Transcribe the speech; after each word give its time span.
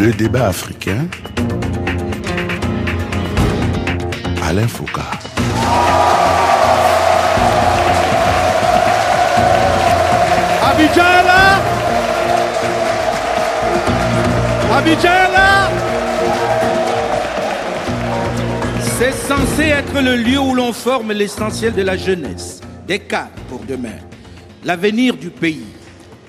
Le 0.00 0.12
débat 0.12 0.46
africain. 0.46 1.06
Alain 4.42 4.66
Foucault. 4.66 5.02
Abidjan 14.72 15.10
C'est 18.80 19.12
censé 19.12 19.64
être 19.64 20.00
le 20.00 20.16
lieu 20.16 20.38
où 20.38 20.54
l'on 20.54 20.72
forme 20.72 21.12
l'essentiel 21.12 21.74
de 21.74 21.82
la 21.82 21.98
jeunesse, 21.98 22.62
des 22.86 23.00
cadres 23.00 23.28
pour 23.50 23.60
demain, 23.68 23.98
l'avenir 24.64 25.14
du 25.14 25.28
pays, 25.28 25.66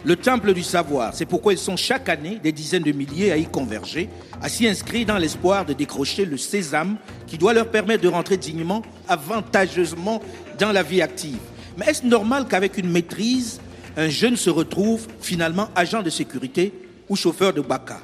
le 0.04 0.16
temple 0.16 0.54
du 0.54 0.64
savoir. 0.64 1.14
C'est 1.14 1.26
pourquoi 1.26 1.54
ils 1.54 1.60
sont 1.60 1.76
chaque 1.78 2.10
année 2.10 2.40
des 2.42 2.52
dizaines 2.52 2.84
de 2.84 2.92
milliers 2.92 3.32
à 3.32 3.38
y 3.38 3.46
converger, 3.46 4.10
à 4.42 4.50
s'y 4.50 4.68
inscrire 4.68 5.06
dans 5.06 5.18
l'espoir 5.18 5.66
de 5.66 5.74
décrocher 5.74 6.26
le 6.26 6.38
sésame 6.38 6.98
qui 7.28 7.38
doit 7.38 7.54
leur 7.54 7.70
permettre 7.70 8.04
de 8.04 8.08
rentrer 8.08 8.38
dignement, 8.38 8.82
avantageusement 9.08 10.22
dans 10.60 10.72
la 10.72 10.84
vie 10.84 11.02
active. 11.02 11.40
Mais 11.78 11.86
est-ce 11.88 12.06
normal 12.06 12.48
qu'avec 12.50 12.78
une 12.78 12.90
maîtrise, 12.90 13.62
un 13.98 14.10
jeune 14.10 14.36
se 14.36 14.50
retrouve 14.50 15.08
finalement 15.20 15.70
agent 15.76 16.02
de 16.02 16.10
sécurité 16.10 16.74
ou 17.10 17.16
chauffeur 17.16 17.54
de 17.54 17.62
Baka, 17.62 18.00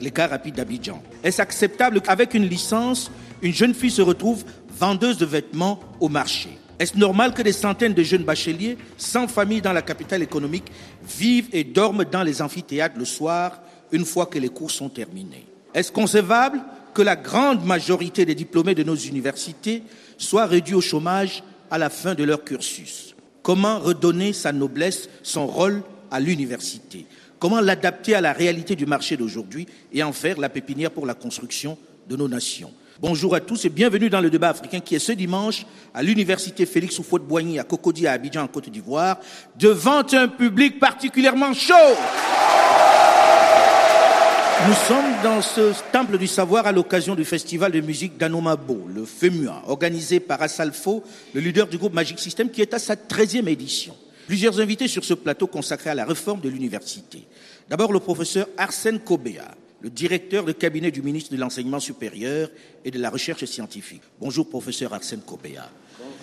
les 0.00 0.10
cas 0.10 0.28
rapides 0.28 0.54
d'Abidjan 0.54 1.02
Est-ce 1.22 1.40
acceptable 1.40 2.00
qu'avec 2.00 2.34
une 2.34 2.46
licence, 2.46 3.10
une 3.40 3.52
jeune 3.52 3.74
fille 3.74 3.90
se 3.90 4.02
retrouve 4.02 4.44
vendeuse 4.78 5.18
de 5.18 5.26
vêtements 5.26 5.80
au 6.00 6.08
marché? 6.08 6.50
Est-ce 6.82 6.98
normal 6.98 7.32
que 7.32 7.42
des 7.42 7.52
centaines 7.52 7.94
de 7.94 8.02
jeunes 8.02 8.24
bacheliers, 8.24 8.76
sans 8.96 9.28
famille 9.28 9.62
dans 9.62 9.72
la 9.72 9.82
capitale 9.82 10.20
économique, 10.20 10.72
vivent 11.16 11.48
et 11.52 11.62
dorment 11.62 12.04
dans 12.04 12.24
les 12.24 12.42
amphithéâtres 12.42 12.98
le 12.98 13.04
soir, 13.04 13.60
une 13.92 14.04
fois 14.04 14.26
que 14.26 14.40
les 14.40 14.48
cours 14.48 14.72
sont 14.72 14.88
terminés? 14.88 15.46
Est-ce 15.74 15.92
concevable 15.92 16.60
que 16.92 17.02
la 17.02 17.14
grande 17.14 17.64
majorité 17.64 18.24
des 18.26 18.34
diplômés 18.34 18.74
de 18.74 18.82
nos 18.82 18.96
universités 18.96 19.84
soient 20.18 20.46
réduits 20.46 20.74
au 20.74 20.80
chômage 20.80 21.44
à 21.70 21.78
la 21.78 21.88
fin 21.88 22.16
de 22.16 22.24
leur 22.24 22.42
cursus? 22.42 23.14
Comment 23.44 23.78
redonner 23.78 24.32
sa 24.32 24.50
noblesse, 24.50 25.08
son 25.22 25.46
rôle 25.46 25.84
à 26.10 26.18
l'université? 26.18 27.06
Comment 27.38 27.60
l'adapter 27.60 28.16
à 28.16 28.20
la 28.20 28.32
réalité 28.32 28.74
du 28.74 28.86
marché 28.86 29.16
d'aujourd'hui 29.16 29.68
et 29.92 30.02
en 30.02 30.12
faire 30.12 30.40
la 30.40 30.48
pépinière 30.48 30.90
pour 30.90 31.06
la 31.06 31.14
construction 31.14 31.78
de 32.08 32.16
nos 32.16 32.26
nations? 32.26 32.72
Bonjour 33.02 33.34
à 33.34 33.40
tous 33.40 33.64
et 33.64 33.68
bienvenue 33.68 34.08
dans 34.08 34.20
le 34.20 34.30
débat 34.30 34.50
africain 34.50 34.78
qui 34.78 34.94
est 34.94 35.00
ce 35.00 35.10
dimanche 35.10 35.66
à 35.92 36.04
l'université 36.04 36.66
Félix 36.66 37.00
Houphouët-Boigny 37.00 37.58
à 37.58 37.64
Cocody 37.64 38.06
à 38.06 38.12
Abidjan 38.12 38.44
en 38.44 38.46
Côte 38.46 38.68
d'Ivoire 38.68 39.18
devant 39.58 40.04
un 40.12 40.28
public 40.28 40.78
particulièrement 40.78 41.52
chaud. 41.52 41.74
Nous 44.68 44.74
sommes 44.86 45.20
dans 45.24 45.42
ce 45.42 45.72
temple 45.90 46.16
du 46.16 46.28
savoir 46.28 46.68
à 46.68 46.70
l'occasion 46.70 47.16
du 47.16 47.24
festival 47.24 47.72
de 47.72 47.80
musique 47.80 48.18
d'Anomabo, 48.18 48.86
le 48.94 49.04
FEMUA, 49.04 49.64
organisé 49.66 50.20
par 50.20 50.40
Assalfo, 50.40 51.02
le 51.34 51.40
leader 51.40 51.66
du 51.66 51.78
groupe 51.78 51.94
Magic 51.94 52.20
System, 52.20 52.50
qui 52.50 52.62
est 52.62 52.72
à 52.72 52.78
sa 52.78 52.94
13e 52.94 53.48
édition. 53.48 53.96
Plusieurs 54.28 54.60
invités 54.60 54.86
sur 54.86 55.02
ce 55.02 55.14
plateau 55.14 55.48
consacré 55.48 55.90
à 55.90 55.96
la 55.96 56.04
réforme 56.04 56.40
de 56.40 56.48
l'université. 56.48 57.26
D'abord 57.68 57.92
le 57.92 57.98
professeur 57.98 58.46
Arsène 58.56 59.00
Kobea, 59.00 59.56
le 59.82 59.90
directeur 59.90 60.44
de 60.44 60.52
cabinet 60.52 60.92
du 60.92 61.02
ministre 61.02 61.32
de 61.32 61.40
l'Enseignement 61.40 61.80
supérieur 61.80 62.48
et 62.84 62.90
de 62.92 63.00
la 63.00 63.10
Recherche 63.10 63.44
scientifique. 63.44 64.02
Bonjour 64.20 64.48
professeur 64.48 64.94
Arsène 64.94 65.22
Kobea. 65.22 65.68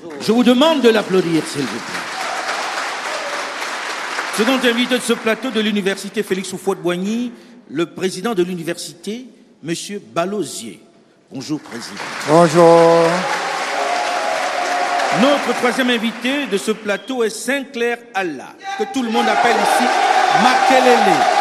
Bonjour. 0.01 0.21
Je 0.21 0.31
vous 0.31 0.43
demande 0.45 0.81
de 0.81 0.88
l'applaudir, 0.88 1.45
s'il 1.45 1.61
vous 1.61 1.67
plaît. 1.67 2.07
Second 4.38 4.59
invité 4.66 4.95
de 4.95 5.03
ce 5.03 5.11
plateau 5.11 5.51
de 5.51 5.59
l'université 5.59 6.23
Félix 6.23 6.53
Houphouët-Boigny, 6.53 7.33
le 7.69 7.85
président 7.88 8.33
de 8.33 8.43
l'université, 8.43 9.25
M. 9.67 9.75
Balosier. 10.13 10.79
Bonjour, 11.29 11.59
président. 11.59 11.95
Bonjour. 12.29 13.03
Notre 15.22 15.57
troisième 15.57 15.89
invité 15.89 16.45
de 16.50 16.57
ce 16.57 16.72
plateau 16.72 17.25
est 17.25 17.29
Sinclair 17.29 17.97
Allah, 18.13 18.55
que 18.78 18.85
tout 18.94 19.03
le 19.03 19.09
monde 19.09 19.28
appelle 19.28 19.57
ici 19.57 19.84
Makelele. 20.41 21.39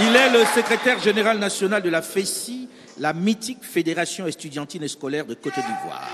Il 0.00 0.16
est 0.16 0.30
le 0.30 0.44
secrétaire 0.44 0.98
général 0.98 1.38
national 1.38 1.80
de 1.80 1.88
la 1.88 2.02
FESI, 2.02 2.68
la 2.98 3.12
mythique 3.12 3.62
Fédération 3.62 4.26
estudiantine 4.26 4.82
et 4.82 4.88
scolaire 4.88 5.24
de 5.24 5.34
Côte 5.34 5.54
d'Ivoire. 5.54 6.10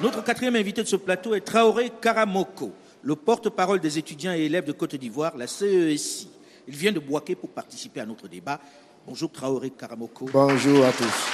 Notre 0.00 0.24
quatrième 0.24 0.56
invité 0.56 0.82
de 0.82 0.88
ce 0.88 0.96
plateau 0.96 1.34
est 1.34 1.42
Traoré 1.42 1.92
Karamoko, 2.00 2.72
le 3.02 3.14
porte-parole 3.14 3.78
des 3.78 3.98
étudiants 3.98 4.32
et 4.32 4.40
élèves 4.40 4.64
de 4.64 4.72
Côte 4.72 4.94
d'Ivoire, 4.94 5.36
la 5.36 5.46
CESI. 5.46 6.30
Il 6.66 6.74
vient 6.74 6.92
de 6.92 6.98
Boaké 6.98 7.34
pour 7.34 7.50
participer 7.50 8.00
à 8.00 8.06
notre 8.06 8.26
débat. 8.26 8.58
Bonjour 9.06 9.30
Traoré 9.30 9.68
Karamoko. 9.68 10.30
Bonjour 10.32 10.86
à 10.86 10.92
tous. 10.92 11.28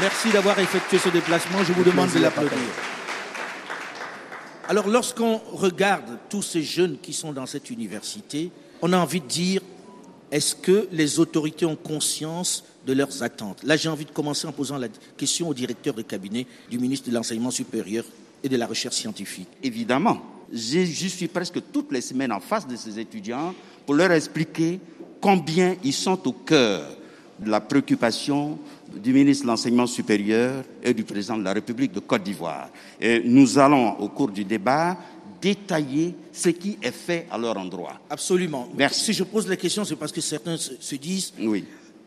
Merci 0.00 0.30
d'avoir 0.30 0.58
effectué 0.58 0.98
ce 0.98 1.10
déplacement. 1.10 1.62
Je 1.62 1.72
vous 1.72 1.84
demande 1.84 2.10
de 2.10 2.18
l'applaudir. 2.18 2.58
Alors 4.68 4.88
lorsqu'on 4.88 5.38
regarde 5.52 6.18
tous 6.28 6.42
ces 6.42 6.62
jeunes 6.62 6.98
qui 6.98 7.12
sont 7.12 7.32
dans 7.32 7.46
cette 7.46 7.70
université, 7.70 8.50
on 8.80 8.92
a 8.92 8.98
envie 8.98 9.20
de 9.20 9.26
dire, 9.26 9.60
est-ce 10.32 10.56
que 10.56 10.88
les 10.90 11.20
autorités 11.20 11.66
ont 11.66 11.76
conscience 11.76 12.64
de 12.86 12.94
leurs 12.94 13.22
attentes? 13.22 13.62
Là, 13.64 13.76
j'ai 13.76 13.90
envie 13.90 14.06
de 14.06 14.10
commencer 14.10 14.46
en 14.48 14.52
posant 14.52 14.78
la 14.78 14.88
question 15.18 15.50
au 15.50 15.54
directeur 15.54 15.92
de 15.92 16.00
cabinet 16.00 16.46
du 16.70 16.78
ministre 16.78 17.10
de 17.10 17.14
l'Enseignement 17.14 17.50
supérieur 17.50 18.02
et 18.42 18.48
de 18.48 18.56
la 18.56 18.66
Recherche 18.66 18.96
scientifique. 18.96 19.48
Évidemment, 19.62 20.22
je, 20.50 20.84
suis 20.86 21.28
presque 21.28 21.60
toutes 21.70 21.92
les 21.92 22.00
semaines 22.00 22.32
en 22.32 22.40
face 22.40 22.66
de 22.66 22.76
ces 22.76 22.98
étudiants 22.98 23.54
pour 23.84 23.94
leur 23.94 24.10
expliquer 24.10 24.80
combien 25.20 25.76
ils 25.84 25.92
sont 25.92 26.26
au 26.26 26.32
cœur 26.32 26.88
de 27.38 27.50
la 27.50 27.60
préoccupation 27.60 28.58
du 28.90 29.12
ministre 29.12 29.44
de 29.44 29.48
l'Enseignement 29.48 29.86
supérieur 29.86 30.64
et 30.82 30.94
du 30.94 31.04
président 31.04 31.36
de 31.36 31.44
la 31.44 31.52
République 31.52 31.92
de 31.92 32.00
Côte 32.00 32.22
d'Ivoire. 32.22 32.70
Et 32.98 33.20
nous 33.22 33.58
allons, 33.58 33.98
au 34.00 34.08
cours 34.08 34.28
du 34.28 34.44
débat, 34.46 34.96
détailler 35.42 36.14
ce 36.32 36.48
qui 36.48 36.78
est 36.82 36.92
fait 36.92 37.26
à 37.30 37.38
leur 37.38 37.56
endroit. 37.56 38.00
Absolument. 38.08 38.68
Merci. 38.76 39.04
Si 39.04 39.12
je 39.12 39.24
pose 39.24 39.46
la 39.48 39.56
question, 39.56 39.84
c'est 39.84 39.96
parce 39.96 40.12
que 40.12 40.20
certains 40.20 40.56
se 40.56 40.94
disent 40.96 41.32
oui 41.38 41.64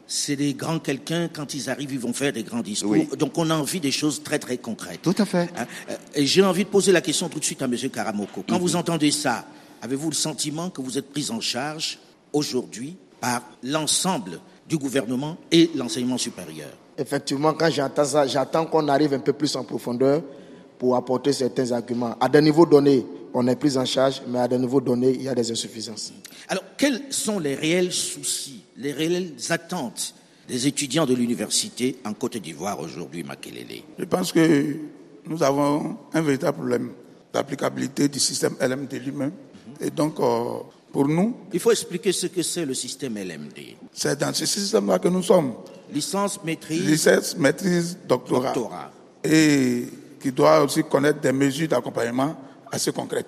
c'est 0.08 0.36
des 0.36 0.54
grands 0.54 0.80
quelqu'un, 0.80 1.30
quand 1.32 1.54
ils 1.54 1.70
arrivent, 1.70 1.94
ils 1.94 2.00
vont 2.00 2.14
faire 2.14 2.32
des 2.32 2.44
grands 2.44 2.62
discours. 2.62 2.96
Donc 3.18 3.38
on 3.38 3.50
a 3.50 3.56
envie 3.56 3.80
des 3.80 3.92
choses 3.92 4.22
très 4.24 4.40
très 4.40 4.58
concrètes. 4.58 5.02
Tout 5.02 5.16
à 5.18 5.26
fait. 5.26 5.50
Hein? 5.58 5.66
Et 6.14 6.26
j'ai 6.26 6.44
envie 6.44 6.64
de 6.64 6.70
poser 6.70 6.92
la 6.92 7.02
question 7.02 7.28
tout 7.30 7.40
de 7.40 7.46
suite 7.46 7.62
à 7.62 7.66
M. 7.66 7.76
Karamoko. 7.92 8.44
Quand 8.48 8.60
vous 8.60 8.76
entendez 8.76 9.12
ça, 9.12 9.46
avez-vous 9.82 10.10
le 10.10 10.16
sentiment 10.16 10.70
que 10.70 10.82
vous 10.82 10.98
êtes 10.98 11.12
pris 11.12 11.30
en 11.32 11.42
charge 11.42 12.00
aujourd'hui 12.34 12.96
par 13.20 13.42
l'ensemble 13.64 14.40
du 14.68 14.78
gouvernement 14.78 15.38
et 15.52 15.72
l'enseignement 15.76 16.18
supérieur? 16.18 16.70
Effectivement, 16.98 17.54
quand 17.54 17.72
j'entends 17.72 18.06
ça, 18.06 18.28
j'attends 18.28 18.66
qu'on 18.66 18.88
arrive 18.88 19.14
un 19.14 19.20
peu 19.20 19.34
plus 19.34 19.56
en 19.56 19.64
profondeur 19.64 20.22
pour 20.78 20.96
apporter 20.96 21.34
certains 21.34 21.72
arguments. 21.72 22.16
À 22.20 22.30
des 22.30 22.42
niveaux 22.42 22.66
donnés, 22.66 23.06
on 23.38 23.46
est 23.48 23.56
pris 23.58 23.78
en 23.78 23.86
charge, 23.86 24.22
mais 24.28 24.40
à 24.40 24.48
des 24.48 24.58
niveaux 24.58 24.80
donnés, 24.80 25.12
il 25.12 25.24
y 25.24 25.28
a 25.28 25.36
des 25.36 25.52
insuffisances. 25.52 26.14
Alors, 26.48 26.64
quels 26.78 27.02
sont 27.10 27.38
les 27.38 27.54
réels 27.54 27.92
soucis, 27.92 28.64
les 28.78 28.94
réelles 28.94 29.34
attentes 29.50 30.16
des 30.48 30.68
étudiants 30.68 31.06
de 31.06 31.14
l'université 31.14 31.98
en 32.06 32.14
Côte 32.14 32.38
d'Ivoire 32.38 32.80
aujourd'hui, 32.80 33.24
Makelele? 33.24 33.82
Je 34.00 34.06
pense 34.06 34.32
que 34.32 34.78
nous 35.28 35.44
avons 35.44 35.98
un 36.14 36.22
véritable 36.22 36.60
problème 36.60 36.92
d'applicabilité 37.34 38.08
du 38.08 38.20
système 38.20 38.56
LMD 38.62 38.94
lui-même. 39.04 39.34
Et 39.82 39.90
donc, 39.90 40.18
euh, 40.22 40.60
pour 40.94 41.06
nous... 41.06 41.36
Il 41.52 41.60
faut 41.60 41.72
expliquer 41.72 42.14
ce 42.14 42.28
que 42.28 42.42
c'est 42.42 42.66
le 42.66 42.74
système 42.74 43.16
LMD. 43.16 43.76
C'est 43.92 44.18
dans 44.18 44.34
ce 44.34 44.46
système-là 44.46 44.98
que 44.98 45.10
nous 45.10 45.24
sommes. 45.24 45.56
Licence, 45.92 46.42
maîtrise... 46.42 46.86
Licence, 46.86 47.36
maîtrise, 47.36 47.98
doctorat. 48.08 48.54
doctorat. 48.54 48.92
Et 49.26 49.88
qui 50.22 50.32
doit 50.32 50.64
aussi 50.64 50.86
connaître 50.86 51.20
des 51.20 51.34
mesures 51.34 51.68
d'accompagnement 51.68 52.38
assez 52.76 52.92
concrètes, 52.92 53.28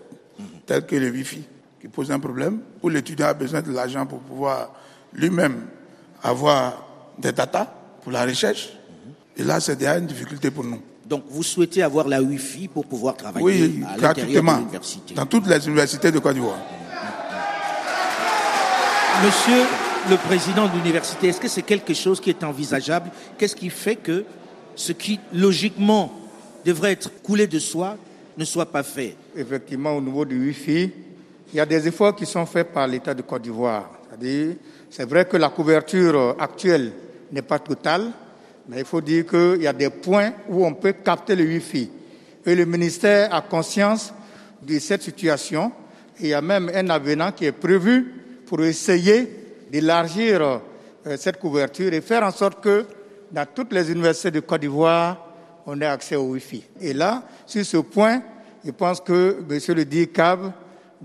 telles 0.66 0.86
que 0.86 0.96
le 0.96 1.10
Wi-Fi, 1.10 1.42
qui 1.82 1.88
pose 1.88 2.12
un 2.12 2.20
problème, 2.20 2.60
où 2.84 2.90
l'étudiant 2.90 3.28
a 3.28 3.34
besoin 3.34 3.62
de 3.62 3.72
l'argent 3.72 4.06
pour 4.06 4.20
pouvoir 4.20 4.74
lui-même 5.14 5.68
avoir 6.22 6.86
des 7.18 7.32
datas 7.32 7.68
pour 8.04 8.12
la 8.12 8.26
recherche. 8.26 8.70
Et 9.38 9.44
là, 9.44 9.60
c'est 9.60 9.76
déjà 9.76 9.98
une 9.98 10.06
difficulté 10.06 10.52
pour 10.52 10.64
nous. 10.64 10.82
Donc, 11.06 11.24
vous 11.30 11.44
souhaitez 11.44 11.82
avoir 11.82 12.08
la 12.08 12.22
Wi-Fi 12.22 12.68
pour 12.68 12.86
pouvoir 12.86 13.16
travailler 13.16 13.46
oui, 13.46 13.84
à 13.88 13.98
l'intérieur 13.98 14.44
de 14.44 14.50
l'université 14.50 15.14
dans 15.14 15.26
toutes 15.26 15.48
les 15.48 15.66
universités 15.66 16.12
de 16.12 16.20
Côte 16.20 16.34
d'Ivoire. 16.34 16.60
Monsieur 19.24 19.64
le 20.10 20.18
président 20.18 20.68
de 20.68 20.74
l'université, 20.74 21.30
est-ce 21.30 21.40
que 21.40 21.48
c'est 21.48 21.62
quelque 21.62 21.94
chose 21.94 22.20
qui 22.20 22.30
est 22.30 22.44
envisageable? 22.44 23.10
Qu'est-ce 23.38 23.56
qui 23.56 23.70
fait 23.70 23.96
que 23.96 24.26
ce 24.76 24.92
qui, 24.92 25.20
logiquement, 25.34 26.14
devrait 26.66 26.92
être 26.92 27.10
coulé 27.24 27.48
de 27.48 27.60
soi 27.60 27.98
ne 28.38 28.44
soit 28.44 28.72
pas 28.72 28.84
fait? 28.84 29.16
Effectivement, 29.38 29.96
au 29.96 30.02
niveau 30.02 30.26
du 30.26 30.40
Wi-Fi, 30.48 30.92
il 31.54 31.56
y 31.56 31.60
a 31.60 31.66
des 31.66 31.88
efforts 31.88 32.16
qui 32.16 32.26
sont 32.26 32.48
faits 32.48 32.74
par 32.74 32.88
l'État 32.88 33.14
de 33.14 33.22
Côte 33.22 33.44
d'Ivoire. 33.44 33.92
C'est 34.90 35.08
vrai 35.08 35.26
que 35.26 35.38
la 35.38 35.50
couverture 35.50 36.36
actuelle 36.40 36.92
n'est 37.32 37.44
pas 37.44 37.60
totale, 37.60 38.12
mais 38.68 38.80
il 38.80 38.86
faut 38.86 39.00
dire 39.00 39.28
qu'il 39.28 39.62
y 39.62 39.68
a 39.68 39.74
des 39.74 39.92
points 39.92 40.34
où 40.50 40.66
on 40.66 40.74
peut 40.74 40.94
capter 40.94 41.36
le 41.36 41.44
Wi-Fi. 41.44 41.92
Et 42.48 42.56
le 42.56 42.66
ministère 42.66 43.32
a 43.32 43.42
conscience 43.42 44.12
de 44.64 44.80
cette 44.80 45.04
situation. 45.04 45.72
Il 46.20 46.28
y 46.28 46.34
a 46.34 46.42
même 46.42 46.72
un 46.74 46.90
avenant 46.90 47.32
qui 47.32 47.46
est 47.46 47.52
prévu 47.52 48.12
pour 48.48 48.64
essayer 48.64 49.30
d'élargir 49.72 50.42
euh, 50.42 51.16
cette 51.16 51.38
couverture 51.38 51.94
et 51.94 52.02
faire 52.02 52.24
en 52.24 52.32
sorte 52.32 52.64
que 52.64 52.86
dans 53.32 53.46
toutes 53.46 53.72
les 53.72 53.92
universités 53.92 54.32
de 54.32 54.40
Côte 54.40 54.62
d'Ivoire, 54.62 55.28
on 55.68 55.80
ait 55.80 55.86
accès 55.86 56.16
au 56.16 56.24
Wi-Fi. 56.32 56.64
Et 56.82 56.94
là, 56.94 57.24
sur 57.46 57.64
ce 57.64 57.78
point, 57.78 58.24
je 58.68 58.72
pense 58.74 59.00
que 59.00 59.38
M. 59.50 59.76
le 59.78 59.86
DICAB, 59.86 60.52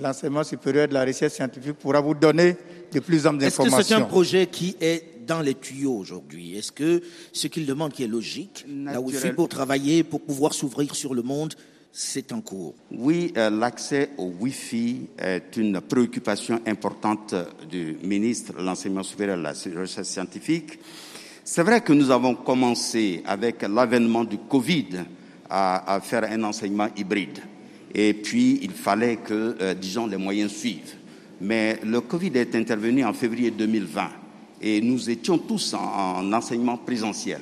l'enseignement 0.01 0.43
supérieur 0.43 0.89
de 0.89 0.95
la 0.95 1.05
recherche 1.05 1.35
scientifique, 1.35 1.75
pourra 1.75 2.01
vous 2.01 2.13
donner 2.15 2.57
de 2.93 2.99
plus 2.99 3.25
en 3.25 3.31
plus 3.31 3.39
d'informations. 3.39 3.79
Est-ce 3.79 3.89
que 3.89 3.95
c'est 3.95 3.95
un 3.95 4.05
projet 4.05 4.49
qui 4.49 4.77
est 4.81 5.25
dans 5.25 5.41
les 5.41 5.55
tuyaux 5.55 5.97
aujourd'hui? 5.97 6.59
Est-ce 6.59 6.73
que 6.73 7.01
ce 7.33 7.47
qu'il 7.47 7.65
demande 7.65 7.93
qui 7.93 8.03
est 8.03 8.09
logique, 8.09 8.67
la 8.69 9.01
Wi-Fi 9.01 9.31
pour 9.31 9.49
travailler, 9.49 10.03
pour 10.03 10.23
pouvoir 10.23 10.55
s'ouvrir 10.55 10.93
sur 10.97 11.15
le 11.15 11.23
monde, 11.23 11.55
c'est 11.93 12.33
en 12.33 12.41
cours? 12.41 12.75
Oui, 12.91 13.33
euh, 13.37 13.49
l'accès 13.49 14.11
au 14.19 14.33
Wi-Fi 14.41 15.11
est 15.17 15.57
une 15.57 15.81
préoccupation 15.81 16.61
importante 16.67 17.37
du 17.71 17.97
ministre 18.03 18.55
de 18.55 18.63
l'Enseignement 18.63 19.05
supérieur 19.05 19.37
et 19.37 19.39
de 19.39 19.45
la 19.45 19.53
recherche 19.53 20.09
scientifique. 20.09 20.81
C'est 21.45 21.63
vrai 21.63 21.81
que 21.81 21.93
nous 21.93 22.11
avons 22.11 22.35
commencé 22.35 23.23
avec 23.25 23.63
l'avènement 23.63 24.25
du 24.25 24.39
Covid 24.39 25.05
à, 25.53 26.01
faire 26.03 26.25
un 26.25 26.43
enseignement 26.45 26.89
hybride. 26.97 27.41
Et 27.95 28.15
puis, 28.15 28.59
il 28.63 28.73
fallait 28.73 29.17
que, 29.17 29.57
euh, 29.61 29.75
disons, 29.75 30.07
les 30.07 30.17
moyens 30.17 30.53
suivent. 30.53 30.95
Mais 31.41 31.79
le 31.85 32.01
Covid 32.01 32.31
est 32.35 32.55
intervenu 32.55 33.05
en 33.05 33.13
février 33.13 33.51
2020 33.51 34.09
et 34.63 34.81
nous 34.81 35.11
étions 35.11 35.39
tous 35.39 35.75
en 35.75 36.33
enseignement 36.33 36.77
présentiel. 36.77 37.41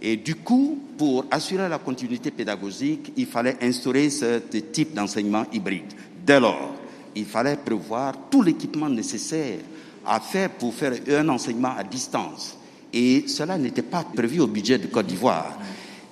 Et 0.00 0.16
du 0.16 0.36
coup, 0.36 0.78
pour 0.96 1.26
assurer 1.30 1.68
la 1.68 1.78
continuité 1.78 2.30
pédagogique, 2.30 3.12
il 3.16 3.26
fallait 3.26 3.56
instaurer 3.60 4.08
ce 4.08 4.38
type 4.72 4.94
d'enseignement 4.94 5.44
hybride. 5.52 5.92
Dès 6.24 6.40
lors, 6.40 6.74
il 7.14 7.26
fallait 7.26 7.56
prévoir 7.56 8.14
tout 8.30 8.42
l'équipement 8.42 8.88
nécessaire 8.88 9.58
à 10.06 10.20
faire 10.20 10.50
pour 10.50 10.72
faire 10.72 10.94
un 11.08 11.28
enseignement 11.28 11.74
à 11.76 11.84
distance. 11.84 12.56
Et 12.92 13.24
cela 13.26 13.58
n'était 13.58 13.82
pas 13.82 14.04
prévu 14.04 14.40
au 14.40 14.46
budget 14.46 14.78
de 14.78 14.86
Côte 14.86 15.06
d'Ivoire. 15.06 15.58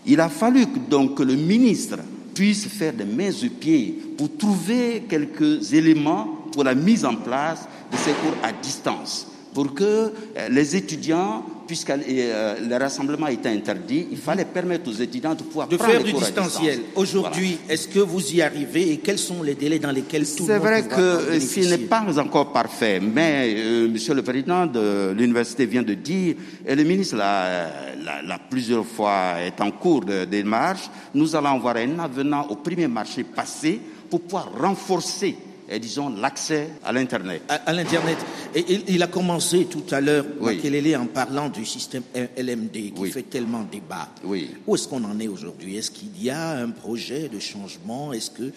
Il 0.06 0.20
a 0.20 0.28
fallu 0.28 0.66
donc 0.90 1.16
que 1.16 1.22
le 1.22 1.34
ministre 1.34 1.98
puisse 2.38 2.68
faire 2.68 2.92
des 2.92 3.04
mains 3.04 3.32
aux 3.32 3.48
pieds 3.48 3.98
pour 4.16 4.36
trouver 4.36 5.02
quelques 5.08 5.72
éléments 5.72 6.46
pour 6.52 6.62
la 6.62 6.76
mise 6.76 7.04
en 7.04 7.16
place 7.16 7.66
de 7.90 7.96
ces 7.96 8.12
cours 8.12 8.36
à 8.44 8.52
distance, 8.52 9.26
pour 9.54 9.74
que 9.74 9.84
euh, 9.84 10.48
les 10.50 10.76
étudiants 10.76 11.44
puisque 11.68 11.90
euh, 11.90 12.56
le 12.66 12.76
rassemblement 12.76 13.26
était 13.28 13.50
interdit, 13.50 14.08
il 14.10 14.16
fallait 14.16 14.46
permettre 14.46 14.88
aux 14.90 14.94
étudiants 14.94 15.34
de 15.34 15.42
pouvoir 15.42 15.68
de 15.68 15.76
prendre 15.76 15.92
faire 15.92 16.00
les 16.00 16.06
du 16.06 16.12
cours 16.12 16.22
distanciel. 16.22 16.80
Aujourd'hui, 16.96 17.58
est-ce 17.68 17.86
que 17.86 17.98
vous 18.00 18.34
y 18.34 18.40
arrivez 18.40 18.90
et 18.92 18.96
quels 18.96 19.18
sont 19.18 19.42
les 19.42 19.54
délais 19.54 19.78
dans 19.78 19.92
lesquels 19.92 20.24
tout 20.26 20.44
le 20.44 20.46
C'est 20.46 20.58
monde 20.58 20.62
vrai 20.66 20.82
pourra 20.82 20.96
que 20.96 21.02
euh, 21.02 21.40
ce 21.40 21.60
n'est 21.60 21.78
pas 21.86 22.18
encore 22.18 22.52
parfait, 22.52 22.98
mais 23.00 23.54
euh, 23.54 23.86
Monsieur 23.88 24.14
le 24.14 24.22
Président 24.22 24.66
de 24.66 25.12
l'université 25.16 25.66
vient 25.66 25.82
de 25.82 25.92
dire, 25.94 26.36
et 26.66 26.74
le 26.74 26.84
ministre 26.84 27.16
l'a 27.16 28.38
plusieurs 28.48 28.86
fois 28.86 29.34
est 29.44 29.60
en 29.60 29.70
cours 29.70 30.06
de 30.06 30.24
démarche, 30.24 30.88
nous 31.14 31.36
allons 31.36 31.56
avoir 31.56 31.76
un 31.76 31.98
avenant 31.98 32.46
au 32.48 32.56
premier 32.56 32.88
marché 32.88 33.24
passé 33.24 33.78
pour 34.08 34.22
pouvoir 34.22 34.50
renforcer, 34.58 35.36
eh, 35.68 35.78
disons, 35.78 36.08
l'accès 36.10 36.68
à 36.84 36.92
l'Internet. 36.92 37.42
à, 37.48 37.54
à 37.54 37.72
l'Internet. 37.72 38.16
Et 38.54 38.64
il, 38.68 38.82
il 38.88 39.02
a 39.02 39.06
commencé 39.06 39.66
tout 39.66 39.84
à 39.90 40.00
l'heure, 40.00 40.24
Oui. 40.40 40.56
Makelele, 40.56 40.96
en 40.96 41.06
parlant 41.06 41.48
du 41.48 41.64
système 41.66 42.02
LMD 42.36 42.72
qui 42.72 42.92
Oui. 42.98 43.10
fait 43.10 43.22
tellement 43.22 43.62
débat. 43.70 44.08
Oui. 44.24 44.50
Où 44.66 44.74
est-ce 44.74 44.88
qu'on 44.88 45.04
en 45.04 45.18
est 45.20 45.28
aujourd'hui? 45.28 45.76
Est-ce 45.76 45.90
qu'il 45.90 46.22
y 46.22 46.30
a 46.30 46.52
un 46.58 46.70
projet 46.70 47.28
de 47.28 47.38
changement? 47.38 48.12
Est-ce 48.12 48.30
que 48.30 48.50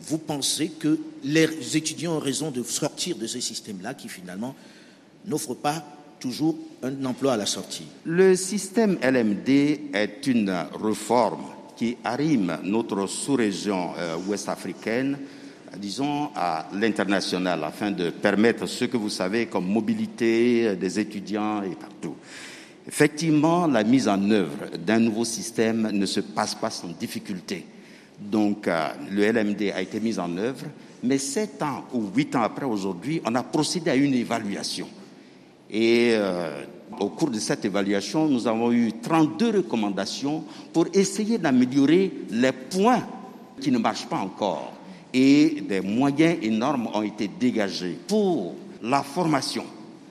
vous 0.00 0.18
pensez 0.18 0.68
que 0.68 0.98
les 1.24 1.76
étudiants 1.76 2.16
ont 2.16 2.20
raison 2.20 2.50
de 2.50 2.62
sortir 2.62 3.16
de 3.16 3.26
ce 3.26 3.40
système-là 3.40 3.94
qui 3.94 4.08
finalement 4.08 4.54
n'offre 5.26 5.54
pas 5.54 5.84
toujours 6.20 6.56
un 6.82 7.04
emploi 7.04 7.34
à 7.34 7.36
la 7.36 7.46
sortie? 7.46 7.86
Le 8.04 8.36
système 8.36 8.98
LMD 9.02 9.48
est 9.94 10.26
une 10.26 10.54
réforme 10.82 11.44
qui 11.76 11.96
arrime 12.04 12.58
notre 12.62 13.06
sous-région 13.06 13.90
euh, 13.98 14.16
ouest 14.26 14.48
africaine, 14.48 15.18
euh, 15.18 15.35
disons, 15.78 16.30
à 16.34 16.66
l'international, 16.72 17.62
afin 17.64 17.90
de 17.90 18.10
permettre 18.10 18.66
ce 18.66 18.84
que 18.84 18.96
vous 18.96 19.10
savez 19.10 19.46
comme 19.46 19.66
mobilité 19.66 20.68
euh, 20.68 20.74
des 20.74 20.98
étudiants 20.98 21.62
et 21.62 21.74
partout. 21.74 22.14
Effectivement, 22.86 23.66
la 23.66 23.82
mise 23.82 24.08
en 24.08 24.30
œuvre 24.30 24.76
d'un 24.78 25.00
nouveau 25.00 25.24
système 25.24 25.90
ne 25.90 26.06
se 26.06 26.20
passe 26.20 26.54
pas 26.54 26.70
sans 26.70 26.88
difficulté. 26.88 27.66
Donc, 28.20 28.68
euh, 28.68 28.88
le 29.10 29.30
LMD 29.30 29.72
a 29.74 29.82
été 29.82 30.00
mis 30.00 30.18
en 30.18 30.36
œuvre, 30.36 30.66
mais 31.02 31.18
sept 31.18 31.62
ans 31.62 31.84
ou 31.92 32.04
huit 32.14 32.34
ans 32.36 32.42
après 32.42 32.66
aujourd'hui, 32.66 33.20
on 33.24 33.34
a 33.34 33.42
procédé 33.42 33.90
à 33.90 33.96
une 33.96 34.14
évaluation. 34.14 34.88
Et 35.70 36.10
euh, 36.12 36.64
au 37.00 37.08
cours 37.08 37.30
de 37.30 37.38
cette 37.38 37.64
évaluation, 37.64 38.28
nous 38.28 38.46
avons 38.46 38.72
eu 38.72 38.92
32 39.02 39.58
recommandations 39.58 40.44
pour 40.72 40.86
essayer 40.94 41.38
d'améliorer 41.38 42.12
les 42.30 42.52
points 42.52 43.02
qui 43.60 43.70
ne 43.70 43.78
marchent 43.78 44.06
pas 44.06 44.18
encore. 44.18 44.75
Et 45.18 45.62
des 45.66 45.80
moyens 45.80 46.36
énormes 46.42 46.90
ont 46.92 47.00
été 47.00 47.26
dégagés 47.26 47.96
pour 48.06 48.54
la 48.82 49.02
formation 49.02 49.64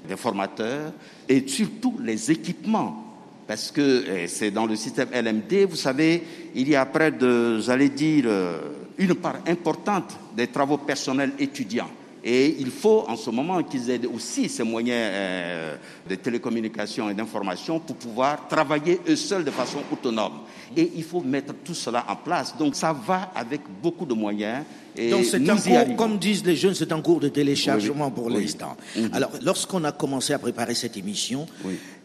des 0.10 0.16
formateurs 0.16 0.92
et 1.30 1.48
surtout 1.48 2.00
les 2.02 2.32
équipements. 2.32 3.04
Parce 3.46 3.70
que 3.70 4.04
eh, 4.08 4.28
c'est 4.28 4.50
dans 4.50 4.66
le 4.66 4.76
système 4.76 5.10
LMD, 5.14 5.68
vous 5.70 5.76
savez, 5.76 6.24
il 6.56 6.68
y 6.68 6.76
a 6.76 6.88
près 6.88 7.12
de, 7.12 7.60
j'allais 7.60 7.90
dire, 7.90 8.24
euh, 8.26 8.58
une 8.98 9.14
part 9.14 9.38
importante 9.46 10.18
des 10.36 10.48
travaux 10.48 10.80
personnels 10.80 11.34
étudiants. 11.38 11.92
Et 12.28 12.56
il 12.60 12.72
faut 12.72 13.06
en 13.08 13.16
ce 13.16 13.30
moment 13.30 13.62
qu'ils 13.62 13.88
aient 13.92 14.04
aussi 14.08 14.50
ces 14.50 14.64
moyens 14.64 15.12
euh, 15.14 15.76
de 16.10 16.16
télécommunication 16.16 17.08
et 17.08 17.14
d'information 17.14 17.80
pour 17.80 17.96
pouvoir 17.98 18.48
travailler 18.48 19.00
eux 19.08 19.16
seuls 19.16 19.44
de 19.46 19.52
façon 19.52 19.78
autonome. 19.92 20.40
Et 20.76 20.92
il 20.96 21.04
faut 21.04 21.22
mettre 21.22 21.54
tout 21.64 21.76
cela 21.76 22.04
en 22.10 22.16
place. 22.16 22.58
Donc 22.58 22.76
ça 22.76 22.94
va 22.94 23.32
avec 23.36 23.62
beaucoup 23.84 24.08
de 24.08 24.16
moyens. 24.16 24.64
Et 24.98 25.12
Donc 25.12 25.26
c'est 25.26 25.40
y 25.40 25.46
cours, 25.46 25.96
comme 25.96 26.18
disent 26.18 26.44
les 26.44 26.56
jeunes, 26.56 26.74
c'est 26.74 26.92
un 26.92 27.00
cours 27.02 27.20
de 27.20 27.30
téléchargement 27.30 28.06
Oui, 28.08 28.12
oui. 28.16 28.16
pour 28.16 28.26
Oui. 28.26 28.42
l'instant. 28.42 28.76
Mhm. 28.96 29.10
Alors, 29.14 29.30
lorsqu'on 29.44 29.84
a 29.84 29.92
commencé 29.92 30.34
à 30.34 30.40
préparer 30.40 30.74
cette 30.74 30.98
émission, 30.98 31.46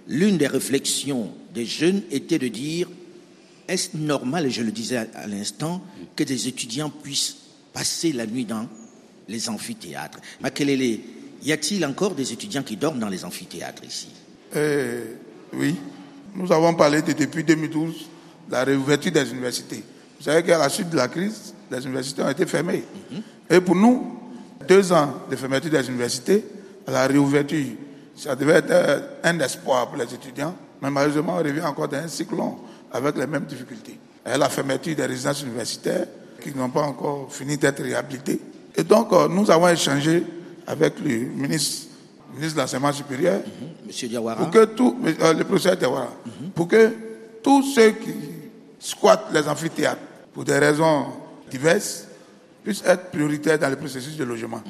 l'une 0.06 0.36
des 0.36 0.48
réflexions 0.48 1.30
des 1.54 1.64
jeunes 1.64 2.02
était 2.10 2.38
de 2.38 2.48
dire 2.48 2.88
est-ce 3.68 3.96
normal, 3.96 4.44
et 4.46 4.50
je 4.50 4.62
le 4.62 4.70
disais 4.72 4.96
à, 4.98 5.06
à 5.14 5.26
l'instant, 5.26 5.80
que 6.14 6.24
des 6.24 6.46
étudiants 6.46 6.90
puissent 6.90 7.36
passer 7.72 8.12
la 8.12 8.26
nuit 8.26 8.44
dans 8.44 8.66
les 9.30 9.48
amphithéâtres 9.48 10.18
Makelele, 10.40 11.00
y 11.42 11.52
a-t-il 11.52 11.84
encore 11.86 12.14
des 12.14 12.32
étudiants 12.32 12.62
qui 12.62 12.76
dorment 12.76 12.98
dans 12.98 13.08
les 13.08 13.24
amphithéâtres 13.24 13.84
ici? 13.84 14.08
Euh, 14.56 15.04
oui, 15.54 15.76
nous 16.34 16.52
avons 16.52 16.74
parlé 16.74 17.00
de- 17.02 17.12
depuis 17.12 17.44
2012 17.44 17.94
de 18.48 18.52
la 18.52 18.64
réouverture 18.64 19.12
des 19.12 19.30
universités. 19.30 19.82
Vous 20.18 20.24
savez 20.24 20.42
qu'à 20.42 20.58
la 20.58 20.68
suite 20.68 20.90
de 20.90 20.96
la 20.96 21.08
crise, 21.08 21.54
les 21.70 21.82
universités 21.84 22.22
ont 22.22 22.28
été 22.28 22.44
fermées. 22.46 22.84
Et 23.48 23.60
pour 23.60 23.74
nous, 23.76 24.18
deux 24.68 24.92
ans 24.92 25.14
de 25.30 25.36
fermeture 25.36 25.70
des 25.70 25.88
universités, 25.88 26.44
à 26.86 26.90
la 26.90 27.06
réouverture, 27.06 27.66
ça 28.16 28.36
devait 28.36 28.54
être 28.54 28.70
euh, 28.70 29.00
un 29.24 29.38
espoir 29.40 29.88
pour 29.88 29.96
les 29.96 30.12
étudiants. 30.12 30.54
Mais 30.82 30.90
malheureusement, 30.90 31.34
on 31.36 31.42
revient 31.42 31.62
encore 31.62 31.88
dans 31.88 31.98
un 31.98 32.08
cycle 32.08 32.34
long 32.36 32.58
avec 32.92 33.16
les 33.16 33.26
mêmes 33.26 33.44
difficultés. 33.46 33.98
Et 34.26 34.36
la 34.36 34.48
fermeture 34.48 34.94
des 34.96 35.06
résidences 35.06 35.42
universitaires 35.42 36.06
qui 36.42 36.54
n'ont 36.54 36.68
pas 36.70 36.82
encore 36.82 37.32
fini 37.32 37.56
d'être 37.56 37.82
réhabilitées. 37.82 38.40
Et 38.76 38.84
donc, 38.84 39.12
euh, 39.12 39.28
nous 39.28 39.50
avons 39.50 39.68
échangé 39.68 40.24
avec 40.66 41.00
le 41.00 41.10
ministre, 41.10 41.88
ministre 42.34 42.56
de 42.56 42.60
l'Enseignement 42.60 42.92
supérieur 42.92 43.40
Monsieur 43.86 44.08
Diawara 44.08 44.36
pour 44.36 44.50
que 44.50 44.64
tout, 44.66 44.96
euh, 45.04 45.34
le 45.34 45.44
professeur 45.44 45.76
Diawara, 45.76 46.12
pour 46.54 46.68
que 46.68 46.92
tous 47.42 47.62
ceux 47.74 47.90
qui 47.90 48.14
squattent 48.78 49.32
les 49.32 49.46
amphithéâtres 49.48 50.00
pour 50.32 50.44
des 50.44 50.58
raisons 50.58 51.06
diverses 51.50 52.06
puissent 52.62 52.84
être 52.86 53.10
prioritaires 53.10 53.58
dans 53.58 53.68
le 53.68 53.76
processus 53.76 54.16
de 54.16 54.24
logement. 54.24 54.62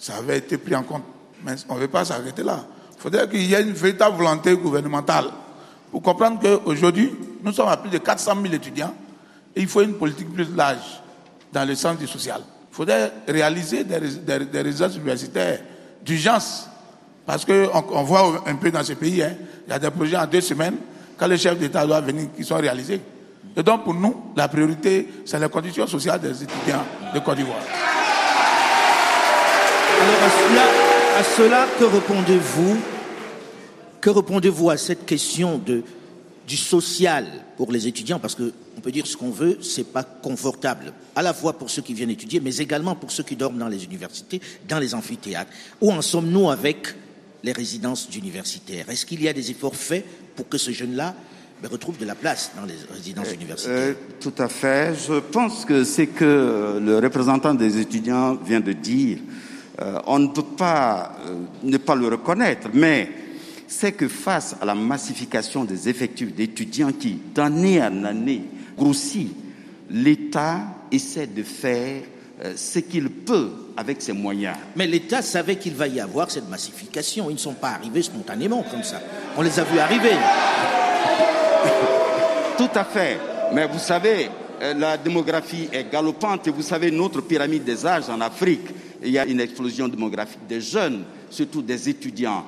Ça 0.00 0.16
avait 0.16 0.38
été 0.38 0.58
pris 0.58 0.74
en 0.74 0.82
compte, 0.82 1.04
mais 1.44 1.52
on 1.68 1.74
ne 1.74 1.80
veut 1.80 1.88
pas 1.88 2.04
s'arrêter 2.04 2.42
là. 2.42 2.64
Il 2.96 3.02
faudrait 3.02 3.28
qu'il 3.28 3.42
y 3.42 3.54
ait 3.54 3.62
une 3.62 3.72
véritable 3.72 4.16
volonté 4.16 4.56
gouvernementale 4.56 5.26
pour 5.90 6.02
comprendre 6.02 6.40
qu'aujourd'hui, 6.40 7.12
nous 7.42 7.52
sommes 7.52 7.68
à 7.68 7.76
plus 7.76 7.90
de 7.90 7.98
400 7.98 8.32
000 8.42 8.54
étudiants 8.54 8.94
et 9.54 9.60
il 9.60 9.68
faut 9.68 9.82
une 9.82 9.94
politique 9.94 10.32
plus 10.32 10.54
large 10.54 11.02
dans 11.52 11.68
le 11.68 11.74
sens 11.74 11.98
du 11.98 12.06
social. 12.06 12.40
Il 12.74 12.76
faudrait 12.76 13.12
réaliser 13.28 13.84
des, 13.84 14.00
des 14.00 14.60
résidences 14.60 14.96
universitaires 14.96 15.60
d'urgence 16.04 16.68
parce 17.24 17.44
qu'on 17.44 17.70
on 17.92 18.02
voit 18.02 18.42
un 18.46 18.56
peu 18.56 18.72
dans 18.72 18.82
ce 18.82 18.94
pays, 18.94 19.22
hein, 19.22 19.30
il 19.64 19.70
y 19.70 19.72
a 19.72 19.78
des 19.78 19.90
projets 19.90 20.16
en 20.16 20.26
deux 20.26 20.40
semaines, 20.40 20.74
quand 21.16 21.28
le 21.28 21.36
chef 21.36 21.56
d'État 21.56 21.86
doit 21.86 22.00
venir, 22.00 22.26
qui 22.36 22.42
sont 22.42 22.56
réalisés. 22.56 23.00
Et 23.56 23.62
donc 23.62 23.84
pour 23.84 23.94
nous, 23.94 24.32
la 24.36 24.48
priorité, 24.48 25.08
c'est 25.24 25.38
les 25.38 25.48
conditions 25.48 25.86
sociales 25.86 26.18
des 26.18 26.42
étudiants 26.42 26.84
de 27.14 27.20
Côte 27.20 27.36
d'Ivoire. 27.36 27.58
Alors 30.00 30.24
à 30.24 30.30
cela, 30.30 30.64
à 31.20 31.22
cela, 31.22 31.66
que 31.78 31.84
répondez-vous? 31.84 32.76
Que 34.00 34.10
répondez-vous 34.10 34.70
à 34.70 34.76
cette 34.76 35.06
question 35.06 35.58
de 35.64 35.84
du 36.46 36.56
social 36.56 37.26
pour 37.56 37.72
les 37.72 37.86
étudiants, 37.86 38.18
parce 38.18 38.34
que 38.34 38.52
on 38.76 38.80
peut 38.80 38.92
dire 38.92 39.06
ce 39.06 39.16
qu'on 39.16 39.30
veut, 39.30 39.58
c'est 39.62 39.92
pas 39.92 40.02
confortable, 40.02 40.92
à 41.14 41.22
la 41.22 41.32
fois 41.32 41.54
pour 41.54 41.70
ceux 41.70 41.82
qui 41.82 41.94
viennent 41.94 42.10
étudier, 42.10 42.40
mais 42.40 42.56
également 42.56 42.94
pour 42.94 43.10
ceux 43.10 43.22
qui 43.22 43.36
dorment 43.36 43.58
dans 43.58 43.68
les 43.68 43.84
universités, 43.84 44.40
dans 44.68 44.78
les 44.78 44.94
amphithéâtres. 44.94 45.50
Où 45.80 45.90
en 45.90 46.02
sommes-nous 46.02 46.50
avec 46.50 46.88
les 47.42 47.52
résidences 47.52 48.08
universitaires 48.14 48.88
Est-ce 48.90 49.06
qu'il 49.06 49.22
y 49.22 49.28
a 49.28 49.32
des 49.32 49.50
efforts 49.50 49.76
faits 49.76 50.04
pour 50.34 50.48
que 50.48 50.58
ce 50.58 50.70
jeune-là 50.70 51.14
ben, 51.62 51.68
retrouve 51.68 51.98
de 51.98 52.04
la 52.04 52.14
place 52.14 52.50
dans 52.56 52.64
les 52.64 52.74
résidences 52.92 53.32
universitaires? 53.32 53.72
Euh, 53.72 53.94
tout 54.20 54.34
à 54.38 54.48
fait. 54.48 54.94
Je 55.06 55.20
pense 55.20 55.64
que 55.64 55.84
c'est 55.84 56.08
que 56.08 56.80
le 56.82 56.98
représentant 56.98 57.54
des 57.54 57.78
étudiants 57.78 58.34
vient 58.34 58.60
de 58.60 58.72
dire. 58.72 59.18
Euh, 59.80 59.98
on 60.06 60.18
ne 60.20 60.28
peut 60.28 60.42
pas 60.56 61.16
euh, 61.26 61.34
ne 61.62 61.76
pas 61.78 61.96
le 61.96 62.06
reconnaître, 62.06 62.68
mais 62.72 63.08
c'est 63.66 63.92
que 63.92 64.08
face 64.08 64.56
à 64.60 64.64
la 64.64 64.74
massification 64.74 65.64
des 65.64 65.88
effectifs 65.88 66.34
d'étudiants 66.34 66.92
qui, 66.92 67.18
d'année 67.34 67.82
en 67.82 68.04
année, 68.04 68.42
grossit, 68.76 69.34
l'État 69.90 70.60
essaie 70.90 71.26
de 71.26 71.42
faire 71.42 72.02
euh, 72.42 72.54
ce 72.56 72.78
qu'il 72.80 73.10
peut 73.10 73.50
avec 73.76 74.02
ses 74.02 74.12
moyens. 74.12 74.56
Mais 74.76 74.86
l'État 74.86 75.22
savait 75.22 75.56
qu'il 75.56 75.74
va 75.74 75.88
y 75.88 76.00
avoir 76.00 76.30
cette 76.30 76.48
massification. 76.48 77.30
Ils 77.30 77.34
ne 77.34 77.38
sont 77.38 77.54
pas 77.54 77.70
arrivés 77.70 78.02
spontanément 78.02 78.64
comme 78.70 78.82
ça. 78.82 79.00
On 79.36 79.42
les 79.42 79.58
a 79.58 79.64
vus 79.64 79.78
arriver. 79.78 80.10
Tout 82.58 82.70
à 82.74 82.84
fait. 82.84 83.18
Mais 83.52 83.66
vous 83.66 83.78
savez, 83.78 84.28
euh, 84.62 84.74
la 84.74 84.96
démographie 84.96 85.68
est 85.72 85.90
galopante 85.90 86.46
et 86.48 86.50
vous 86.50 86.62
savez, 86.62 86.90
notre 86.90 87.20
pyramide 87.20 87.64
des 87.64 87.86
âges 87.86 88.08
en 88.08 88.20
Afrique, 88.20 88.68
il 89.02 89.10
y 89.10 89.18
a 89.18 89.26
une 89.26 89.40
explosion 89.40 89.88
démographique 89.88 90.46
des 90.48 90.60
jeunes, 90.60 91.04
surtout 91.30 91.62
des 91.62 91.88
étudiants. 91.88 92.44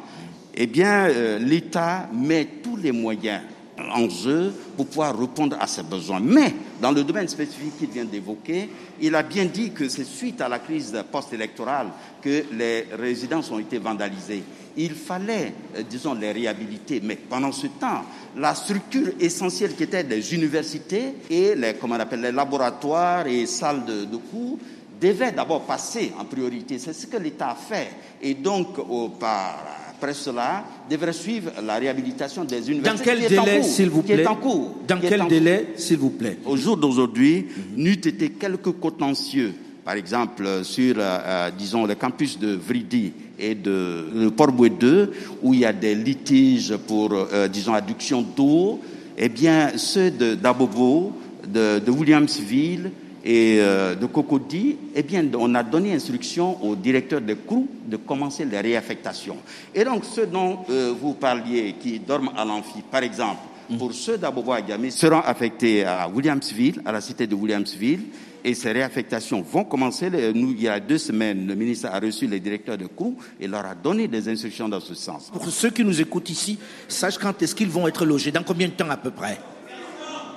Eh 0.58 0.66
bien, 0.66 1.08
euh, 1.08 1.38
l'État 1.38 2.08
met 2.14 2.46
tous 2.62 2.76
les 2.76 2.92
moyens 2.92 3.42
en 3.78 4.08
jeu 4.08 4.54
pour 4.74 4.86
pouvoir 4.86 5.18
répondre 5.18 5.54
à 5.60 5.66
ses 5.66 5.82
besoins. 5.82 6.18
Mais 6.20 6.54
dans 6.80 6.92
le 6.92 7.04
domaine 7.04 7.28
spécifique 7.28 7.76
qu'il 7.78 7.90
vient 7.90 8.06
d'évoquer, 8.06 8.70
il 9.02 9.14
a 9.14 9.22
bien 9.22 9.44
dit 9.44 9.72
que 9.72 9.86
c'est 9.90 10.04
suite 10.06 10.40
à 10.40 10.48
la 10.48 10.58
crise 10.58 10.96
post-électorale 11.12 11.88
que 12.22 12.44
les 12.52 12.86
résidences 12.98 13.50
ont 13.50 13.58
été 13.58 13.76
vandalisées. 13.76 14.42
Il 14.78 14.94
fallait, 14.94 15.52
euh, 15.76 15.82
disons, 15.82 16.14
les 16.14 16.32
réhabiliter. 16.32 17.02
Mais 17.04 17.16
pendant 17.16 17.52
ce 17.52 17.66
temps, 17.66 18.04
la 18.34 18.54
structure 18.54 19.08
essentielle 19.20 19.74
qui 19.74 19.82
était 19.82 20.04
les 20.04 20.34
universités 20.34 21.16
et 21.28 21.54
les, 21.54 21.74
comment 21.74 21.96
on 21.96 22.00
appelle, 22.00 22.22
les 22.22 22.32
laboratoires 22.32 23.26
et 23.26 23.44
salles 23.44 23.84
de, 23.84 24.16
cours 24.16 24.58
devait 24.98 25.32
d'abord 25.32 25.64
passer 25.64 26.12
en 26.18 26.24
priorité. 26.24 26.78
C'est 26.78 26.94
ce 26.94 27.06
que 27.06 27.18
l'État 27.18 27.50
a 27.50 27.54
fait. 27.54 27.90
Et 28.22 28.32
donc, 28.32 28.76
par, 29.18 29.85
après 29.96 30.12
cela, 30.12 30.64
devrait 30.90 31.12
suivre 31.14 31.50
la 31.64 31.76
réhabilitation 31.76 32.44
des 32.44 32.70
universités. 32.70 32.98
Dans 32.98 33.02
quel 33.02 33.26
qui 33.26 33.34
est 33.34 33.38
en 33.38 33.44
délai, 33.44 33.60
cours, 33.60 33.68
s'il 33.68 33.90
vous 33.90 34.02
qui 34.02 34.12
est 34.12 34.16
plaît 34.16 34.26
en 34.26 34.36
cours, 34.36 34.74
Dans 34.86 35.00
quel 35.00 35.26
délai, 35.26 35.68
s'il 35.76 35.96
vous 35.96 36.10
plaît 36.10 36.38
au 36.44 36.56
jour 36.56 36.76
d'aujourd'hui, 36.76 37.46
n'eût 37.74 37.92
été 37.92 38.28
quelques 38.28 38.72
contentieux, 38.72 39.54
par 39.86 39.94
exemple 39.94 40.44
sur, 40.64 40.96
euh, 40.98 41.18
euh, 41.24 41.50
disons, 41.56 41.86
le 41.86 41.94
campus 41.94 42.38
de 42.38 42.54
Vridi 42.54 43.12
et 43.38 43.54
de, 43.54 44.28
Port-Boué 44.36 44.68
2, 44.70 45.12
où 45.42 45.54
il 45.54 45.60
y 45.60 45.64
a 45.64 45.72
des 45.72 45.94
litiges 45.94 46.76
pour, 46.76 47.14
euh, 47.14 47.48
disons, 47.48 47.72
adduction 47.72 48.20
d'eau, 48.20 48.80
eh 49.16 49.30
bien, 49.30 49.72
ceux 49.76 50.10
de 50.10 50.34
d'Abobo, 50.34 51.12
de, 51.48 51.78
de 51.78 51.90
Williamsville 51.90 52.90
et 53.28 53.58
euh, 53.58 53.96
de 53.96 54.06
Cocody, 54.06 54.76
eh 54.94 55.02
bien, 55.02 55.24
on 55.36 55.52
a 55.56 55.64
donné 55.64 55.92
instruction 55.92 56.64
au 56.64 56.76
directeur 56.76 57.20
de 57.20 57.34
CRU 57.34 57.66
de 57.84 57.96
commencer 57.96 58.44
les 58.44 58.60
réaffectations. 58.60 59.38
Et 59.74 59.84
donc, 59.84 60.04
ceux 60.04 60.26
dont 60.26 60.60
euh, 60.70 60.94
vous 60.98 61.14
parliez, 61.14 61.74
qui 61.80 61.98
dorment 61.98 62.30
à 62.36 62.44
l'amphi, 62.44 62.82
par 62.88 63.02
exemple, 63.02 63.40
pour 63.78 63.92
ceux 63.92 64.16
d'Abobo 64.16 64.52
Agamé 64.52 64.92
seront 64.92 65.18
affectés 65.18 65.84
à 65.84 66.08
Williamsville, 66.08 66.80
à 66.84 66.92
la 66.92 67.00
cité 67.00 67.26
de 67.26 67.34
Williamsville, 67.34 68.02
et 68.44 68.54
ces 68.54 68.70
réaffectations 68.70 69.42
vont 69.42 69.64
commencer. 69.64 70.08
Nous, 70.32 70.52
il 70.52 70.62
y 70.62 70.68
a 70.68 70.78
deux 70.78 70.98
semaines, 70.98 71.48
le 71.48 71.56
ministre 71.56 71.88
a 71.92 71.98
reçu 71.98 72.28
les 72.28 72.38
directeurs 72.38 72.78
de 72.78 72.86
CRU 72.86 73.14
et 73.40 73.48
leur 73.48 73.66
a 73.66 73.74
donné 73.74 74.06
des 74.06 74.28
instructions 74.28 74.68
dans 74.68 74.78
ce 74.78 74.94
sens. 74.94 75.32
Pour 75.32 75.48
ceux 75.50 75.70
qui 75.70 75.82
nous 75.82 76.00
écoutent 76.00 76.30
ici, 76.30 76.60
sachent 76.86 77.18
quand 77.18 77.42
est-ce 77.42 77.56
qu'ils 77.56 77.70
vont 77.70 77.88
être 77.88 78.04
logés, 78.04 78.30
dans 78.30 78.44
combien 78.44 78.68
de 78.68 78.74
temps 78.74 78.88
à 78.88 78.96
peu 78.96 79.10
près? 79.10 79.40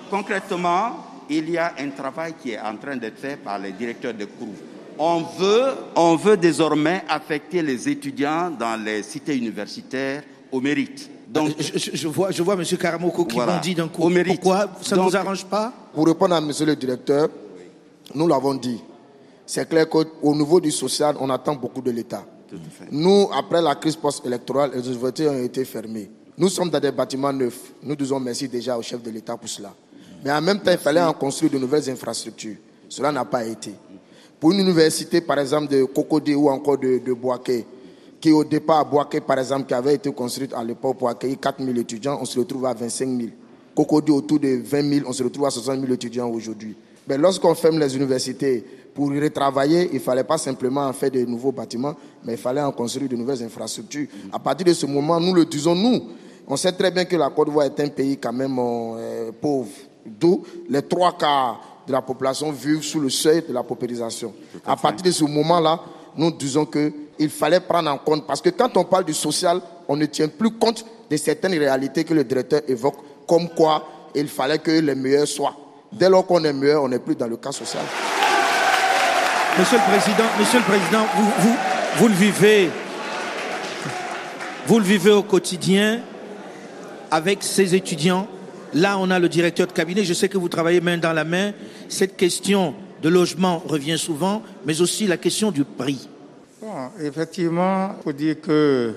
Concrètement, 0.09 1.05
il 1.29 1.49
y 1.49 1.57
a 1.57 1.73
un 1.79 1.89
travail 1.89 2.33
qui 2.41 2.51
est 2.51 2.59
en 2.59 2.75
train 2.77 2.95
d'être 2.97 3.17
fait 3.19 3.37
par 3.37 3.59
les 3.59 3.71
directeurs 3.71 4.13
de 4.13 4.25
CRU. 4.25 4.47
On 4.97 5.21
veut, 5.37 5.71
on 5.95 6.15
veut 6.15 6.35
désormais 6.37 7.03
affecter 7.07 7.61
les 7.61 7.87
étudiants 7.87 8.49
dans 8.51 8.81
les 8.83 9.01
cités 9.03 9.37
universitaires 9.37 10.23
au 10.51 10.59
mérite. 10.59 11.09
Donc, 11.29 11.51
je, 11.59 11.77
je- 11.77 11.91
je 11.95 12.07
vois, 12.07 12.31
je 12.31 12.41
vois 12.41 12.55
M. 12.55 12.63
Karamoko 12.77 13.23
qui 13.23 13.35
Voilà. 13.35 13.53
bondit 13.55 13.75
d'un 13.75 13.87
coup. 13.87 14.01
Au 14.03 14.09
mérite. 14.09 14.41
Pourquoi 14.41 14.69
Ça 14.81 14.95
ne 14.97 15.01
vous 15.01 15.15
arrange 15.15 15.45
pas 15.45 15.71
Pour 15.93 16.05
répondre 16.07 16.33
à 16.35 16.41
monsieur 16.41 16.65
le 16.65 16.75
directeur, 16.75 17.29
nous 18.15 18.27
l'avons 18.27 18.55
dit. 18.55 18.81
C'est 19.45 19.67
clair 19.69 19.87
qu'au 19.87 20.03
niveau 20.35 20.59
du 20.59 20.71
social, 20.71 21.15
on 21.19 21.29
attend 21.29 21.55
beaucoup 21.55 21.81
de 21.81 21.91
l'État. 21.91 22.25
Nous, 22.91 23.29
après 23.31 23.61
la 23.61 23.75
crise 23.75 23.95
post-électorale, 23.95 24.71
les 24.73 24.85
universités 24.87 25.29
ont 25.29 25.43
été 25.43 25.63
fermées. 25.65 26.09
Nous 26.37 26.49
sommes 26.49 26.69
dans 26.69 26.79
des 26.79 26.91
bâtiments 26.91 27.31
neufs. 27.33 27.73
Nous 27.83 27.95
disons 27.95 28.19
merci 28.19 28.47
déjà 28.47 28.75
au 28.77 28.81
chef 28.81 29.01
de 29.03 29.11
l'État 29.11 29.37
pour 29.37 29.47
cela. 29.49 29.71
Mais 30.23 30.31
en 30.31 30.41
même 30.41 30.59
temps, 30.59 30.71
il 30.71 30.77
fallait 30.77 31.01
en 31.01 31.13
construire 31.13 31.51
de 31.51 31.57
nouvelles 31.57 31.89
infrastructures. 31.89 32.57
Cela 32.87 33.11
n'a 33.11 33.25
pas 33.25 33.45
été. 33.45 33.73
Pour 34.39 34.51
une 34.51 34.59
université, 34.59 35.21
par 35.21 35.39
exemple, 35.39 35.67
de 35.71 35.83
Cocody 35.83 36.33
ou 36.35 36.49
encore 36.49 36.77
de, 36.77 36.99
de 36.99 37.13
Boaké, 37.13 37.65
qui 38.19 38.31
au 38.31 38.43
départ 38.43 38.79
à 38.79 38.83
Boaké, 38.83 39.21
par 39.21 39.39
exemple, 39.39 39.65
qui 39.67 39.73
avait 39.73 39.95
été 39.95 40.11
construite 40.11 40.53
à 40.53 40.63
l'époque 40.63 40.97
pour 40.97 41.09
accueillir 41.09 41.39
4 41.39 41.63
000 41.63 41.77
étudiants, 41.77 42.17
on 42.21 42.25
se 42.25 42.39
retrouve 42.39 42.65
à 42.65 42.73
25 42.73 43.07
000. 43.07 43.29
Cocody 43.75 44.11
autour 44.11 44.39
de 44.39 44.61
20 44.63 44.93
000, 44.93 45.05
on 45.07 45.13
se 45.13 45.23
retrouve 45.23 45.45
à 45.45 45.51
60 45.51 45.79
000 45.81 45.93
étudiants 45.93 46.29
aujourd'hui. 46.29 46.75
Mais 47.07 47.17
lorsqu'on 47.17 47.55
ferme 47.55 47.79
les 47.79 47.95
universités 47.95 48.63
pour 48.93 49.13
y 49.13 49.19
retravailler, 49.19 49.87
il 49.91 49.95
ne 49.95 49.99
fallait 49.99 50.23
pas 50.23 50.37
simplement 50.37 50.87
en 50.87 50.93
faire 50.93 51.11
de 51.11 51.23
nouveaux 51.25 51.51
bâtiments, 51.51 51.95
mais 52.25 52.33
il 52.33 52.37
fallait 52.37 52.61
en 52.61 52.71
construire 52.71 53.09
de 53.09 53.15
nouvelles 53.15 53.41
infrastructures. 53.43 54.07
À 54.31 54.39
partir 54.39 54.65
de 54.65 54.73
ce 54.73 54.85
moment, 54.85 55.19
nous 55.19 55.33
le 55.33 55.45
disons, 55.45 55.75
nous, 55.75 56.01
on 56.47 56.57
sait 56.57 56.71
très 56.71 56.91
bien 56.91 57.05
que 57.05 57.15
la 57.15 57.29
Côte 57.29 57.47
d'Ivoire 57.47 57.67
est 57.67 57.79
un 57.79 57.87
pays 57.87 58.17
quand 58.17 58.33
même 58.33 58.57
euh, 58.59 59.31
pauvre, 59.39 59.69
d'où 60.09 60.43
les 60.69 60.81
trois 60.81 61.17
quarts 61.17 61.61
de 61.87 61.91
la 61.91 62.01
population 62.01 62.51
vivent 62.51 62.83
sous 62.83 62.99
le 62.99 63.09
seuil 63.09 63.43
de 63.47 63.53
la 63.53 63.63
paupérisation. 63.63 64.33
À 64.65 64.75
partir 64.75 65.03
de 65.03 65.11
ce 65.11 65.23
moment-là, 65.23 65.79
nous 66.15 66.31
disons 66.31 66.65
qu'il 66.65 67.29
fallait 67.29 67.59
prendre 67.59 67.89
en 67.89 67.97
compte, 67.97 68.25
parce 68.27 68.41
que 68.41 68.49
quand 68.49 68.75
on 68.77 68.83
parle 68.83 69.05
du 69.05 69.13
social, 69.13 69.61
on 69.87 69.95
ne 69.95 70.05
tient 70.05 70.27
plus 70.27 70.51
compte 70.51 70.85
de 71.09 71.17
certaines 71.17 71.57
réalités 71.57 72.03
que 72.03 72.13
le 72.13 72.23
directeur 72.23 72.61
évoque, 72.67 72.97
comme 73.27 73.49
quoi 73.49 73.87
il 74.15 74.27
fallait 74.27 74.59
que 74.59 74.71
les 74.71 74.95
meilleurs 74.95 75.27
soient. 75.27 75.55
Dès 75.91 76.09
lors 76.09 76.25
qu'on 76.25 76.43
est 76.43 76.53
meilleur, 76.53 76.83
on 76.83 76.89
n'est 76.89 76.99
plus 76.99 77.15
dans 77.15 77.27
le 77.27 77.37
cas 77.37 77.51
social. 77.51 77.83
Monsieur 79.57 79.77
le 79.77 79.91
Président, 79.91 80.29
Monsieur 80.39 80.59
le 80.59 80.65
Président, 80.65 81.05
vous, 81.15 81.31
vous, 81.39 81.55
vous 81.97 82.07
le 82.07 82.13
vivez, 82.13 82.69
vous 84.67 84.79
le 84.79 84.85
vivez 84.85 85.11
au 85.11 85.23
quotidien 85.23 86.01
avec 87.09 87.41
ces 87.41 87.73
étudiants. 87.73 88.27
Là, 88.73 88.97
on 88.99 89.09
a 89.09 89.19
le 89.19 89.29
directeur 89.29 89.67
de 89.67 89.71
cabinet. 89.71 90.03
Je 90.03 90.13
sais 90.13 90.29
que 90.29 90.37
vous 90.37 90.49
travaillez 90.49 90.81
main 90.81 90.97
dans 90.97 91.13
la 91.13 91.23
main. 91.23 91.53
Cette 91.87 92.15
question 92.15 92.75
de 93.01 93.09
logement 93.09 93.59
revient 93.59 93.97
souvent, 93.97 94.43
mais 94.65 94.81
aussi 94.81 95.07
la 95.07 95.17
question 95.17 95.51
du 95.51 95.63
prix. 95.63 96.07
Effectivement, 97.01 97.95
il 97.97 98.03
faut 98.03 98.13
dire 98.13 98.41
que 98.41 98.93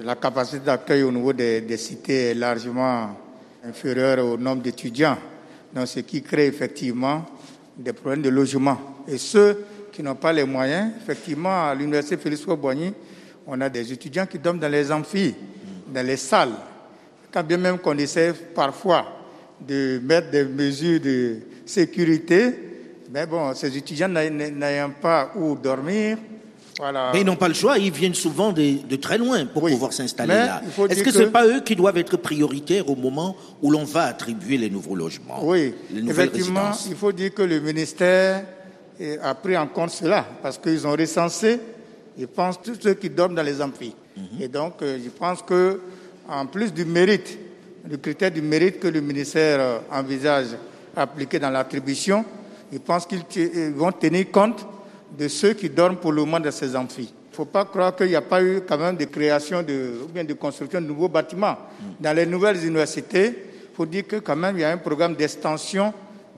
la 0.00 0.16
capacité 0.16 0.58
d'accueil 0.60 1.02
au 1.02 1.12
niveau 1.12 1.32
des, 1.32 1.60
des 1.60 1.76
cités 1.76 2.30
est 2.30 2.34
largement 2.34 3.16
inférieure 3.64 4.24
au 4.26 4.36
nombre 4.36 4.62
d'étudiants. 4.62 5.18
Donc, 5.74 5.86
ce 5.86 6.00
qui 6.00 6.22
crée 6.22 6.46
effectivement 6.46 7.24
des 7.76 7.92
problèmes 7.92 8.22
de 8.22 8.30
logement. 8.30 8.78
Et 9.06 9.18
ceux 9.18 9.64
qui 9.92 10.02
n'ont 10.02 10.14
pas 10.14 10.32
les 10.32 10.44
moyens, 10.44 10.92
effectivement, 11.00 11.68
à 11.68 11.74
l'université 11.74 12.16
Félix 12.16 12.44
Boigny, 12.44 12.92
on 13.46 13.60
a 13.60 13.68
des 13.68 13.92
étudiants 13.92 14.26
qui 14.26 14.38
dorment 14.38 14.58
dans 14.58 14.68
les 14.70 14.90
amphis, 14.90 15.34
dans 15.92 16.04
les 16.04 16.16
salles. 16.16 16.54
Quand 17.34 17.42
bien 17.42 17.56
même 17.58 17.78
qu'on 17.78 17.98
essaie 17.98 18.32
parfois 18.54 19.04
de 19.60 19.98
mettre 20.04 20.30
des 20.30 20.44
mesures 20.44 21.00
de 21.00 21.38
sécurité, 21.66 22.54
mais 23.12 23.26
bon, 23.26 23.52
ces 23.54 23.76
étudiants 23.76 24.08
n'ayant 24.08 24.90
pas 25.02 25.32
où 25.34 25.56
dormir, 25.56 26.16
voilà. 26.78 27.10
Mais 27.12 27.22
ils 27.22 27.26
n'ont 27.26 27.34
pas 27.34 27.48
le 27.48 27.54
choix, 27.54 27.76
ils 27.78 27.90
viennent 27.92 28.14
souvent 28.14 28.52
de, 28.52 28.86
de 28.88 28.96
très 28.96 29.18
loin 29.18 29.46
pour 29.46 29.64
Oui. 29.64 29.72
pouvoir 29.72 29.92
s'installer 29.92 30.34
là. 30.34 30.60
Est-ce 30.88 31.00
que, 31.00 31.04
que- 31.06 31.10
ce 31.12 31.18
n'est 31.20 31.26
pas 31.26 31.44
eux 31.46 31.60
qui 31.60 31.74
doivent 31.74 31.98
être 31.98 32.16
prioritaires 32.16 32.88
au 32.88 32.94
moment 32.96 33.36
où 33.62 33.70
l'on 33.70 33.84
va 33.84 34.04
attribuer 34.04 34.56
les 34.56 34.70
nouveaux 34.70 34.94
logements 34.96 35.38
Oui, 35.44 35.74
les 35.92 36.08
effectivement, 36.10 36.60
résidences? 36.70 36.86
il 36.90 36.96
faut 36.96 37.12
dire 37.12 37.34
que 37.34 37.42
le 37.42 37.58
ministère 37.60 38.44
a 39.22 39.34
pris 39.34 39.56
en 39.56 39.66
compte 39.66 39.90
cela 39.90 40.24
parce 40.42 40.58
qu'ils 40.58 40.86
ont 40.86 40.92
recensé, 40.96 41.58
je 42.18 42.26
pense, 42.26 42.60
tous 42.62 42.76
ceux 42.80 42.94
qui 42.94 43.10
dorment 43.10 43.34
dans 43.36 43.42
les 43.42 43.60
amphis. 43.60 43.94
Mhm. 44.16 44.24
Et 44.42 44.46
donc, 44.48 44.74
euh, 44.82 44.98
je 45.04 45.10
pense 45.10 45.42
que, 45.42 45.80
en 46.28 46.46
plus 46.46 46.72
du 46.72 46.84
mérite, 46.84 47.38
le 47.88 47.96
critère 47.96 48.30
du 48.30 48.42
mérite 48.42 48.80
que 48.80 48.88
le 48.88 49.00
ministère 49.00 49.60
euh, 49.60 49.78
envisage 49.90 50.48
appliquer 50.96 51.38
dans 51.38 51.50
l'attribution, 51.50 52.24
je 52.72 52.78
pense 52.78 53.06
qu'ils 53.06 53.72
vont 53.74 53.92
tenir 53.92 54.30
compte 54.30 54.66
de 55.16 55.28
ceux 55.28 55.52
qui 55.52 55.68
dorment 55.68 55.96
pour 55.96 56.12
le 56.12 56.22
moment 56.22 56.40
dans 56.40 56.50
ces 56.50 56.74
amphis. 56.74 57.12
Il 57.12 57.30
ne 57.30 57.36
faut 57.36 57.44
pas 57.44 57.64
croire 57.64 57.94
qu'il 57.94 58.06
n'y 58.06 58.16
a 58.16 58.22
pas 58.22 58.42
eu 58.42 58.62
quand 58.66 58.78
même 58.78 58.96
de 58.96 59.04
création 59.04 59.62
de, 59.62 60.00
ou 60.04 60.08
bien 60.08 60.24
de 60.24 60.34
construction 60.34 60.80
de 60.80 60.86
nouveaux 60.86 61.08
bâtiments. 61.08 61.56
Mhm. 61.80 61.86
Dans 62.00 62.16
les 62.16 62.26
nouvelles 62.26 62.64
universités, 62.64 63.26
il 63.26 63.76
faut 63.76 63.86
dire 63.86 64.06
que 64.06 64.16
quand 64.16 64.36
même, 64.36 64.56
il 64.56 64.60
y 64.60 64.64
a 64.64 64.70
un 64.70 64.78
programme 64.78 65.14
d'extension 65.14 65.92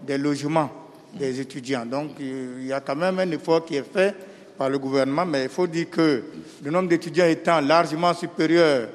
des 0.06 0.18
logements 0.18 0.70
des 1.18 1.40
étudiants. 1.40 1.86
Donc, 1.86 2.12
il 2.18 2.66
y 2.66 2.72
a 2.72 2.80
quand 2.80 2.96
même 2.96 3.18
un 3.18 3.30
effort 3.30 3.64
qui 3.64 3.76
est 3.76 3.84
fait 3.90 4.14
par 4.58 4.68
le 4.68 4.78
gouvernement, 4.78 5.26
mais 5.26 5.44
il 5.44 5.48
faut 5.48 5.66
dire 5.66 5.90
que 5.90 6.22
le 6.62 6.70
nombre 6.70 6.88
d'étudiants 6.88 7.26
étant 7.26 7.60
largement 7.60 8.14
supérieur 8.14 8.88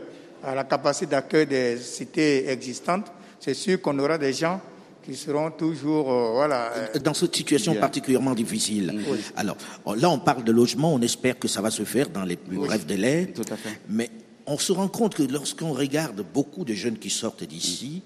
à 0.43 0.55
la 0.55 0.63
capacité 0.63 1.07
d'accueil 1.07 1.45
des 1.45 1.77
cités 1.77 2.50
existantes, 2.50 3.12
c'est 3.39 3.53
sûr 3.53 3.81
qu'on 3.81 3.98
aura 4.00 4.17
des 4.17 4.33
gens 4.33 4.62
qui 5.03 5.15
seront 5.15 5.51
toujours 5.51 6.12
euh, 6.12 6.31
voilà 6.33 6.71
euh, 6.74 7.00
dans 7.00 7.13
cette 7.13 7.36
situation 7.36 7.74
particulièrement 7.75 8.36
difficile. 8.36 9.01
Alors 9.36 9.57
là, 9.95 10.10
on 10.10 10.19
parle 10.19 10.43
de 10.43 10.51
logement, 10.51 10.93
on 10.93 11.01
espère 11.01 11.39
que 11.39 11.48
ça 11.48 11.62
va 11.62 11.71
se 11.71 11.83
faire 11.83 12.10
dans 12.10 12.24
les 12.24 12.38
plus 12.38 12.57
brefs 12.57 12.86
délais. 12.86 13.33
Tout 13.33 13.51
à 13.51 13.57
fait. 13.57 13.81
Mais 13.89 14.10
on 14.45 14.57
se 14.57 14.71
rend 14.71 14.88
compte 14.88 15.15
que 15.15 15.24
lorsqu'on 15.24 15.74
regarde 15.74 16.24
beaucoup 16.33 16.65
de 16.65 16.74
jeunes 16.74 16.98
qui 16.98 17.10
sortent 17.10 17.43
d'ici, 17.43 18.03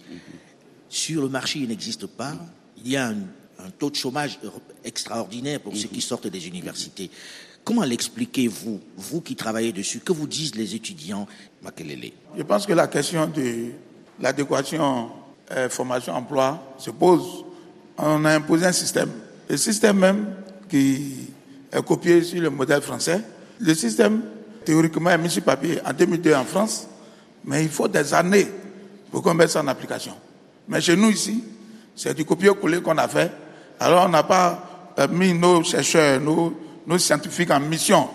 sur 0.89 1.21
le 1.21 1.29
marché, 1.29 1.59
il 1.59 1.67
n'existe 1.67 2.05
pas. 2.05 2.33
Il 2.77 2.91
y 2.91 2.97
a 2.97 3.07
un, 3.07 3.15
taux 3.79 3.89
de 3.89 3.95
chômage 3.95 4.39
extraordinaire 4.83 5.59
pour 5.59 5.75
ceux 5.75 5.87
qui 5.87 6.01
sortent 6.01 6.27
des 6.27 6.47
universités. 6.47 7.09
Comment 7.63 7.83
l'expliquez-vous, 7.83 8.79
vous 8.95 9.21
qui 9.21 9.35
travaillez 9.35 9.73
dessus? 9.73 9.99
Que 9.99 10.13
vous 10.13 10.27
disent 10.27 10.53
les 10.53 10.75
étudiants 10.75 11.27
Je 12.37 12.43
pense 12.43 12.65
que 12.65 12.73
la 12.73 12.87
question 12.87 13.27
de 13.27 13.71
l'adéquation 14.19 15.09
euh, 15.51 15.69
formation-emploi 15.69 16.75
se 16.77 16.91
pose. 16.91 17.45
On 17.97 18.25
a 18.25 18.35
imposé 18.35 18.65
un 18.65 18.71
système. 18.71 19.11
Le 19.49 19.57
système 19.57 19.97
même 19.97 20.25
qui 20.69 21.29
est 21.71 21.85
copié 21.85 22.23
sur 22.23 22.41
le 22.41 22.49
modèle 22.49 22.81
français. 22.81 23.21
Le 23.59 23.73
système, 23.73 24.21
théoriquement, 24.63 25.09
est 25.09 25.17
mis 25.17 25.29
sur 25.29 25.43
papier 25.43 25.79
en 25.85 25.93
2002 25.93 26.33
en 26.33 26.43
France, 26.43 26.87
mais 27.45 27.63
il 27.63 27.69
faut 27.69 27.87
des 27.87 28.13
années 28.13 28.47
pour 29.11 29.21
qu'on 29.21 29.33
mette 29.33 29.49
ça 29.49 29.61
en 29.61 29.67
application. 29.67 30.13
Mais 30.67 30.81
chez 30.81 30.95
nous 30.95 31.09
ici, 31.09 31.43
c'est 31.95 32.13
du 32.13 32.25
copier-coller 32.25 32.81
qu'on 32.81 32.97
a 32.97 33.07
fait. 33.07 33.31
Alors 33.79 34.05
on 34.05 34.09
n'a 34.09 34.23
pas 34.23 34.93
euh, 34.99 35.07
mis 35.07 35.33
nos 35.33 35.63
chercheurs, 35.63 36.19
nos, 36.19 36.53
scientifiques 36.97 37.51
en 37.51 37.59
mission 37.59 38.09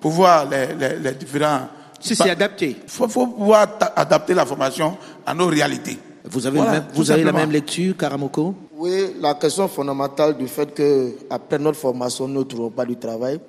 pour 0.00 0.12
voir 0.12 0.48
les, 0.48 1.14
différents... 1.14 1.68
Si 2.02 2.16
c'est 2.16 2.30
adapté. 2.30 2.76
Il 2.82 2.88
faut, 2.88 3.08
faut, 3.08 3.26
pouvoir 3.28 3.78
adapter 3.96 4.34
la 4.34 4.44
formation 4.44 4.96
à 5.24 5.34
nos 5.34 5.46
réalités. 5.46 5.96
Vous 6.24 6.46
avez, 6.46 6.60
vous 6.94 7.10
avez 7.10 7.24
la 7.24 7.32
même 7.32 7.50
lecture, 7.50 7.96
Karamoko? 7.96 8.54
Oui, 8.76 9.14
la 9.20 9.34
question 9.34 9.68
fondamentale 9.68 10.36
du 10.36 10.46
fait 10.48 10.72
qu'après 10.74 11.58
notre 11.58 11.78
formation, 11.78 12.28
nous 12.28 12.40
ne 12.40 12.44
trouvons 12.44 12.70
pas 12.70 12.84
du 12.84 12.96
travail, 12.96 13.40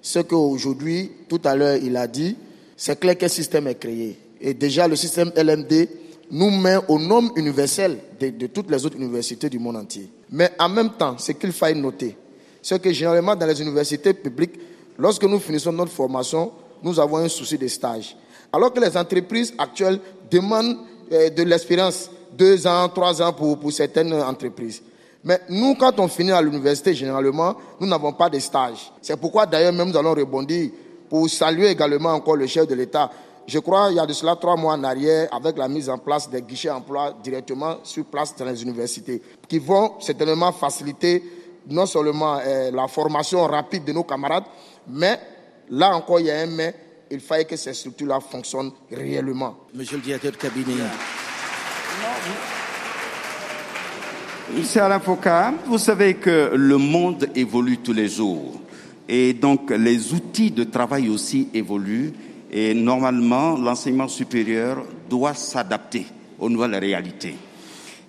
ce 0.00 0.20
qu'aujourd'hui, 0.20 1.10
tout 1.28 1.40
à 1.44 1.54
l'heure, 1.54 1.76
il 1.82 1.96
a 1.96 2.06
dit, 2.06 2.36
c'est 2.76 2.98
clair 2.98 3.16
quel 3.18 3.30
système 3.30 3.66
est 3.66 3.74
créé. 3.74 4.18
Et 4.40 4.54
déjà, 4.54 4.86
le 4.86 4.96
système 4.96 5.32
LMD 5.36 5.88
nous 6.30 6.50
met 6.50 6.76
aux 6.88 6.98
normes 6.98 7.30
universelles 7.36 7.98
de, 8.20 8.46
toutes 8.46 8.70
les 8.70 8.84
autres 8.84 8.96
universités 8.96 9.48
du 9.48 9.58
monde 9.58 9.76
entier. 9.76 10.10
Mais 10.30 10.50
en 10.58 10.68
même 10.68 10.90
temps, 10.90 11.16
ce 11.18 11.32
qu'il 11.32 11.52
faut 11.52 11.74
noter, 11.74 12.16
c'est 12.62 12.80
que 12.80 12.92
généralement 12.92 13.34
dans 13.34 13.46
les 13.46 13.60
universités 13.60 14.12
publiques, 14.12 14.54
lorsque 14.98 15.24
nous 15.24 15.38
finissons 15.38 15.72
notre 15.72 15.92
formation, 15.92 16.52
nous 16.82 16.98
avons 16.98 17.18
un 17.18 17.28
souci 17.28 17.58
de 17.58 17.68
stage. 17.68 18.16
Alors 18.52 18.72
que 18.72 18.80
les 18.80 18.96
entreprises 18.96 19.54
actuelles 19.58 20.00
demandent 20.30 20.78
euh, 21.12 21.30
de 21.30 21.42
l'expérience, 21.42 22.10
deux 22.36 22.66
ans, 22.66 22.88
trois 22.88 23.20
ans 23.20 23.32
pour, 23.32 23.58
certaines 23.72 24.12
entreprises. 24.14 24.82
Mais 25.24 25.40
nous, 25.48 25.74
quand 25.74 25.98
on 25.98 26.08
finit 26.08 26.32
à 26.32 26.40
l'université, 26.40 26.94
généralement, 26.94 27.54
nous 27.80 27.86
n'avons 27.86 28.12
pas 28.12 28.30
de 28.30 28.38
stage. 28.38 28.92
C'est 29.02 29.18
pourquoi 29.18 29.46
d'ailleurs 29.46 29.72
même 29.72 29.90
nous 29.90 29.96
allons 29.96 30.14
rebondir 30.14 30.70
pour 31.08 31.28
saluer 31.28 31.68
également 31.68 32.10
encore 32.10 32.36
le 32.36 32.46
chef 32.46 32.66
de 32.66 32.74
l'État 32.74 33.10
je 33.48 33.60
crois, 33.60 33.88
il 33.90 33.96
y 33.96 33.98
a 33.98 34.04
de 34.04 34.12
cela 34.12 34.36
trois 34.36 34.56
mois 34.56 34.74
en 34.74 34.84
arrière, 34.84 35.26
avec 35.32 35.56
la 35.56 35.68
mise 35.68 35.88
en 35.88 35.96
place 35.96 36.28
des 36.28 36.42
guichets 36.42 36.68
emploi 36.68 37.14
directement 37.22 37.78
sur 37.82 38.04
place 38.04 38.36
dans 38.36 38.44
les 38.44 38.62
universités, 38.62 39.22
qui 39.48 39.58
vont 39.58 39.94
certainement 40.00 40.52
faciliter 40.52 41.24
non 41.70 41.86
seulement 41.86 42.38
euh, 42.44 42.70
la 42.70 42.86
formation 42.88 43.42
rapide 43.46 43.84
de 43.86 43.92
nos 43.92 44.04
camarades, 44.04 44.44
mais 44.86 45.18
là 45.70 45.94
encore, 45.94 46.20
il 46.20 46.26
y 46.26 46.30
a 46.30 46.40
un 46.40 46.46
mais, 46.46 46.74
il 47.10 47.20
fallait 47.20 47.44
que 47.44 47.56
ces 47.56 47.74
structures-là 47.74 48.20
fonctionnent 48.20 48.72
réellement. 48.90 49.56
Monsieur 49.74 49.96
le 49.96 50.02
directeur 50.02 50.32
de 50.32 50.36
cabinet. 50.36 50.74
Monsieur 54.54 54.82
Alain 54.82 55.00
Foucault, 55.00 55.58
vous 55.66 55.78
savez 55.78 56.14
que 56.14 56.52
le 56.54 56.76
monde 56.78 57.28
évolue 57.34 57.78
tous 57.78 57.92
les 57.92 58.08
jours. 58.08 58.60
Et 59.08 59.32
donc, 59.32 59.70
les 59.70 60.12
outils 60.12 60.50
de 60.50 60.64
travail 60.64 61.08
aussi 61.08 61.48
évoluent. 61.54 62.12
Et 62.50 62.74
normalement, 62.74 63.56
l'enseignement 63.56 64.08
supérieur 64.08 64.84
doit 65.08 65.34
s'adapter 65.34 66.06
aux 66.38 66.48
nouvelles 66.48 66.76
réalités. 66.76 67.34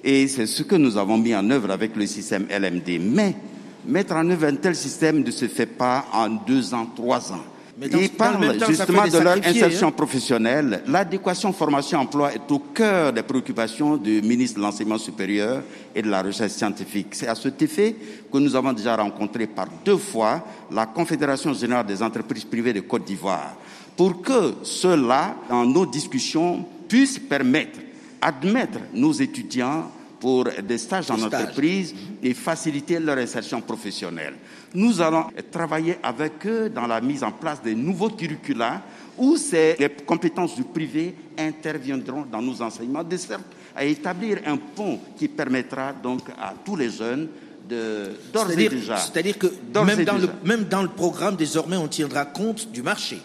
Et 0.04 0.28
c'est 0.28 0.46
ce 0.46 0.64
que 0.64 0.76
nous 0.76 0.98
avons 0.98 1.18
mis 1.18 1.36
en 1.36 1.50
œuvre 1.50 1.72
avec 1.72 1.96
le 1.96 2.06
système 2.06 2.48
LMD. 2.50 3.02
Mais 3.02 3.36
mettre 3.86 4.14
en 4.14 4.30
œuvre 4.30 4.48
un 4.48 4.56
tel 4.56 4.76
système 4.76 5.24
ne 5.24 5.32
se 5.32 5.48
fait 5.48 5.66
pas 5.66 6.06
en 6.14 6.30
deux 6.30 6.74
ans, 6.74 6.88
trois 6.96 7.32
ans. 7.32 7.44
Il 7.82 8.10
parle 8.10 8.58
justement 8.68 9.08
de 9.08 9.18
leur 9.20 9.38
insertion 9.38 9.88
hein. 9.88 9.92
professionnelle. 9.92 10.84
L'adéquation 10.88 11.54
formation-emploi 11.54 12.34
est 12.34 12.52
au 12.52 12.60
cœur 12.60 13.14
des 13.14 13.24
préoccupations 13.24 13.96
du 13.96 14.22
ministre 14.22 14.58
de 14.58 14.64
l'Enseignement 14.64 14.98
supérieur 14.98 15.64
et 15.96 16.02
de 16.02 16.10
la 16.10 16.22
Recherche 16.22 16.52
scientifique. 16.52 17.08
C'est 17.12 17.28
à 17.28 17.36
cet 17.36 17.62
effet 17.62 17.96
que 18.32 18.38
nous 18.38 18.54
avons 18.54 18.74
déjà 18.74 18.98
rencontré 18.98 19.48
par 19.48 19.68
deux 19.86 19.98
fois 19.98 20.44
la 20.72 20.88
Confédération 20.88 21.54
générale 21.54 21.86
des 21.86 22.04
entreprises 22.04 22.44
privées 22.44 22.74
de 22.74 22.82
Côte 22.82 23.06
d'Ivoire 23.06 23.56
pour 23.96 24.22
que 24.22 24.54
cela, 24.64 25.36
dans 25.50 25.66
nos 25.66 25.86
discussions, 25.86 26.66
puisse 26.88 27.20
permettre, 27.20 27.80
admettre 28.22 28.80
nos 28.94 29.12
étudiants 29.12 29.92
pour 30.20 30.46
des 30.64 30.78
stages 30.78 31.10
en 31.10 31.22
entreprise 31.22 31.94
et 32.22 32.34
faciliter 32.34 33.00
leur 33.00 33.18
insertion 33.18 33.62
professionnelle. 33.62 34.36
Nous 34.74 35.02
allons 35.02 35.26
travailler 35.52 35.98
avec 36.04 36.46
eux 36.46 36.70
dans 36.70 36.86
la 36.88 37.02
mise 37.02 37.24
en 37.24 37.32
place 37.32 37.62
de 37.64 37.72
nouveaux 37.72 38.10
curricula 38.10 38.82
où 39.18 39.36
ces, 39.38 39.76
les 39.80 39.90
compétences 39.90 40.56
du 40.56 40.64
privé 40.64 41.16
interviendront 41.38 42.26
dans 42.32 42.42
nos 42.42 42.62
enseignements, 42.62 43.04
de 43.04 43.18
sorte 43.18 43.44
à 43.76 43.84
établir 43.86 44.40
un 44.46 44.58
pont 44.58 45.00
qui 45.18 45.28
permettra 45.28 45.94
donc 45.94 46.22
à 46.40 46.54
tous 46.64 46.76
les 46.76 46.90
jeunes 46.90 47.28
d'ores 48.34 48.52
et 48.52 48.56
déjà. 48.70 48.98
C'est-à-dire 48.98 49.38
que 49.38 49.48
même 49.86 50.04
dans, 50.04 50.18
le, 50.18 50.30
même 50.44 50.64
dans 50.66 50.82
le 50.82 50.88
programme, 50.90 51.36
désormais, 51.36 51.78
on 51.78 51.88
tiendra 51.88 52.26
compte 52.26 52.72
du 52.72 52.82
marché. 52.82 53.20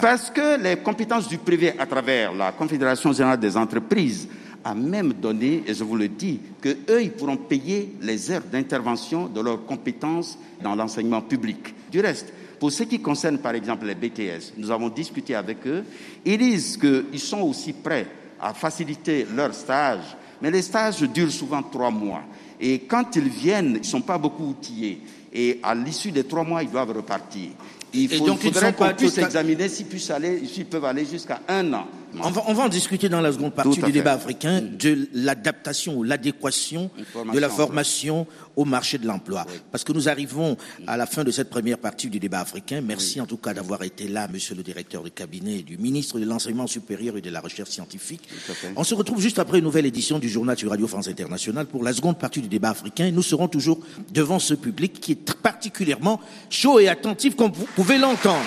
Parce 0.00 0.30
que 0.30 0.60
les 0.62 0.76
compétences 0.78 1.28
du 1.28 1.36
privé 1.38 1.78
à 1.78 1.84
travers 1.86 2.32
la 2.32 2.52
Confédération 2.52 3.12
générale 3.12 3.38
des 3.38 3.56
entreprises 3.56 4.28
a 4.68 4.74
même 4.74 5.14
donné, 5.14 5.62
et 5.66 5.72
je 5.72 5.82
vous 5.82 5.96
le 5.96 6.08
dis, 6.08 6.40
que 6.60 6.76
eux, 6.90 7.02
ils 7.02 7.10
pourront 7.10 7.38
payer 7.38 7.94
les 8.02 8.30
heures 8.30 8.42
d'intervention 8.52 9.26
de 9.26 9.40
leurs 9.40 9.64
compétences 9.64 10.38
dans 10.62 10.74
l'enseignement 10.74 11.22
public. 11.22 11.74
Du 11.90 12.00
reste, 12.00 12.32
pour 12.60 12.70
ce 12.70 12.82
qui 12.82 13.00
concerne 13.00 13.38
par 13.38 13.54
exemple 13.54 13.86
les 13.86 13.94
BTS, 13.94 14.52
nous 14.58 14.70
avons 14.70 14.90
discuté 14.90 15.34
avec 15.34 15.66
eux, 15.66 15.84
ils 16.24 16.36
disent 16.36 16.76
qu'ils 16.76 17.20
sont 17.20 17.40
aussi 17.40 17.72
prêts 17.72 18.06
à 18.40 18.52
faciliter 18.52 19.26
leurs 19.34 19.54
stages, 19.54 20.16
mais 20.42 20.50
les 20.50 20.62
stages 20.62 21.00
durent 21.00 21.32
souvent 21.32 21.62
trois 21.62 21.90
mois. 21.90 22.22
Et 22.60 22.80
quand 22.80 23.16
ils 23.16 23.28
viennent, 23.28 23.74
ils 23.76 23.80
ne 23.80 23.84
sont 23.84 24.02
pas 24.02 24.18
beaucoup 24.18 24.48
outillés. 24.48 25.00
Et 25.32 25.60
à 25.62 25.74
l'issue 25.74 26.10
des 26.10 26.24
trois 26.24 26.44
mois, 26.44 26.62
ils 26.62 26.70
doivent 26.70 26.92
repartir. 26.92 27.50
Il, 27.94 28.08
faut, 28.08 28.26
donc, 28.26 28.40
faudrait 28.40 28.74
qu'on 28.74 28.92
puisse 28.94 29.16
examiner 29.16 29.68
s'ils 29.68 30.66
peuvent 30.66 30.84
aller 30.84 31.06
jusqu'à 31.06 31.40
un 31.48 31.72
an. 31.72 31.86
On 32.22 32.30
va, 32.30 32.44
on 32.48 32.54
va, 32.54 32.64
en 32.64 32.68
discuter 32.68 33.08
dans 33.08 33.20
la 33.20 33.32
seconde 33.32 33.52
partie 33.52 33.80
du 33.80 33.92
débat 33.92 34.12
africain 34.12 34.60
de 34.60 35.08
l'adaptation 35.12 35.96
ou 35.96 36.02
l'adéquation 36.02 36.90
de 37.32 37.38
la 37.38 37.48
formation 37.48 38.26
au 38.56 38.64
marché 38.64 38.98
de 38.98 39.06
l'emploi. 39.06 39.46
Parce 39.70 39.84
que 39.84 39.92
nous 39.92 40.08
arrivons 40.08 40.56
à 40.86 40.96
la 40.96 41.06
fin 41.06 41.22
de 41.22 41.30
cette 41.30 41.50
première 41.50 41.78
partie 41.78 42.08
du 42.08 42.18
débat 42.18 42.40
africain. 42.40 42.80
Merci 42.80 43.20
en 43.20 43.26
tout 43.26 43.36
cas 43.36 43.54
d'avoir 43.54 43.82
été 43.82 44.08
là, 44.08 44.26
monsieur 44.28 44.54
le 44.54 44.62
directeur 44.62 45.02
de 45.02 45.08
cabinet 45.08 45.62
du 45.62 45.78
ministre 45.78 46.18
de 46.18 46.24
l'Enseignement 46.24 46.66
supérieur 46.66 47.16
et 47.16 47.20
de 47.20 47.30
la 47.30 47.40
Recherche 47.40 47.70
scientifique. 47.70 48.28
On 48.76 48.84
se 48.84 48.94
retrouve 48.94 49.20
juste 49.20 49.38
après 49.38 49.58
une 49.58 49.64
nouvelle 49.64 49.86
édition 49.86 50.18
du 50.18 50.28
journal 50.28 50.58
sur 50.58 50.70
Radio 50.70 50.88
France 50.88 51.08
Internationale 51.08 51.66
pour 51.66 51.84
la 51.84 51.92
seconde 51.92 52.18
partie 52.18 52.40
du 52.40 52.48
débat 52.48 52.70
africain. 52.70 53.10
Nous 53.12 53.22
serons 53.22 53.48
toujours 53.48 53.78
devant 54.12 54.38
ce 54.38 54.54
public 54.54 55.00
qui 55.00 55.12
est 55.12 55.34
particulièrement 55.34 56.20
chaud 56.50 56.80
et 56.80 56.88
attentif, 56.88 57.36
comme 57.36 57.52
vous 57.52 57.66
pouvez 57.76 57.98
l'entendre. 57.98 58.44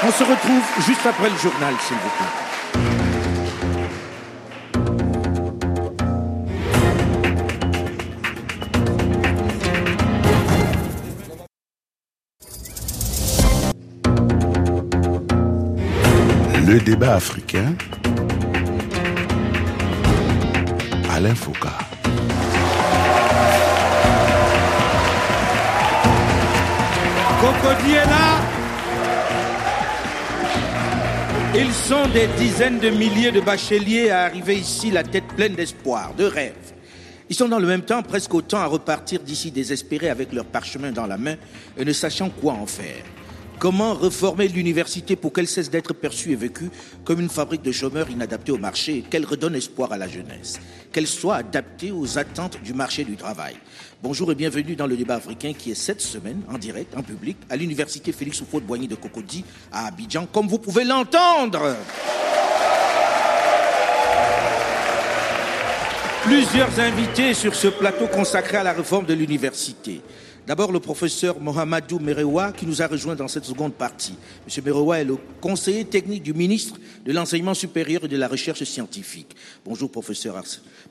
On 0.00 0.12
se 0.12 0.22
retrouve 0.22 0.62
juste 0.86 1.04
après 1.04 1.28
le 1.28 1.36
journal, 1.36 1.74
s'il 1.80 1.96
vous 1.96 2.08
plaît. 2.18 2.26
Le 16.64 16.78
débat 16.78 17.16
africain. 17.16 17.74
Alain 21.12 21.34
Foucault. 21.34 21.68
Cocody 27.40 27.94
est 27.94 28.04
là 28.04 28.47
Ils 31.54 31.72
sont 31.72 32.06
des 32.08 32.26
dizaines 32.36 32.78
de 32.78 32.90
milliers 32.90 33.32
de 33.32 33.40
bacheliers 33.40 34.10
à 34.10 34.24
arriver 34.24 34.56
ici 34.56 34.90
la 34.90 35.02
tête 35.02 35.26
pleine 35.34 35.54
d'espoir, 35.54 36.14
de 36.14 36.24
rêves. 36.24 36.52
Ils 37.30 37.36
sont 37.36 37.48
dans 37.48 37.58
le 37.58 37.66
même 37.66 37.82
temps 37.82 38.02
presque 38.02 38.34
autant 38.34 38.58
à 38.58 38.66
repartir 38.66 39.20
d'ici 39.20 39.50
désespérés 39.50 40.10
avec 40.10 40.32
leur 40.32 40.44
parchemin 40.44 40.92
dans 40.92 41.06
la 41.06 41.16
main 41.16 41.36
et 41.76 41.84
ne 41.84 41.92
sachant 41.92 42.28
quoi 42.28 42.52
en 42.52 42.66
faire. 42.66 43.02
Comment 43.58 43.94
reformer 43.94 44.46
l'université 44.46 45.16
pour 45.16 45.32
qu'elle 45.32 45.48
cesse 45.48 45.68
d'être 45.68 45.92
perçue 45.92 46.30
et 46.30 46.36
vécue 46.36 46.70
comme 47.04 47.18
une 47.18 47.28
fabrique 47.28 47.62
de 47.62 47.72
chômeurs 47.72 48.08
inadaptés 48.08 48.52
au 48.52 48.58
marché 48.58 48.98
et 48.98 49.02
qu'elle 49.02 49.24
redonne 49.24 49.56
espoir 49.56 49.90
à 49.90 49.98
la 49.98 50.06
jeunesse, 50.06 50.60
qu'elle 50.92 51.08
soit 51.08 51.34
adaptée 51.34 51.90
aux 51.90 52.18
attentes 52.18 52.62
du 52.62 52.72
marché 52.72 53.02
du 53.02 53.16
travail? 53.16 53.56
Bonjour 54.00 54.30
et 54.30 54.36
bienvenue 54.36 54.76
dans 54.76 54.86
le 54.86 54.96
débat 54.96 55.16
africain 55.16 55.54
qui 55.58 55.72
est 55.72 55.74
cette 55.74 56.00
semaine 56.00 56.40
en 56.48 56.56
direct, 56.56 56.96
en 56.96 57.02
public, 57.02 57.36
à 57.50 57.56
l'université 57.56 58.12
Félix 58.12 58.40
Houphouët-Boigny 58.40 58.86
de 58.86 58.94
Cocody 58.94 59.44
à 59.72 59.88
Abidjan, 59.88 60.28
comme 60.32 60.46
vous 60.46 60.60
pouvez 60.60 60.84
l'entendre. 60.84 61.74
Plusieurs 66.22 66.78
invités 66.78 67.34
sur 67.34 67.56
ce 67.56 67.66
plateau 67.66 68.06
consacré 68.06 68.58
à 68.58 68.62
la 68.62 68.72
réforme 68.72 69.06
de 69.06 69.14
l'université. 69.14 70.00
D'abord, 70.48 70.72
le 70.72 70.80
professeur 70.80 71.38
Mohamedou 71.38 71.98
Merewa 71.98 72.52
qui 72.52 72.64
nous 72.64 72.80
a 72.80 72.86
rejoint 72.86 73.14
dans 73.14 73.28
cette 73.28 73.44
seconde 73.44 73.74
partie. 73.74 74.14
Monsieur 74.46 74.62
Merewa 74.62 74.98
est 74.98 75.04
le 75.04 75.18
conseiller 75.42 75.84
technique 75.84 76.22
du 76.22 76.32
ministre 76.32 76.76
de 77.04 77.12
l'Enseignement 77.12 77.52
supérieur 77.52 78.04
et 78.04 78.08
de 78.08 78.16
la 78.16 78.28
Recherche 78.28 78.64
scientifique. 78.64 79.36
Bonjour, 79.62 79.90
professeur 79.90 80.38
Ars. 80.38 80.46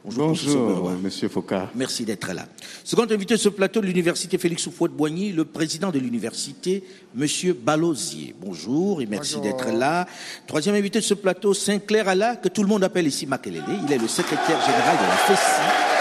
Bonjour, 0.06 0.28
Bonjour 0.28 0.92
monsieur 1.02 1.28
Foucault. 1.28 1.56
Merci 1.74 2.06
d'être 2.06 2.32
là. 2.34 2.48
Second 2.84 3.08
invité 3.10 3.34
de 3.34 3.40
ce 3.40 3.50
plateau 3.50 3.82
de 3.82 3.88
l'université 3.88 4.38
Félix 4.38 4.68
Houphouët-Boigny, 4.68 5.34
le 5.34 5.44
président 5.44 5.90
de 5.90 5.98
l'université, 5.98 6.84
monsieur 7.16 7.54
Balosier. 7.54 8.36
Bonjour 8.40 9.02
et 9.02 9.08
merci 9.08 9.42
d'être 9.42 9.72
là. 9.72 10.06
Troisième 10.46 10.76
invité 10.76 11.00
de 11.00 11.04
ce 11.04 11.16
plateau, 11.16 11.56
Sinclair 11.56 12.08
Allah, 12.08 12.36
que 12.36 12.50
tout 12.50 12.62
le 12.62 12.70
monde 12.70 12.84
appelle 12.84 13.08
ici 13.08 13.26
Makelele. 13.26 13.64
Il 13.88 13.92
est 13.92 13.98
le 13.98 14.08
secrétaire 14.08 14.62
général 14.62 14.98
de 14.98 15.04
la 15.04 15.18
FESI 15.18 15.97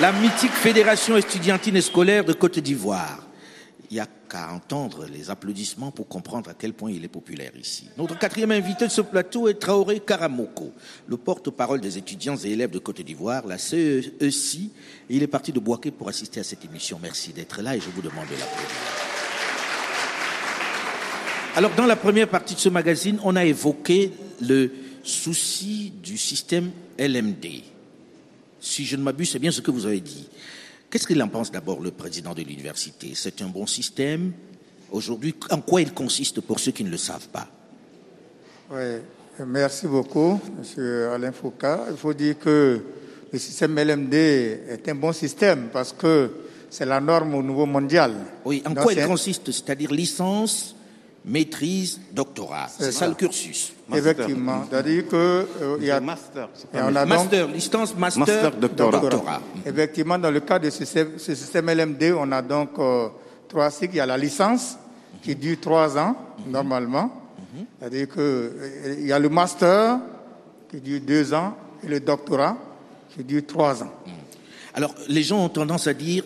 la 0.00 0.12
mythique 0.12 0.52
Fédération 0.52 1.16
estudiantine 1.16 1.76
et 1.76 1.80
scolaire 1.80 2.24
de 2.24 2.32
Côte 2.32 2.60
d'Ivoire. 2.60 3.26
Il 3.90 3.94
n'y 3.94 4.00
a 4.00 4.06
qu'à 4.28 4.52
entendre 4.52 5.06
les 5.12 5.28
applaudissements 5.30 5.90
pour 5.90 6.06
comprendre 6.06 6.50
à 6.50 6.54
quel 6.54 6.72
point 6.72 6.92
il 6.92 7.04
est 7.04 7.08
populaire 7.08 7.50
ici. 7.58 7.88
Notre 7.96 8.16
quatrième 8.16 8.52
invité 8.52 8.86
de 8.86 8.92
ce 8.92 9.00
plateau 9.00 9.48
est 9.48 9.54
Traoré 9.54 9.98
Karamoko, 9.98 10.72
le 11.08 11.16
porte-parole 11.16 11.80
des 11.80 11.98
étudiants 11.98 12.36
et 12.36 12.50
élèves 12.50 12.70
de 12.70 12.78
Côte 12.78 13.00
d'Ivoire, 13.00 13.46
la 13.46 13.58
CEC. 13.58 14.70
Il 15.08 15.22
est 15.22 15.26
parti 15.26 15.50
de 15.50 15.58
Boaké 15.58 15.90
pour 15.90 16.08
assister 16.08 16.38
à 16.38 16.44
cette 16.44 16.64
émission. 16.64 17.00
Merci 17.02 17.32
d'être 17.32 17.60
là 17.60 17.74
et 17.74 17.80
je 17.80 17.90
vous 17.90 18.02
demande 18.02 18.26
de 18.26 18.38
l'applaudir. 18.38 18.68
Alors, 21.56 21.72
dans 21.74 21.86
la 21.86 21.96
première 21.96 22.28
partie 22.28 22.54
de 22.54 22.60
ce 22.60 22.68
magazine, 22.68 23.18
on 23.24 23.34
a 23.34 23.44
évoqué 23.44 24.12
le 24.40 24.70
souci 25.02 25.92
du 26.02 26.16
système 26.16 26.70
LMD 27.00 27.77
si 28.60 28.84
je 28.84 28.96
ne 28.96 29.02
m'abuse, 29.02 29.30
c'est 29.30 29.38
bien 29.38 29.50
ce 29.50 29.60
que 29.60 29.70
vous 29.70 29.86
avez 29.86 30.00
dit. 30.00 30.28
Qu'est-ce 30.90 31.06
qu'il 31.06 31.22
en 31.22 31.28
pense 31.28 31.50
d'abord 31.50 31.80
le 31.80 31.90
président 31.90 32.34
de 32.34 32.42
l'université? 32.42 33.12
C'est 33.14 33.42
un 33.42 33.48
bon 33.48 33.66
système? 33.66 34.32
Aujourd'hui, 34.90 35.34
en 35.50 35.60
quoi 35.60 35.82
il 35.82 35.92
consiste 35.92 36.40
pour 36.40 36.58
ceux 36.58 36.72
qui 36.72 36.82
ne 36.82 36.90
le 36.90 36.96
savent 36.96 37.28
pas? 37.28 37.46
Oui, 38.70 39.00
merci 39.46 39.86
beaucoup, 39.86 40.40
M. 40.78 41.08
Alain 41.12 41.32
Foucault. 41.32 41.84
Il 41.90 41.96
faut 41.96 42.14
dire 42.14 42.38
que 42.38 42.82
le 43.30 43.38
système 43.38 43.78
LMD 43.78 44.14
est 44.14 44.88
un 44.88 44.94
bon 44.94 45.12
système 45.12 45.68
parce 45.72 45.92
que 45.92 46.30
c'est 46.70 46.86
la 46.86 47.00
norme 47.00 47.34
au 47.34 47.42
niveau 47.42 47.66
mondial. 47.66 48.14
Oui, 48.44 48.62
en 48.64 48.74
quoi 48.74 48.92
il 48.92 49.06
consiste? 49.06 49.50
C'est-à-dire 49.52 49.92
licence, 49.92 50.74
maîtrise, 51.24 52.00
doctorat. 52.12 52.68
C'est 52.78 52.92
ça. 52.92 53.08
le 53.08 53.14
cursus. 53.14 53.72
Effectivement. 53.94 54.64
C'est-à-dire 54.68 55.08
que 55.08 55.16
euh, 55.16 55.76
il 55.80 55.86
y 55.86 55.90
a 55.90 56.00
master. 56.00 56.48
on 56.74 56.94
a 56.94 57.06
master, 57.06 57.48
licence, 57.48 57.96
master, 57.96 58.52
doctorat. 58.52 59.40
Effectivement, 59.64 60.18
dans 60.18 60.30
le 60.30 60.40
cas 60.40 60.58
de 60.58 60.70
ce, 60.70 60.84
système 60.84 61.70
LMD, 61.70 62.14
on 62.16 62.30
a 62.32 62.42
donc 62.42 62.70
euh, 62.78 63.08
trois 63.48 63.70
cycles. 63.70 63.94
Il 63.94 63.98
y 63.98 64.00
a 64.00 64.06
la 64.06 64.18
licence 64.18 64.76
qui 65.22 65.34
dure 65.34 65.58
trois 65.60 65.96
ans 65.96 66.16
normalement. 66.46 67.12
C'est-à-dire 67.78 68.08
que 68.08 68.20
euh, 68.20 68.96
il 68.98 69.06
y 69.06 69.12
a 69.12 69.18
le 69.18 69.28
master 69.28 69.98
qui 70.70 70.80
dure 70.80 71.00
deux 71.00 71.32
ans 71.32 71.56
et 71.82 71.88
le 71.88 72.00
doctorat 72.00 72.56
qui 73.16 73.24
dure 73.24 73.42
trois 73.46 73.82
ans. 73.82 73.92
Alors, 74.74 74.94
les 75.08 75.22
gens 75.22 75.44
ont 75.44 75.48
tendance 75.48 75.86
à 75.86 75.94
dire, 75.94 76.24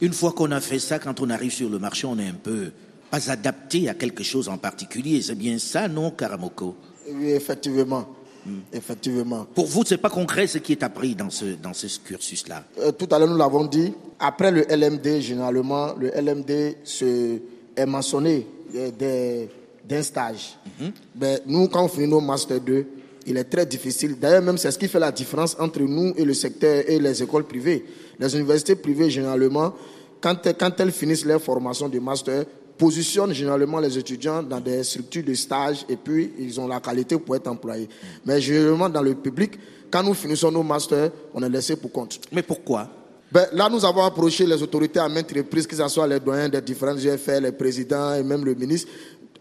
une 0.00 0.12
fois 0.12 0.32
qu'on 0.32 0.50
a 0.52 0.60
fait 0.60 0.78
ça, 0.78 0.98
quand 0.98 1.18
on 1.20 1.30
arrive 1.30 1.52
sur 1.52 1.68
le 1.70 1.78
marché, 1.78 2.06
on 2.06 2.18
est 2.18 2.28
un 2.28 2.34
peu 2.34 2.72
pas 3.10 3.30
adapté 3.30 3.88
à 3.88 3.94
quelque 3.94 4.22
chose 4.22 4.48
en 4.48 4.58
particulier. 4.58 5.20
C'est 5.20 5.34
bien 5.34 5.58
ça, 5.58 5.88
non, 5.88 6.12
Karamoko? 6.12 6.76
Oui, 7.14 7.30
effectivement. 7.30 8.06
Hmm. 8.44 8.60
Effectivement. 8.72 9.46
Pour 9.54 9.66
vous, 9.66 9.84
ce 9.84 9.94
n'est 9.94 9.98
pas 9.98 10.08
concret 10.08 10.46
ce 10.46 10.58
qui 10.58 10.72
est 10.72 10.82
appris 10.82 11.14
dans 11.14 11.28
ce, 11.28 11.44
dans 11.62 11.74
ce 11.74 11.86
cursus-là 11.98 12.64
euh, 12.78 12.92
Tout 12.92 13.08
à 13.10 13.18
l'heure, 13.18 13.28
nous 13.28 13.36
l'avons 13.36 13.66
dit. 13.66 13.92
Après 14.18 14.50
le 14.50 14.62
LMD, 14.62 15.20
généralement, 15.20 15.94
le 15.98 16.08
LMD 16.08 16.76
se, 16.82 17.38
est 17.76 17.86
mentionné 17.86 18.46
euh, 18.74 19.46
d'un 19.86 20.02
stage. 20.02 20.56
Mhm. 20.80 20.92
Mais 21.20 21.40
nous, 21.46 21.68
quand 21.68 21.84
on 21.84 21.88
finit 21.88 22.08
nos 22.08 22.20
Master 22.20 22.60
2, 22.60 22.86
il 23.26 23.36
est 23.36 23.44
très 23.44 23.66
difficile. 23.66 24.18
D'ailleurs, 24.18 24.42
même 24.42 24.56
c'est 24.56 24.70
ce 24.70 24.78
qui 24.78 24.88
fait 24.88 24.98
la 24.98 25.12
différence 25.12 25.54
entre 25.58 25.80
nous 25.80 26.14
et 26.16 26.24
le 26.24 26.32
secteur 26.32 26.82
et 26.86 26.98
les 26.98 27.22
écoles 27.22 27.44
privées. 27.44 27.84
Les 28.18 28.34
universités 28.34 28.74
privées, 28.74 29.10
généralement, 29.10 29.74
quand, 30.20 30.36
quand 30.58 30.80
elles 30.80 30.92
finissent 30.92 31.24
leur 31.26 31.42
formation 31.42 31.88
de 31.88 31.98
master, 31.98 32.44
positionnent 32.80 33.34
généralement 33.34 33.78
les 33.78 33.98
étudiants 33.98 34.42
dans 34.42 34.58
des 34.58 34.82
structures 34.82 35.22
de 35.22 35.34
stage 35.34 35.84
et 35.86 35.96
puis 35.96 36.32
ils 36.38 36.58
ont 36.58 36.66
la 36.66 36.80
qualité 36.80 37.18
pour 37.18 37.36
être 37.36 37.46
employés. 37.46 37.90
Mais 38.24 38.40
généralement 38.40 38.88
dans 38.88 39.02
le 39.02 39.14
public, 39.14 39.58
quand 39.90 40.02
nous 40.02 40.14
finissons 40.14 40.50
nos 40.50 40.62
masters, 40.62 41.10
on 41.34 41.42
est 41.42 41.48
laissé 41.50 41.76
pour 41.76 41.92
compte. 41.92 42.18
Mais 42.32 42.42
pourquoi? 42.42 42.88
Ben, 43.30 43.46
là, 43.52 43.68
nous 43.68 43.84
avons 43.84 44.02
approché 44.02 44.46
les 44.46 44.62
autorités 44.62 44.98
à 44.98 45.10
maintes 45.10 45.30
reprises, 45.30 45.66
que 45.66 45.76
ce 45.76 45.86
soit 45.88 46.06
les 46.06 46.20
doyens 46.20 46.48
des 46.48 46.62
différents 46.62 46.96
GFL, 46.96 47.42
les 47.42 47.52
présidents 47.52 48.14
et 48.14 48.22
même 48.22 48.46
le 48.46 48.54
ministre. 48.54 48.90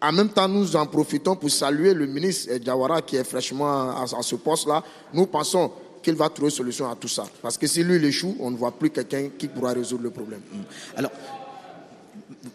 En 0.01 0.11
même 0.11 0.29
temps, 0.29 0.47
nous 0.49 0.75
en 0.75 0.85
profitons 0.85 1.37
pour 1.37 1.49
saluer 1.49 1.93
le 1.93 2.07
ministre 2.07 2.51
Jawara 2.61 3.01
qui 3.01 3.15
est 3.15 3.23
fraîchement 3.23 4.03
à, 4.03 4.05
ce 4.21 4.35
poste-là. 4.35 4.83
Nous 5.13 5.27
pensons 5.27 5.71
qu'il 6.03 6.15
va 6.15 6.27
trouver 6.27 6.51
solution 6.51 6.89
à 6.91 6.95
tout 6.95 7.07
ça. 7.07 7.23
Parce 7.41 7.57
que 7.57 7.67
si 7.67 7.83
lui 7.83 7.95
il 7.95 8.05
échoue, 8.05 8.35
on 8.41 8.51
ne 8.51 8.57
voit 8.57 8.71
plus 8.71 8.89
quelqu'un 8.89 9.29
qui 9.37 9.47
pourra 9.47 9.71
résoudre 9.71 10.03
le 10.03 10.09
problème. 10.09 10.41
Alors, 10.95 11.11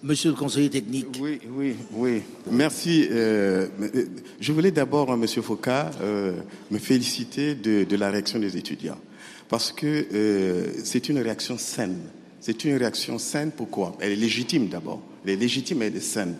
Monsieur 0.02 0.30
le 0.30 0.36
conseiller 0.36 0.70
technique. 0.70 1.06
Oui, 1.20 1.40
oui, 1.50 1.76
oui. 1.92 2.22
Merci. 2.50 3.06
Euh, 3.10 3.66
euh, 3.82 4.06
je 4.40 4.52
voulais 4.52 4.70
d'abord, 4.70 5.12
hein, 5.12 5.16
Monsieur 5.16 5.42
Foucault, 5.42 5.70
euh, 6.00 6.40
me 6.70 6.78
féliciter 6.78 7.54
de, 7.54 7.96
la 7.96 8.10
réaction 8.10 8.38
des 8.38 8.56
étudiants. 8.56 8.98
Parce 9.48 9.72
que 9.72 10.72
c'est 10.82 11.08
une 11.08 11.18
réaction 11.18 11.58
saine. 11.58 11.98
C'est 12.40 12.64
une 12.64 12.76
réaction 12.76 13.18
saine, 13.18 13.52
pourquoi? 13.54 13.96
Elle 14.00 14.12
est 14.12 14.16
légitime 14.16 14.68
d'abord. 14.68 15.02
Elle 15.24 15.32
est 15.32 15.36
légitime 15.36 15.82
elle 15.82 15.96
est 15.96 16.00
saine. 16.00 16.34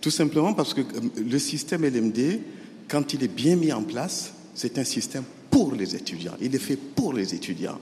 Tout 0.00 0.10
simplement 0.10 0.54
parce 0.54 0.72
que 0.72 0.80
le 1.16 1.38
système 1.38 1.84
LMD, 1.84 2.40
quand 2.88 3.12
il 3.12 3.24
est 3.24 3.34
bien 3.34 3.56
mis 3.56 3.72
en 3.72 3.82
place, 3.82 4.32
c'est 4.54 4.78
un 4.78 4.84
système 4.84 5.24
pour 5.50 5.74
les 5.74 5.96
étudiants. 5.96 6.36
Il 6.40 6.54
est 6.54 6.60
fait 6.60 6.76
pour 6.76 7.12
les 7.12 7.34
étudiants. 7.34 7.78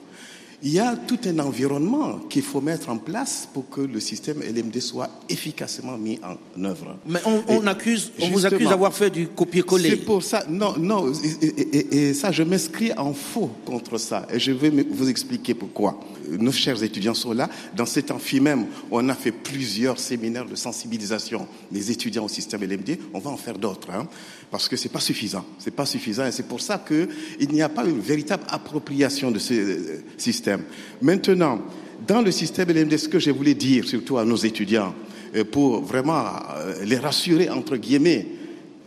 Il 0.62 0.72
y 0.72 0.78
a 0.78 0.96
tout 0.96 1.18
un 1.26 1.38
environnement 1.38 2.18
qu'il 2.30 2.42
faut 2.42 2.60
mettre 2.60 2.88
en 2.88 2.96
place 2.96 3.48
pour 3.52 3.68
que 3.68 3.82
le 3.82 4.00
système 4.00 4.40
LMD 4.40 4.80
soit 4.80 5.10
efficacement 5.28 5.98
mis 5.98 6.18
en 6.22 6.64
œuvre. 6.64 6.96
Mais 7.06 7.20
on, 7.48 7.66
accuse, 7.66 8.12
on 8.20 8.28
vous 8.28 8.46
accuse 8.46 8.68
d'avoir 8.68 8.94
fait 8.94 9.10
du 9.10 9.28
copier-coller. 9.28 9.90
C'est 9.90 9.96
pour 9.96 10.22
ça, 10.22 10.44
non, 10.48 10.74
non, 10.78 11.12
et, 11.42 12.14
ça, 12.14 12.32
je 12.32 12.42
m'inscris 12.42 12.92
en 12.96 13.12
faux 13.12 13.50
contre 13.64 13.98
ça, 13.98 14.26
et 14.32 14.38
je 14.38 14.52
vais 14.52 14.70
vous 14.70 15.08
expliquer 15.08 15.54
pourquoi. 15.54 16.00
Nos 16.28 16.52
chers 16.52 16.82
étudiants 16.82 17.14
sont 17.14 17.32
là. 17.32 17.48
Dans 17.76 17.86
cet 17.86 18.10
amphi 18.10 18.40
même, 18.40 18.66
on 18.90 19.08
a 19.08 19.14
fait 19.14 19.32
plusieurs 19.32 19.98
séminaires 19.98 20.46
de 20.46 20.56
sensibilisation 20.56 21.46
des 21.70 21.90
étudiants 21.90 22.24
au 22.24 22.28
système 22.28 22.62
LMD. 22.62 22.98
On 23.14 23.20
va 23.20 23.30
en 23.30 23.36
faire 23.36 23.58
d'autres. 23.58 23.90
Hein 23.90 24.08
parce 24.50 24.68
que 24.68 24.76
c'est 24.76 24.88
pas 24.88 25.00
suffisant. 25.00 25.44
C'est 25.58 25.74
pas 25.74 25.86
suffisant 25.86 26.26
et 26.26 26.32
c'est 26.32 26.46
pour 26.46 26.60
ça 26.60 26.82
qu'il 26.86 27.48
n'y 27.50 27.62
a 27.62 27.68
pas 27.68 27.84
une 27.84 28.00
véritable 28.00 28.44
appropriation 28.48 29.30
de 29.30 29.38
ce 29.38 29.54
euh, 29.54 30.04
système. 30.16 30.62
Maintenant, 31.02 31.60
dans 32.06 32.22
le 32.22 32.30
système 32.30 32.68
LMD, 32.68 32.96
ce 32.96 33.08
que 33.08 33.18
je 33.18 33.30
voulais 33.30 33.54
dire, 33.54 33.86
surtout 33.86 34.18
à 34.18 34.24
nos 34.24 34.36
étudiants, 34.36 34.94
euh, 35.34 35.44
pour 35.44 35.82
vraiment 35.82 36.24
euh, 36.56 36.84
les 36.84 36.98
rassurer, 36.98 37.50
entre 37.50 37.76
guillemets, 37.76 38.26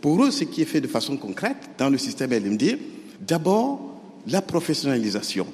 pour 0.00 0.24
eux, 0.24 0.30
ce 0.30 0.44
qui 0.44 0.62
est 0.62 0.66
fait 0.66 0.80
de 0.80 0.88
façon 0.88 1.16
concrète 1.16 1.70
dans 1.76 1.90
le 1.90 1.98
système 1.98 2.30
LMD, 2.30 2.78
d'abord, 3.20 4.00
la 4.26 4.40
professionnalisation 4.40 5.46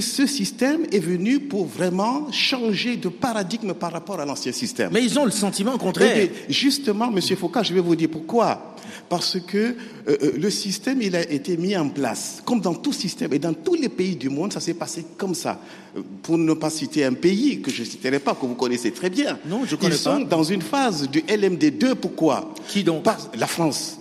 ce 0.00 0.26
système 0.26 0.82
est 0.92 0.98
venu 0.98 1.40
pour 1.40 1.66
vraiment 1.66 2.30
changer 2.32 2.96
de 2.96 3.08
paradigme 3.08 3.74
par 3.74 3.92
rapport 3.92 4.20
à 4.20 4.24
l'ancien 4.24 4.52
système. 4.52 4.90
Mais 4.92 5.04
ils 5.04 5.18
ont 5.18 5.24
le 5.24 5.30
sentiment 5.30 5.78
contraire. 5.78 6.28
justement, 6.48 7.10
Monsieur 7.10 7.36
Foucault, 7.36 7.62
je 7.62 7.74
vais 7.74 7.80
vous 7.80 7.96
dire 7.96 8.08
pourquoi. 8.10 8.74
Parce 9.08 9.38
que 9.40 9.56
euh, 9.56 9.74
euh, 10.08 10.32
le 10.38 10.50
système, 10.50 11.00
il 11.00 11.14
a 11.16 11.30
été 11.30 11.56
mis 11.56 11.76
en 11.76 11.88
place, 11.88 12.42
comme 12.44 12.60
dans 12.60 12.74
tout 12.74 12.92
système, 12.92 13.32
et 13.32 13.38
dans 13.38 13.54
tous 13.54 13.74
les 13.74 13.88
pays 13.88 14.16
du 14.16 14.28
monde, 14.28 14.52
ça 14.52 14.60
s'est 14.60 14.74
passé 14.74 15.04
comme 15.16 15.34
ça. 15.34 15.60
Euh, 15.96 16.00
pour 16.22 16.36
ne 16.36 16.52
pas 16.54 16.70
citer 16.70 17.04
un 17.04 17.14
pays 17.14 17.60
que 17.60 17.70
je 17.70 17.82
ne 17.82 17.86
citerai 17.86 18.18
pas, 18.18 18.34
que 18.34 18.46
vous 18.46 18.54
connaissez 18.54 18.90
très 18.90 19.10
bien. 19.10 19.38
Non, 19.46 19.62
je 19.64 19.76
connais 19.76 19.94
Ils 19.94 19.98
sont 19.98 20.20
dans 20.20 20.42
une 20.42 20.62
phase 20.62 21.08
du 21.08 21.20
LMD2, 21.20 21.94
pourquoi? 21.94 22.52
Qui 22.68 22.84
donc? 22.84 23.04
La 23.34 23.46
France. 23.46 23.98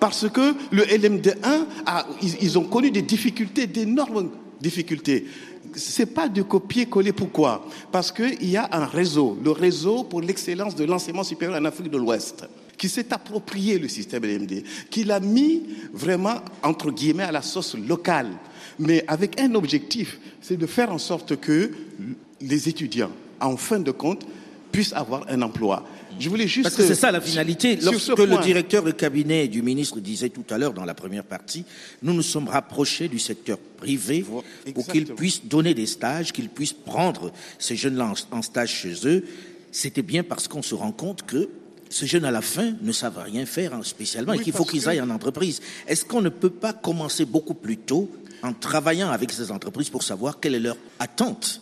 Parce 0.00 0.28
que 0.30 0.54
le 0.70 0.82
LMD1, 0.82 1.64
a, 1.86 2.06
ils, 2.22 2.36
ils 2.40 2.58
ont 2.58 2.64
connu 2.64 2.90
des 2.90 3.02
difficultés, 3.02 3.66
d'énormes 3.66 4.30
difficultés. 4.60 5.26
C'est 5.74 6.06
pas 6.06 6.28
de 6.28 6.42
copier-coller. 6.42 7.12
Pourquoi? 7.12 7.66
Parce 7.92 8.10
qu'il 8.12 8.50
y 8.50 8.56
a 8.56 8.68
un 8.72 8.86
réseau, 8.86 9.38
le 9.42 9.50
réseau 9.50 10.04
pour 10.04 10.20
l'excellence 10.20 10.74
de 10.74 10.84
l'enseignement 10.84 11.24
supérieur 11.24 11.60
en 11.60 11.64
Afrique 11.64 11.90
de 11.90 11.98
l'Ouest, 11.98 12.44
qui 12.76 12.88
s'est 12.88 13.12
approprié 13.12 13.78
le 13.78 13.88
système 13.88 14.24
LMD, 14.24 14.62
qui 14.90 15.04
l'a 15.04 15.20
mis 15.20 15.62
vraiment, 15.92 16.36
entre 16.62 16.90
guillemets, 16.90 17.24
à 17.24 17.32
la 17.32 17.42
sauce 17.42 17.76
locale, 17.76 18.30
mais 18.78 19.04
avec 19.06 19.40
un 19.40 19.54
objectif, 19.54 20.18
c'est 20.40 20.56
de 20.56 20.66
faire 20.66 20.90
en 20.90 20.98
sorte 20.98 21.36
que 21.36 21.70
les 22.40 22.68
étudiants, 22.68 23.12
en 23.40 23.56
fin 23.56 23.78
de 23.78 23.90
compte, 23.90 24.26
puissent 24.72 24.94
avoir 24.94 25.26
un 25.28 25.42
emploi. 25.42 25.84
Je 26.20 26.28
voulais 26.28 26.46
juste. 26.46 26.64
Parce 26.64 26.76
que 26.76 26.86
c'est 26.86 26.94
ça 26.94 27.10
la 27.10 27.20
finalité. 27.20 27.80
Sur 27.80 27.92
Lorsque 27.92 28.08
le 28.18 28.26
point- 28.28 28.40
directeur 28.42 28.82
de 28.84 28.90
cabinet 28.92 29.48
du 29.48 29.62
ministre 29.62 29.98
disait 30.00 30.28
tout 30.28 30.44
à 30.50 30.58
l'heure 30.58 30.72
dans 30.74 30.84
la 30.84 30.94
première 30.94 31.24
partie, 31.24 31.64
nous 32.02 32.12
nous 32.12 32.22
sommes 32.22 32.46
rapprochés 32.48 33.08
du 33.08 33.18
secteur 33.18 33.58
privé 33.58 34.24
pour 34.74 34.86
qu'ils 34.86 35.06
puissent 35.06 35.44
donner 35.46 35.74
des 35.74 35.86
stages, 35.86 36.32
qu'ils 36.32 36.48
puissent 36.50 36.72
prendre 36.74 37.32
ces 37.58 37.74
jeunes-là 37.76 38.12
en, 38.32 38.38
en 38.38 38.42
stage 38.42 38.70
chez 38.72 38.94
eux. 39.06 39.24
C'était 39.72 40.02
bien 40.02 40.22
parce 40.22 40.46
qu'on 40.46 40.62
se 40.62 40.74
rend 40.74 40.92
compte 40.92 41.22
que 41.26 41.48
ces 41.88 42.06
jeunes 42.06 42.24
à 42.24 42.30
la 42.30 42.42
fin 42.42 42.74
ne 42.82 42.92
savent 42.92 43.18
rien 43.24 43.46
faire 43.46 43.74
hein, 43.74 43.80
spécialement 43.82 44.32
et 44.34 44.38
qu'il 44.38 44.52
faut 44.52 44.64
qu'ils 44.64 44.82
que- 44.82 44.88
aillent 44.88 45.00
en 45.00 45.10
entreprise. 45.10 45.60
Est-ce 45.88 46.04
qu'on 46.04 46.20
ne 46.20 46.28
peut 46.28 46.50
pas 46.50 46.72
commencer 46.72 47.24
beaucoup 47.24 47.54
plus 47.54 47.76
tôt 47.78 48.10
en 48.42 48.52
travaillant 48.52 49.10
avec 49.10 49.32
ces 49.32 49.50
entreprises 49.50 49.88
pour 49.90 50.02
savoir 50.02 50.38
quelle 50.40 50.54
est 50.54 50.60
leur 50.60 50.76
attente 50.98 51.60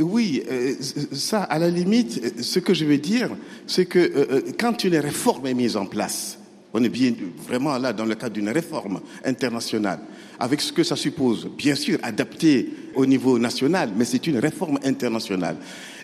Oui, 0.00 0.42
euh, 0.50 0.74
ça, 1.12 1.44
à 1.44 1.58
la 1.58 1.70
limite, 1.70 2.42
ce 2.42 2.58
que 2.58 2.74
je 2.74 2.84
veux 2.84 2.98
dire, 2.98 3.30
c'est 3.66 3.86
que 3.86 3.98
euh, 3.98 4.26
euh, 4.30 4.42
quand 4.58 4.84
une 4.84 4.96
réforme 4.96 5.46
est 5.46 5.54
mise 5.54 5.76
en 5.76 5.86
place, 5.86 6.38
on 6.74 6.82
est 6.82 6.88
bien 6.88 7.14
vraiment 7.46 7.78
là 7.78 7.92
dans 7.92 8.04
le 8.04 8.14
cadre 8.14 8.34
d'une 8.34 8.48
réforme 8.48 9.00
internationale, 9.24 10.00
avec 10.38 10.60
ce 10.60 10.72
que 10.72 10.82
ça 10.82 10.96
suppose, 10.96 11.48
bien 11.56 11.74
sûr, 11.74 11.98
adapté 12.02 12.68
au 12.94 13.06
niveau 13.06 13.38
national, 13.38 13.90
mais 13.96 14.04
c'est 14.04 14.26
une 14.26 14.38
réforme 14.38 14.78
internationale. 14.84 15.56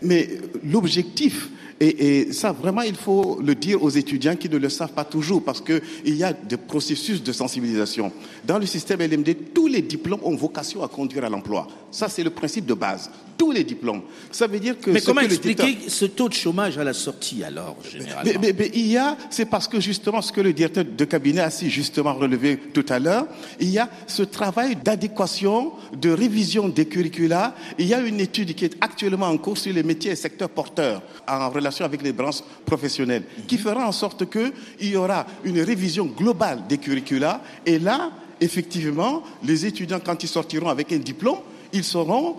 Mais 0.02 0.28
l'objectif, 0.64 1.48
et, 1.80 2.20
et 2.28 2.32
ça 2.32 2.50
vraiment 2.52 2.82
il 2.82 2.96
faut 2.96 3.40
le 3.44 3.54
dire 3.54 3.82
aux 3.82 3.90
étudiants 3.90 4.34
qui 4.36 4.48
ne 4.48 4.56
le 4.58 4.68
savent 4.68 4.92
pas 4.92 5.04
toujours, 5.04 5.44
parce 5.44 5.60
qu'il 5.60 5.80
y 6.16 6.24
a 6.24 6.32
des 6.32 6.56
processus 6.56 7.22
de 7.22 7.32
sensibilisation. 7.32 8.12
Dans 8.44 8.58
le 8.58 8.66
système 8.66 9.00
LMD, 9.00 9.36
tous 9.54 9.66
les 9.68 9.82
diplômes 9.82 10.20
ont 10.24 10.34
vocation 10.36 10.82
à 10.82 10.88
conduire 10.88 11.24
à 11.24 11.28
l'emploi. 11.28 11.68
Ça, 11.90 12.08
c'est 12.08 12.22
le 12.24 12.30
principe 12.30 12.66
de 12.66 12.74
base. 12.74 13.10
Tous 13.38 13.52
les 13.52 13.62
diplômes. 13.62 14.00
Ça 14.32 14.48
veut 14.48 14.58
dire 14.58 14.80
que... 14.80 14.90
Mais 14.90 15.00
comment 15.00 15.20
que 15.20 15.26
expliquer 15.26 15.62
directeur- 15.62 15.90
ce 15.92 16.04
taux 16.06 16.28
de 16.28 16.34
chômage 16.34 16.76
à 16.76 16.82
la 16.82 16.92
sortie 16.92 17.44
alors, 17.44 17.76
généralement 17.88 18.22
mais, 18.24 18.36
mais- 18.48 18.54
mais 18.58 18.70
il 18.74 18.88
y 18.88 18.96
a, 18.96 19.16
c'est 19.30 19.44
parce 19.44 19.68
que 19.68 19.78
justement 19.80 20.20
ce 20.20 20.32
que 20.32 20.40
le 20.40 20.52
directeur 20.52 20.84
de 20.84 21.04
cabinet 21.04 21.40
a 21.42 21.50
si 21.50 21.70
justement 21.70 22.14
relevé 22.14 22.56
tout 22.74 22.84
à 22.88 22.98
l'heure, 22.98 23.26
il 23.60 23.68
y 23.70 23.78
a 23.78 23.88
ce 24.08 24.24
travail 24.24 24.74
d'adéquation, 24.84 25.70
de 25.96 26.10
révision 26.10 26.68
des 26.78 26.86
curricula. 26.86 27.54
Il 27.76 27.86
y 27.86 27.94
a 27.94 28.00
une 28.00 28.20
étude 28.20 28.54
qui 28.54 28.64
est 28.64 28.76
actuellement 28.80 29.26
en 29.26 29.36
cours 29.36 29.58
sur 29.58 29.72
les 29.72 29.82
métiers 29.82 30.12
et 30.12 30.16
secteurs 30.16 30.48
porteurs 30.48 31.02
en 31.26 31.50
relation 31.50 31.84
avec 31.84 32.02
les 32.02 32.12
branches 32.12 32.42
professionnelles, 32.64 33.24
qui 33.48 33.58
fera 33.58 33.86
en 33.86 33.92
sorte 33.92 34.26
que 34.26 34.52
il 34.80 34.90
y 34.90 34.96
aura 34.96 35.26
une 35.42 35.60
révision 35.60 36.06
globale 36.06 36.62
des 36.68 36.78
curricula. 36.78 37.42
Et 37.66 37.80
là, 37.80 38.12
effectivement, 38.40 39.24
les 39.42 39.66
étudiants, 39.66 40.00
quand 40.04 40.22
ils 40.22 40.28
sortiront 40.28 40.68
avec 40.68 40.92
un 40.92 40.98
diplôme, 40.98 41.40
ils 41.72 41.84
seront 41.84 42.36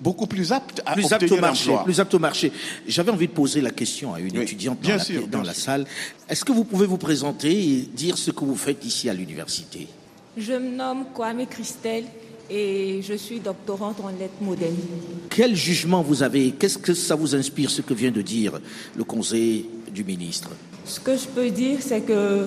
beaucoup 0.00 0.28
plus 0.28 0.52
aptes 0.52 0.82
à 0.86 0.92
plus 0.92 1.12
apte 1.12 1.24
obtenir 1.24 1.38
au 1.38 1.40
marché, 1.40 1.68
l'emploi. 1.68 1.84
plus 1.84 2.00
apte 2.00 2.14
au 2.14 2.18
marché. 2.18 2.52
J'avais 2.86 3.10
envie 3.10 3.26
de 3.26 3.32
poser 3.32 3.60
la 3.60 3.70
question 3.72 4.14
à 4.14 4.20
une 4.20 4.36
Oui, 4.36 4.44
étudiante 4.44 4.80
dans, 4.80 4.88
la, 4.88 4.98
sûr, 5.00 5.22
dans 5.22 5.38
bien 5.38 5.42
la 5.42 5.54
salle. 5.54 5.84
Est-ce 6.28 6.44
que 6.44 6.52
vous 6.52 6.64
pouvez 6.64 6.86
vous 6.86 6.98
présenter 6.98 7.50
et 7.50 7.88
dire 7.92 8.16
ce 8.16 8.30
que 8.30 8.44
vous 8.44 8.56
faites 8.56 8.84
ici 8.84 9.08
à 9.10 9.14
l'université? 9.14 9.88
Je 10.36 10.52
me 10.52 10.76
nomme 10.76 11.06
Kwame 11.12 11.44
Christelle 11.46 12.04
et 12.50 13.00
je 13.02 13.14
suis 13.14 13.40
doctorante 13.40 14.00
en 14.00 14.08
lettres 14.08 14.42
modernes. 14.42 14.74
Quel 15.28 15.54
jugement 15.54 16.02
vous 16.02 16.22
avez? 16.22 16.50
Qu'est-ce 16.52 16.78
que 16.78 16.94
ça 16.94 17.14
vous 17.14 17.34
inspire, 17.34 17.70
ce 17.70 17.82
que 17.82 17.94
vient 17.94 18.10
de 18.10 18.22
dire 18.22 18.60
le 18.96 19.04
conseil 19.04 19.66
du 19.92 20.04
ministre? 20.04 20.50
Ce 20.84 20.98
que 20.98 21.16
je 21.16 21.26
peux 21.26 21.50
dire, 21.50 21.78
c'est 21.80 22.00
que 22.00 22.46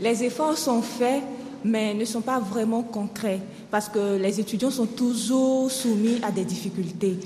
les 0.00 0.24
efforts 0.24 0.58
sont 0.58 0.82
faits, 0.82 1.22
mais 1.64 1.94
ne 1.94 2.04
sont 2.04 2.20
pas 2.20 2.38
vraiment 2.38 2.82
concrets, 2.82 3.40
parce 3.70 3.88
que 3.88 4.18
les 4.18 4.38
étudiants 4.38 4.70
sont 4.70 4.86
toujours 4.86 5.70
soumis 5.70 6.18
à 6.22 6.30
des 6.30 6.44
difficultés. 6.44 7.16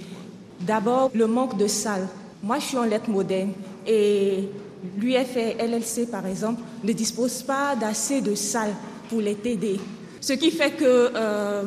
D'abord, 0.61 1.11
le 1.15 1.27
manque 1.27 1.57
de 1.57 1.67
salles. 1.67 2.09
Moi, 2.43 2.59
je 2.61 2.67
suis 2.67 2.77
en 2.77 2.85
lettres 2.85 3.11
modernes 3.11 3.53
et 3.87 4.49
l'UFR 4.97 5.57
LLC, 5.59 6.07
par 6.09 6.27
exemple, 6.27 6.63
ne 6.85 6.93
dispose 6.93 7.43
pas 7.43 7.75
d'assez 7.75 8.21
de 8.21 8.35
salles 8.35 8.75
pour 9.09 9.21
les 9.21 9.35
TD. 9.35 9.81
Ce 10.21 10.33
qui 10.35 10.51
fait 10.51 10.73
que 10.73 11.11
euh, 11.15 11.63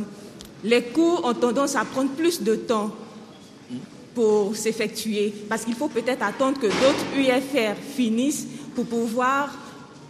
les 0.64 0.84
cours 0.84 1.26
ont 1.26 1.34
tendance 1.34 1.76
à 1.76 1.86
prendre 1.86 2.12
plus 2.12 2.42
de 2.42 2.56
temps 2.56 2.92
pour 4.14 4.56
s'effectuer, 4.56 5.34
parce 5.48 5.64
qu'il 5.64 5.76
faut 5.76 5.88
peut-être 5.88 6.22
attendre 6.22 6.60
que 6.60 6.68
d'autres 6.68 7.06
UFR 7.18 7.76
finissent 7.96 8.46
pour 8.76 8.86
pouvoir 8.86 9.58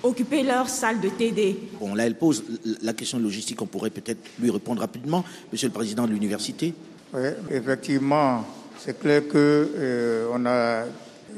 occuper 0.04 0.42
leur 0.42 0.68
salle 0.68 1.00
de 1.00 1.10
TD. 1.10 1.56
Bon, 1.80 1.94
là, 1.94 2.08
elle 2.08 2.16
pose 2.16 2.44
la 2.82 2.94
question 2.94 3.20
logistique. 3.20 3.62
On 3.62 3.68
pourrait 3.68 3.92
peut-être 3.92 4.20
lui 4.40 4.50
répondre 4.50 4.82
rapidement, 4.82 5.24
Monsieur 5.52 5.68
le 5.68 5.74
Président 5.74 6.08
de 6.08 6.12
l'université. 6.12 6.74
Oui, 7.14 7.22
effectivement, 7.52 8.44
c'est 8.80 9.00
clair 9.00 9.28
que 9.28 9.70
euh, 9.78 10.28
on 10.34 10.46
a 10.46 10.86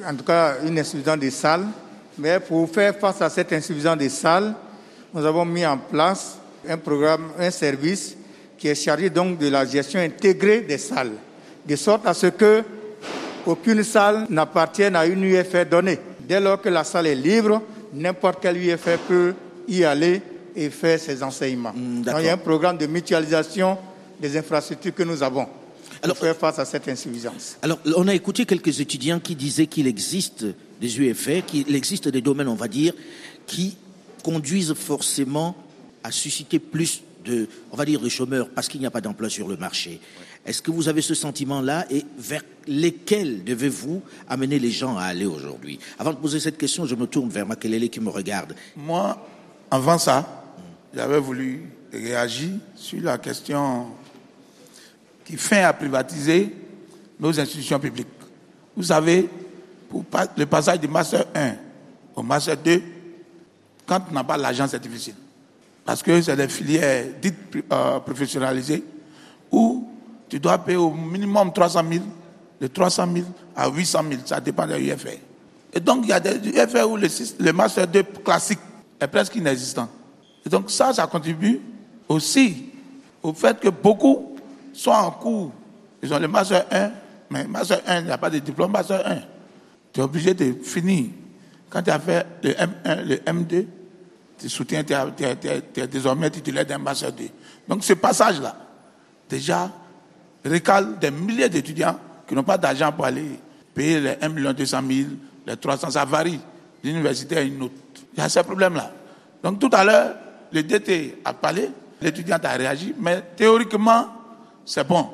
en 0.09 0.15
tout 0.15 0.23
cas 0.23 0.55
une 0.65 0.79
insuffisance 0.79 1.19
des 1.19 1.31
salles, 1.31 1.67
mais 2.17 2.39
pour 2.39 2.69
faire 2.69 2.95
face 2.95 3.21
à 3.21 3.29
cette 3.29 3.51
insuffisance 3.51 3.97
des 3.97 4.09
salles, 4.09 4.55
nous 5.13 5.25
avons 5.25 5.45
mis 5.45 5.65
en 5.65 5.77
place 5.77 6.37
un 6.67 6.77
programme, 6.77 7.31
un 7.37 7.51
service 7.51 8.15
qui 8.63 8.69
est 8.69 8.75
chargé 8.75 9.09
donc 9.09 9.39
de 9.39 9.49
la 9.49 9.65
gestion 9.65 9.99
intégrée 9.99 10.61
des 10.61 10.77
salles, 10.77 11.11
de 11.67 11.75
sorte 11.75 12.07
à 12.07 12.13
ce 12.13 12.27
que 12.27 12.63
aucune 13.45 13.83
salle 13.83 14.25
n'appartienne 14.29 14.95
à 14.95 15.05
une 15.05 15.21
UFR 15.25 15.65
donnée. 15.69 15.99
Dès 16.21 16.39
lors 16.39 16.61
que 16.61 16.69
la 16.69 16.85
salle 16.85 17.07
est 17.07 17.15
libre, 17.15 17.61
n'importe 17.93 18.37
quel 18.41 18.55
UFR 18.55 18.99
peut 19.05 19.33
y 19.67 19.83
aller 19.83 20.21
et 20.55 20.69
faire 20.69 20.97
ses 20.97 21.21
enseignements. 21.21 21.73
Donc, 21.75 22.05
d'accord. 22.05 22.21
il 22.21 22.27
y 22.27 22.29
a 22.29 22.35
un 22.35 22.37
programme 22.37 22.77
de 22.77 22.85
mutualisation 22.85 23.77
des 24.17 24.37
infrastructures 24.37 24.95
que 24.95 25.03
nous 25.03 25.21
avons 25.21 25.45
Alors- 26.01 26.15
pour 26.15 26.25
faire 26.25 26.37
face 26.37 26.57
à 26.57 26.63
cette 26.63 26.87
insuffisance. 26.87 27.57
Alors, 27.61 27.79
on 27.97 28.07
a 28.07 28.13
écouté 28.13 28.45
quelques 28.45 28.79
étudiants 28.79 29.19
qui 29.19 29.35
disaient 29.35 29.67
qu'il 29.67 29.87
existe 29.87 30.45
des 30.79 31.01
UFR, 31.01 31.45
qu'il 31.45 31.75
existe 31.75 32.07
des 32.07 32.21
domaines, 32.21 32.47
on 32.47 32.55
va 32.55 32.69
dire, 32.69 32.93
qui 33.45 33.75
conduisent 34.23 34.73
forcément 34.73 35.53
à 36.01 36.11
susciter 36.11 36.59
plus 36.59 37.01
de, 37.23 37.47
on 37.71 37.77
va 37.77 37.85
dire, 37.85 37.99
de 37.99 38.09
chômeurs 38.09 38.49
parce 38.49 38.67
qu'il 38.67 38.79
n'y 38.79 38.85
a 38.85 38.91
pas 38.91 39.01
d'emploi 39.01 39.29
sur 39.29 39.47
le 39.47 39.57
marché. 39.57 39.99
Est-ce 40.45 40.61
que 40.61 40.71
vous 40.71 40.89
avez 40.89 41.01
ce 41.01 41.13
sentiment-là 41.13 41.85
et 41.89 42.03
vers 42.17 42.43
lesquels 42.67 43.43
devez-vous 43.43 44.01
amener 44.27 44.59
les 44.59 44.71
gens 44.71 44.97
à 44.97 45.03
aller 45.03 45.25
aujourd'hui? 45.25 45.79
Avant 45.97 46.11
de 46.11 46.17
poser 46.17 46.39
cette 46.39 46.57
question, 46.57 46.85
je 46.85 46.95
me 46.95 47.07
tourne 47.07 47.29
vers 47.29 47.45
Makelele 47.45 47.89
qui 47.89 47.99
me 47.99 48.09
regarde. 48.09 48.55
Moi, 48.75 49.17
avant 49.71 49.97
ça, 49.97 50.43
j'avais 50.93 51.19
voulu 51.19 51.63
réagir 51.91 52.51
sur 52.75 53.01
la 53.01 53.17
question 53.17 53.87
qui 55.23 55.37
fait 55.37 55.63
à 55.63 55.73
privatiser 55.73 56.53
nos 57.19 57.39
institutions 57.39 57.79
publiques. 57.79 58.07
Vous 58.75 58.83
savez, 58.83 59.29
pour 59.89 60.03
le 60.35 60.45
passage 60.45 60.79
du 60.79 60.87
Master 60.87 61.25
1 61.33 61.55
au 62.15 62.23
Master 62.23 62.57
2, 62.57 62.81
quand 63.85 64.01
on 64.09 64.13
n'a 64.13 64.23
pas 64.23 64.37
l'argent, 64.37 64.67
c'est 64.67 64.81
difficile. 64.81 65.15
Parce 65.85 66.01
que 66.01 66.21
c'est 66.21 66.35
des 66.35 66.47
filières 66.47 67.05
dites 67.21 67.35
euh, 67.71 67.99
professionnalisées 67.99 68.83
où 69.51 69.87
tu 70.29 70.39
dois 70.39 70.57
payer 70.57 70.77
au 70.77 70.91
minimum 70.91 71.51
300 71.51 71.83
000, 71.91 72.03
de 72.59 72.67
300 72.67 73.07
000 73.13 73.25
à 73.55 73.69
800 73.69 74.03
000, 74.09 74.21
ça 74.25 74.39
dépend 74.39 74.65
des 74.65 74.79
UFR. 74.79 75.09
Et 75.73 75.79
donc, 75.79 76.01
il 76.03 76.09
y 76.09 76.13
a 76.13 76.19
des 76.19 76.49
UFR 76.49 76.89
où 76.89 76.97
le, 76.97 77.07
le 77.39 77.53
Master 77.53 77.87
2 77.87 78.03
classique 78.23 78.59
est 78.99 79.07
presque 79.07 79.35
inexistant. 79.35 79.89
Et 80.45 80.49
donc, 80.49 80.71
ça, 80.71 80.93
ça 80.93 81.05
contribue 81.07 81.59
aussi 82.07 82.65
au 83.21 83.33
fait 83.33 83.59
que 83.59 83.69
beaucoup 83.69 84.35
sont 84.73 84.91
en 84.91 85.11
cours. 85.11 85.51
Ils 86.01 86.13
ont 86.13 86.19
le 86.19 86.27
Master 86.27 86.65
1, 86.71 86.91
mais 87.29 87.45
Master 87.45 87.81
1, 87.85 87.99
il 87.99 88.05
n'y 88.05 88.11
a 88.11 88.17
pas 88.17 88.29
de 88.29 88.39
diplôme 88.39 88.71
Master 88.71 89.05
1. 89.05 89.17
Tu 89.91 89.99
es 89.99 90.03
obligé 90.03 90.33
de 90.33 90.53
finir. 90.63 91.05
Quand 91.69 91.81
tu 91.81 91.91
as 91.91 91.99
fait 91.99 92.25
le 92.43 92.51
M1, 92.51 93.03
le 93.03 93.15
M2, 93.17 93.65
tu 94.43 94.49
soutiens, 94.49 94.83
tu 94.83 94.93
es, 94.93 95.87
désormais 95.87 96.29
titulaire 96.29 96.65
2. 96.65 96.75
Donc, 97.69 97.81
ce 97.81 97.93
passage-là, 97.93 98.53
déjà, 99.29 99.71
récale 100.43 100.99
des 100.99 101.11
milliers 101.11 101.47
d'étudiants 101.47 101.97
qui 102.27 102.35
n'ont 102.35 102.43
pas 102.43 102.57
d'argent 102.57 102.91
pour 102.91 103.05
aller 103.05 103.39
payer 103.73 104.01
les 104.01 104.15
1 104.21 104.53
200 104.53 104.81
000, 104.85 105.09
les 105.47 105.55
300, 105.55 105.91
ça 105.91 106.03
varie 106.03 106.41
d'une 106.83 106.95
université 106.95 107.37
à 107.37 107.41
une 107.41 107.63
autre. 107.63 107.73
Il 108.13 108.19
y 108.19 108.21
a 108.21 108.27
ces 108.27 108.43
problèmes-là. 108.43 108.91
Donc 109.41 109.59
tout 109.59 109.69
à 109.71 109.85
l'heure, 109.85 110.13
le 110.51 110.61
DT 110.61 111.21
a 111.23 111.33
parlé, 111.33 111.69
l'étudiant 112.01 112.37
a 112.43 112.49
réagi, 112.49 112.93
mais 112.99 113.23
théoriquement, 113.37 114.07
c'est 114.65 114.85
bon. 114.85 115.09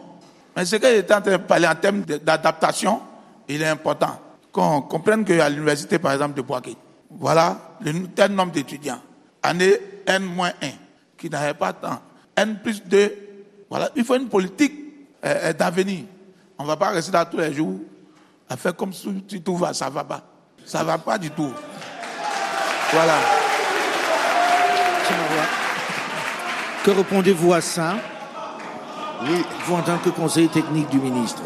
Mais 0.56 0.66
ce 0.66 0.76
qu'il 0.78 0.86
est 0.86 1.12
en 1.12 1.22
train 1.22 1.34
de 1.34 1.38
parler 1.38 1.68
en 1.68 1.76
termes 1.76 2.02
d'adaptation, 2.02 3.00
il 3.48 3.62
est 3.62 3.68
important. 3.68 4.20
Qu'on 4.52 4.82
comprenne 4.82 5.24
qu'à 5.24 5.50
l'université, 5.50 6.00
par 6.00 6.14
exemple, 6.14 6.36
de 6.36 6.42
Poitiers, 6.42 6.76
voilà 7.12 7.76
le 7.82 8.08
tel 8.08 8.32
nombre 8.32 8.54
d'étudiants. 8.54 9.00
Année 9.42 9.78
N-1, 10.06 10.52
qui 11.18 11.30
n'avait 11.30 11.54
pas 11.54 11.74
tant. 11.74 12.02
N 12.36 12.60
plus 12.64 12.84
2, 12.84 13.16
voilà. 13.70 13.90
Il 13.96 14.04
faut 14.04 14.16
une 14.16 14.28
politique 14.28 14.74
euh, 15.24 15.50
euh, 15.50 15.54
d'avenir. 15.54 16.06
On 16.58 16.64
ne 16.64 16.68
va 16.68 16.78
pas 16.78 16.90
rester 16.90 17.12
là 17.12 17.26
tous 17.26 17.38
les 17.38 17.54
jours 17.54 17.80
à 18.50 18.58
faire 18.58 18.76
comme 18.76 18.92
si 18.94 19.42
tout 19.42 19.56
va, 19.56 19.74
ça 19.74 19.90
ne 19.90 19.92
va 19.92 20.04
pas. 20.04 20.24
Ça 20.66 20.80
ne 20.80 20.86
va 20.86 20.98
pas 20.98 21.18
du 21.18 21.30
tout. 21.32 21.52
Voilà. 22.92 23.20
Que 26.84 26.92
répondez-vous 26.92 27.54
à 27.54 27.62
ça? 27.62 27.96
Oui. 29.24 29.44
Vous 29.66 29.76
en 29.76 29.82
tant 29.82 29.98
que 29.98 30.10
conseiller 30.10 30.48
technique 30.48 30.90
du 30.90 30.98
ministre 30.98 31.42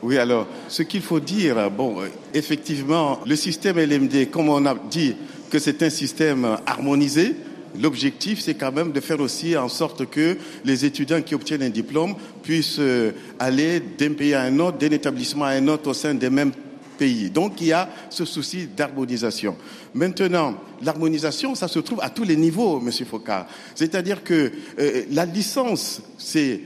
oui, 0.00 0.16
alors, 0.16 0.46
ce 0.68 0.82
qu'il 0.82 1.02
faut 1.02 1.18
dire, 1.18 1.70
bon, 1.72 1.96
effectivement, 2.32 3.18
le 3.26 3.34
système 3.34 3.78
LMD, 3.78 4.30
comme 4.30 4.48
on 4.48 4.64
a 4.64 4.74
dit 4.74 5.16
que 5.48 5.58
c'est 5.58 5.82
un 5.82 5.90
système 5.90 6.56
harmonisé, 6.66 7.34
l'objectif, 7.80 8.40
c'est 8.40 8.54
quand 8.54 8.72
même 8.72 8.92
de 8.92 9.00
faire 9.00 9.20
aussi 9.20 9.56
en 9.56 9.68
sorte 9.68 10.06
que 10.06 10.36
les 10.64 10.84
étudiants 10.84 11.22
qui 11.22 11.34
obtiennent 11.34 11.62
un 11.62 11.70
diplôme 11.70 12.14
puissent 12.42 12.78
euh, 12.78 13.12
aller 13.38 13.80
d'un 13.80 14.12
pays 14.12 14.34
à 14.34 14.42
un 14.42 14.58
autre, 14.58 14.78
d'un 14.78 14.90
établissement 14.90 15.44
à 15.44 15.50
un 15.50 15.68
autre 15.68 15.90
au 15.90 15.94
sein 15.94 16.14
des 16.14 16.30
mêmes 16.30 16.52
pays. 16.98 17.30
Donc, 17.30 17.60
il 17.60 17.68
y 17.68 17.72
a 17.72 17.88
ce 18.10 18.24
souci 18.24 18.66
d'harmonisation. 18.66 19.56
Maintenant, 19.94 20.54
l'harmonisation, 20.82 21.54
ça 21.54 21.68
se 21.68 21.78
trouve 21.78 22.00
à 22.02 22.10
tous 22.10 22.24
les 22.24 22.36
niveaux, 22.36 22.80
Monsieur 22.80 23.04
Foucault. 23.04 23.44
C'est-à-dire 23.74 24.24
que 24.24 24.50
euh, 24.78 25.04
la 25.10 25.24
licence, 25.24 26.02
c'est 26.16 26.60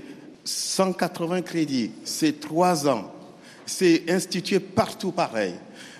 180 0.44 1.42
crédits, 1.42 1.90
c'est 2.04 2.40
trois 2.40 2.88
ans 2.88 3.12
c'est 3.66 4.10
institué 4.10 4.60
partout 4.60 5.12
pareil. 5.12 5.54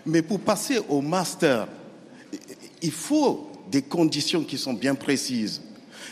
Mais 0.07 0.23
pour 0.23 0.41
passer 0.41 0.81
au 0.89 1.01
master, 1.01 1.69
il 2.83 2.93
faut 2.93 3.49
des 3.71 3.83
conditions 3.83 4.43
qui 4.45 4.59
sont 4.59 4.75
bien 4.75 4.95
précises. 4.95 5.63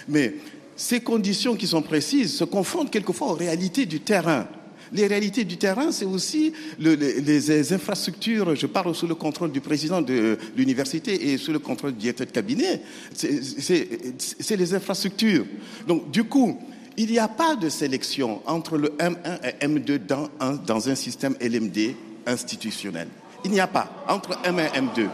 Mais 0.09 0.35
ces 0.77 1.01
conditions 1.01 1.57
qui 1.57 1.67
sont 1.67 1.83
précises 1.83 2.35
se 2.35 2.45
confrontent 2.45 2.91
quelquefois 2.91 3.33
aux 3.33 3.35
réalités 3.35 3.87
du 3.87 4.01
terrain. 4.01 4.47
Les 4.93 5.07
réalités 5.07 5.45
du 5.45 5.57
terrain, 5.57 5.93
c'est 5.93 6.05
aussi 6.05 6.53
les, 6.79 7.73
infrastructures. 7.73 8.57
Je 8.57 8.67
parle 8.67 8.95
sous 8.95 9.07
le 9.07 9.15
contrôle 9.15 9.53
du 9.53 9.61
président 9.61 10.03
de 10.03 10.37
l'université 10.57 11.31
et 11.31 11.39
sous 11.39 11.53
le 11.53 11.61
contrôle 11.61 11.93
du 11.93 11.99
directeur 11.99 12.27
de 12.27 12.33
cabinet. 12.33 12.83
C'est 13.13 14.57
les 14.57 14.75
infrastructures. 14.75 15.45
Donc, 15.87 16.11
du 16.11 16.25
coup, 16.25 16.59
il 16.97 17.11
n'y 17.11 17.19
a 17.19 17.29
pas 17.29 17.55
de 17.55 17.69
sélection 17.69 18.43
entre 18.47 18.77
le 18.77 18.89
M1 18.99 19.41
et 19.45 19.65
M2 19.65 20.07
dans 20.07 20.29
un, 20.41 20.55
dans 20.55 20.89
un 20.89 20.97
système 20.97 21.37
LMD 21.41 21.95
institutionnel. 22.27 23.09
Il 23.45 23.53
n'y 23.53 23.61
a 23.61 23.69
pas 23.69 24.05
entre 24.09 24.31
M1 24.43 24.67
et 24.75 24.81
M2. 24.81 25.09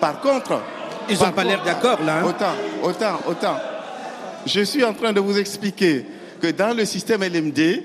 Par 0.00 0.20
contre... 0.20 0.60
Ils 1.10 1.18
n'ont 1.18 1.32
pas 1.32 1.44
l'air 1.44 1.62
d'accord 1.64 2.02
là. 2.04 2.18
Hein. 2.18 2.24
Autant, 2.24 2.54
autant, 2.82 3.20
autant. 3.26 3.56
Je 4.44 4.60
suis 4.60 4.84
en 4.84 4.92
train 4.92 5.12
de 5.12 5.20
vous 5.20 5.38
expliquer 5.38 6.04
que 6.40 6.48
dans 6.48 6.76
le 6.76 6.84
système 6.84 7.22
LMD, 7.22 7.82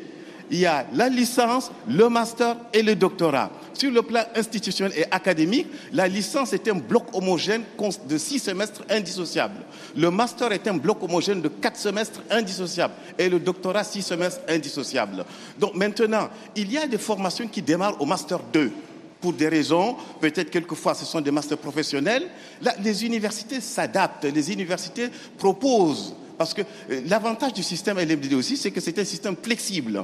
il 0.51 0.59
y 0.59 0.65
a 0.65 0.85
la 0.93 1.09
licence, 1.09 1.71
le 1.87 2.09
master 2.09 2.57
et 2.73 2.83
le 2.83 2.95
doctorat. 2.95 3.49
Sur 3.73 3.91
le 3.91 4.01
plan 4.01 4.23
institutionnel 4.35 4.93
et 4.97 5.05
académique, 5.09 5.67
la 5.93 6.07
licence 6.07 6.53
est 6.53 6.67
un 6.67 6.75
bloc 6.75 7.05
homogène 7.13 7.63
de 8.07 8.17
six 8.17 8.39
semestres 8.39 8.83
indissociables. 8.89 9.61
Le 9.95 10.11
master 10.11 10.51
est 10.51 10.67
un 10.67 10.75
bloc 10.75 11.01
homogène 11.01 11.41
de 11.41 11.47
quatre 11.47 11.77
semestres 11.77 12.21
indissociables. 12.29 12.93
Et 13.17 13.29
le 13.29 13.39
doctorat, 13.39 13.83
six 13.83 14.03
semestres 14.03 14.41
indissociables. 14.47 15.25
Donc 15.57 15.75
maintenant, 15.75 16.29
il 16.55 16.71
y 16.71 16.77
a 16.77 16.87
des 16.87 16.97
formations 16.97 17.47
qui 17.47 17.61
démarrent 17.61 17.99
au 17.99 18.05
master 18.05 18.39
2 18.51 18.71
pour 19.23 19.31
des 19.31 19.47
raisons, 19.47 19.95
peut-être 20.19 20.49
quelquefois 20.49 20.93
ce 20.93 21.05
sont 21.05 21.21
des 21.21 21.31
masters 21.31 21.57
professionnels. 21.57 22.23
Là, 22.61 22.75
les 22.83 23.05
universités 23.05 23.61
s'adaptent, 23.61 24.25
les 24.25 24.51
universités 24.51 25.07
proposent. 25.37 26.13
Parce 26.37 26.53
que 26.53 26.61
euh, 26.61 27.01
l'avantage 27.07 27.53
du 27.53 27.63
système 27.63 27.97
LMD 27.97 28.33
aussi, 28.33 28.57
c'est 28.57 28.71
que 28.71 28.81
c'est 28.81 28.99
un 28.99 29.05
système 29.05 29.37
flexible. 29.41 30.03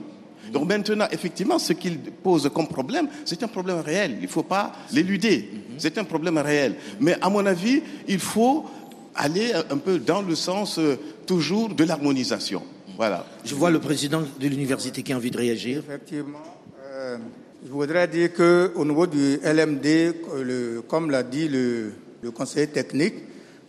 Donc 0.54 0.70
maintenant, 0.70 1.06
effectivement, 1.12 1.60
ce 1.60 1.74
qu'il 1.74 2.00
pose 2.00 2.50
comme 2.54 2.70
problème, 2.70 3.10
c'est 3.26 3.44
un 3.44 3.50
problème 3.50 3.80
réel. 3.80 4.16
Il 4.20 4.24
ne 4.24 4.28
faut 4.28 4.44
pas 4.44 4.72
l'éluder. 4.94 5.50
C'est 5.78 5.98
un 5.98 6.06
problème 6.06 6.38
réel. 6.38 6.76
Mais 7.02 7.18
à 7.20 7.30
mon 7.30 7.46
avis, 7.46 7.84
il 8.08 8.20
faut 8.20 8.68
aller 9.16 9.52
un 9.70 9.78
peu 9.78 10.00
dans 10.00 10.22
le 10.22 10.34
sens 10.34 10.80
euh, 10.80 10.98
toujours 11.26 11.68
de 11.68 11.84
l'harmonisation. 11.84 12.64
Voilà. 12.96 13.26
Je 13.44 13.54
vois 13.54 13.70
le 13.70 13.82
président 13.82 14.22
de 14.22 14.48
l'université 14.48 15.04
qui 15.04 15.12
a 15.12 15.18
envie 15.18 15.32
de 15.32 15.38
réagir. 15.38 15.80
Effectivement. 15.80 16.40
Euh, 16.86 17.18
je 17.65 17.72
voudrais 17.72 18.08
dire 18.08 18.34
qu'au 18.34 18.86
niveau 18.86 19.06
du 19.06 19.38
LMD, 19.43 20.86
comme 20.88 21.12
l'a 21.12 21.24
dit 21.24 21.50
le, 21.50 21.91
conseiller 22.34 22.67
technique, 22.67 23.15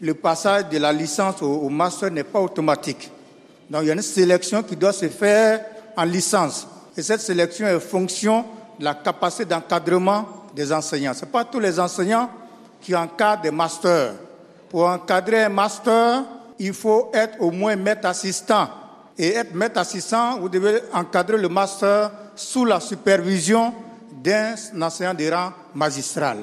le 0.01 0.15
passage 0.15 0.69
de 0.69 0.79
la 0.79 0.93
licence 0.93 1.43
au 1.43 1.69
master 1.69 2.11
n'est 2.11 2.25
pas 2.25 2.41
automatique. 2.41 3.11
Donc 3.69 3.83
il 3.83 3.89
y 3.89 3.91
a 3.91 3.95
une 3.95 4.03
sélection 4.03 4.63
qui 4.63 4.77
doit 4.77 4.93
se 4.93 5.09
faire 5.09 5.65
en 5.97 6.05
licence. 6.05 6.67
Et 6.97 7.03
cette 7.03 7.21
sélection 7.21 7.67
est 7.67 7.81
fonction 7.81 8.45
de 8.79 8.85
la 8.85 8.95
capacité 8.95 9.45
d'encadrement 9.45 10.27
des 10.55 10.73
enseignants. 10.73 11.15
Ce 11.15 11.25
n'est 11.25 11.31
pas 11.31 11.45
tous 11.45 11.61
les 11.61 11.79
enseignants 11.79 12.31
qui 12.81 12.95
encadrent 12.95 13.43
des 13.43 13.51
masters. 13.51 14.15
Pour 14.69 14.87
encadrer 14.87 15.45
un 15.45 15.49
master, 15.49 16.23
il 16.59 16.73
faut 16.73 17.11
être 17.13 17.41
au 17.41 17.51
moins 17.51 17.77
maître 17.77 18.07
assistant. 18.07 18.69
Et 19.19 19.35
être 19.35 19.55
maître 19.55 19.79
assistant, 19.79 20.39
vous 20.39 20.49
devez 20.49 20.81
encadrer 20.93 21.37
le 21.37 21.49
master 21.49 22.11
sous 22.41 22.65
la 22.65 22.81
supervision 22.81 23.73
d'un 24.23 24.55
enseignant 24.81 25.15
de 25.15 25.31
rang 25.31 25.53
magistral. 25.75 26.39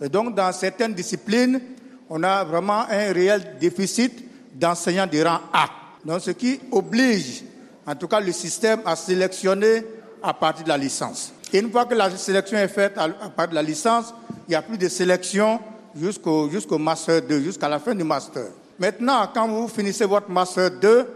Et 0.00 0.08
donc, 0.08 0.34
dans 0.34 0.52
certaines 0.52 0.94
disciplines, 0.94 1.60
on 2.08 2.22
a 2.22 2.44
vraiment 2.44 2.82
un 2.88 3.12
réel 3.12 3.56
déficit 3.60 4.24
d'enseignants 4.54 5.06
de 5.06 5.22
rang 5.22 5.40
A. 5.52 5.68
Donc, 6.04 6.20
ce 6.20 6.30
qui 6.32 6.60
oblige 6.70 7.44
en 7.86 7.94
tout 7.94 8.06
cas 8.06 8.20
le 8.20 8.32
système 8.32 8.80
a 8.84 8.94
sélectionné 8.94 9.82
à 10.22 10.34
partir 10.34 10.64
de 10.64 10.68
la 10.68 10.76
licence. 10.76 11.32
Et 11.50 11.60
une 11.60 11.70
fois 11.70 11.86
que 11.86 11.94
la 11.94 12.14
sélection 12.14 12.58
est 12.58 12.68
faite 12.68 12.98
à, 12.98 13.08
partir 13.08 13.48
de 13.50 13.54
la 13.54 13.62
licence, 13.62 14.12
il 14.46 14.50
n'y 14.50 14.54
a 14.54 14.60
plus 14.60 14.76
de 14.76 14.88
sélection 14.88 15.58
jusqu'au 15.96 16.50
jusqu'au 16.50 16.76
master 16.76 17.22
2, 17.22 17.40
jusqu'à 17.40 17.68
la 17.68 17.78
fin 17.78 17.94
du 17.94 18.04
master. 18.04 18.48
Maintenant, 18.78 19.26
quand 19.32 19.48
vous 19.48 19.68
finissez 19.68 20.04
votre 20.04 20.28
master 20.28 20.70
2, 20.72 21.06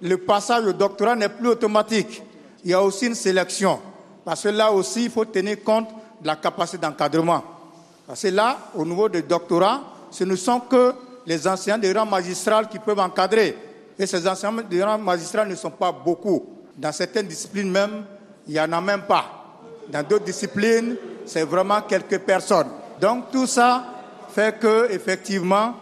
le 0.00 0.16
passage 0.16 0.64
au 0.64 0.72
doctorat 0.72 1.14
n'est 1.14 1.28
plus 1.28 1.48
automatique. 1.48 2.22
Il 2.66 2.70
y 2.70 2.74
a 2.74 2.82
aussi 2.82 3.06
une 3.06 3.14
sélection. 3.14 3.78
Parce 4.24 4.42
que 4.42 4.48
là 4.48 4.72
aussi, 4.72 5.04
il 5.04 5.10
faut 5.10 5.24
tenir 5.24 5.62
compte 5.62 5.88
de 6.20 6.26
la 6.26 6.34
capacité 6.34 6.78
d'encadrement. 6.78 7.44
Parce 8.08 8.22
que 8.22 8.26
là, 8.26 8.58
au 8.74 8.84
niveau 8.84 9.08
du 9.08 9.22
doctorat, 9.22 9.82
ce 10.10 10.24
ne 10.24 10.34
sont 10.34 10.58
que 10.58 10.92
les 11.26 11.46
enseignants 11.46 11.78
des 11.78 11.92
rangs 11.92 12.04
magistrales 12.04 12.68
qui 12.68 12.80
peuvent 12.80 12.98
encadrer. 12.98 13.56
Et 13.96 14.04
ces 14.04 14.26
enseignants 14.26 14.64
de 14.68 14.82
rang 14.82 14.98
magistral 14.98 15.48
ne 15.48 15.54
sont 15.54 15.70
pas 15.70 15.92
beaucoup. 15.92 16.44
Dans 16.76 16.90
certaines 16.90 17.28
disciplines 17.28 17.70
même, 17.70 18.04
il 18.48 18.54
n'y 18.54 18.60
en 18.60 18.72
a 18.72 18.80
même 18.80 19.02
pas. 19.02 19.60
Dans 19.88 20.02
d'autres 20.02 20.24
disciplines, 20.24 20.96
c'est 21.24 21.44
vraiment 21.44 21.82
quelques 21.82 22.18
personnes. 22.18 22.70
Donc 23.00 23.30
tout 23.30 23.46
ça 23.46 23.84
fait 24.30 24.58
que 24.58 24.90
effectivement, 24.90 25.72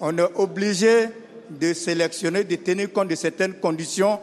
on 0.00 0.18
est 0.18 0.34
obligé 0.34 1.08
de 1.48 1.72
sélectionner, 1.72 2.42
de 2.42 2.56
tenir 2.56 2.92
compte 2.92 3.06
de 3.06 3.14
certaines 3.14 3.54
conditions 3.54 4.18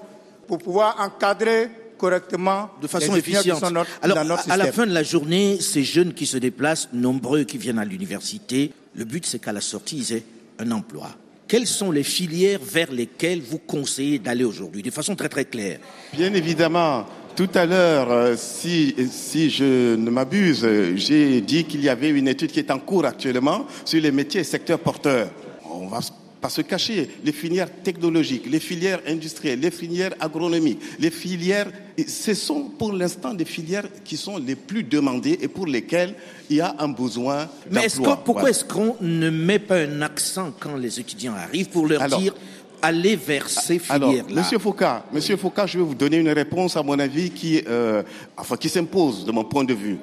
pour 0.45 0.57
pouvoir 0.57 0.97
encadrer 0.99 1.69
correctement 1.99 2.71
de 2.81 2.87
façon 2.87 3.15
efficiente. 3.15 3.63
Alors, 4.01 4.17
à 4.49 4.57
la 4.57 4.71
fin 4.71 4.87
de 4.87 4.93
la 4.93 5.03
journée, 5.03 5.59
ces 5.61 5.83
jeunes 5.83 6.13
qui 6.13 6.25
se 6.25 6.37
déplacent, 6.37 6.89
nombreux 6.93 7.43
qui 7.43 7.57
viennent 7.57 7.79
à 7.79 7.85
l'université, 7.85 8.71
le 8.95 9.05
but 9.05 9.25
c'est 9.25 9.39
qu'à 9.39 9.53
la 9.53 9.61
sortie, 9.61 9.97
ils 9.97 10.13
aient 10.13 10.23
un 10.57 10.71
emploi 10.71 11.11
quelles 11.49 11.67
sont 11.67 11.91
les 11.91 12.03
filières 12.03 12.59
vers 12.63 12.91
lesquelles 12.91 13.41
vous 13.41 13.57
conseillez 13.57 14.19
d'aller 14.19 14.43
aujourd'hui, 14.43 14.83
de 14.83 14.91
façon 14.91 15.15
très 15.15 15.27
très 15.29 15.45
claire? 15.45 15.79
Bien 16.13 16.31
évidemment. 16.33 17.05
Tout 17.35 17.49
à 17.55 17.65
l'heure, 17.65 18.11
euh, 18.11 18.35
si, 18.37 18.95
si 19.09 19.49
je 19.49 19.95
ne 19.95 20.09
m'abuse, 20.09 20.67
j'ai 20.95 21.41
dit 21.41 21.63
qu'il 21.63 21.81
y 21.81 21.89
avait 21.89 22.09
une 22.09 22.27
étude 22.27 22.51
qui 22.51 22.59
est 22.59 22.69
en 22.69 22.79
cours 22.79 23.05
actuellement 23.05 23.65
sur 23.85 24.01
les 24.01 24.11
métiers 24.11 24.41
et 24.41 24.43
secteurs 24.43 24.79
porteurs. 24.79 25.29
On 25.63 25.87
va 25.87 26.01
pas 26.41 26.49
se 26.49 26.61
cacher, 26.61 27.09
les 27.23 27.31
filières 27.31 27.69
technologiques, 27.83 28.49
les 28.49 28.59
filières 28.59 29.01
industrielles, 29.07 29.59
les 29.59 29.71
filières 29.71 30.13
agronomiques, 30.19 30.79
les 30.99 31.11
filières, 31.11 31.71
ce 32.07 32.33
sont 32.33 32.63
pour 32.77 32.93
l'instant 32.93 33.33
des 33.33 33.45
filières 33.45 33.87
qui 34.03 34.15
sont 34.15 34.37
les 34.37 34.55
plus 34.55 34.83
demandées 34.83 35.37
et 35.41 35.47
pour 35.47 35.67
lesquelles 35.67 36.15
il 36.49 36.57
y 36.57 36.61
a 36.61 36.75
un 36.79 36.87
besoin 36.87 37.49
Mais 37.69 37.85
est-ce 37.85 37.99
que, 37.99 38.15
pourquoi 38.23 38.49
est-ce 38.49 38.63
qu'on 38.63 38.95
ne 39.01 39.29
met 39.29 39.59
pas 39.59 39.79
un 39.79 40.01
accent 40.01 40.51
quand 40.59 40.75
les 40.75 40.99
étudiants 40.99 41.33
arrivent 41.33 41.69
pour 41.69 41.87
leur 41.87 42.07
dire 42.07 42.33
aller 42.81 43.15
vers 43.17 43.49
ces 43.49 43.79
filières-là? 43.79 44.41
Monsieur 44.41 44.59
Foucault, 44.59 44.85
Monsieur 45.11 45.35
Foucault, 45.35 45.67
je 45.67 45.77
vais 45.77 45.83
vous 45.83 45.95
donner 45.95 46.17
une 46.17 46.29
réponse 46.29 46.77
à 46.77 46.83
mon 46.83 46.97
avis 46.97 47.31
qui, 47.31 47.61
euh, 47.67 48.03
enfin, 48.37 48.55
qui 48.55 48.69
s'impose 48.69 49.25
de 49.25 49.31
mon 49.31 49.43
point 49.43 49.65
de 49.65 49.73
vue. 49.73 49.97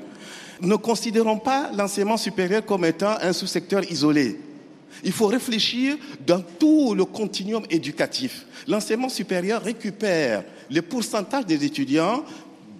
Ne 0.60 0.76
considérons 0.76 1.38
pas 1.38 1.70
l'enseignement 1.76 2.16
supérieur 2.16 2.64
comme 2.64 2.84
étant 2.84 3.14
un 3.20 3.32
sous-secteur 3.32 3.82
isolé. 3.90 4.38
Il 5.04 5.12
faut 5.12 5.26
réfléchir 5.26 5.96
dans 6.26 6.40
tout 6.40 6.94
le 6.94 7.04
continuum 7.04 7.64
éducatif. 7.70 8.46
L'enseignement 8.68 9.08
supérieur 9.08 9.62
récupère 9.62 10.44
le 10.70 10.82
pourcentage 10.82 11.46
des 11.46 11.64
étudiants 11.64 12.24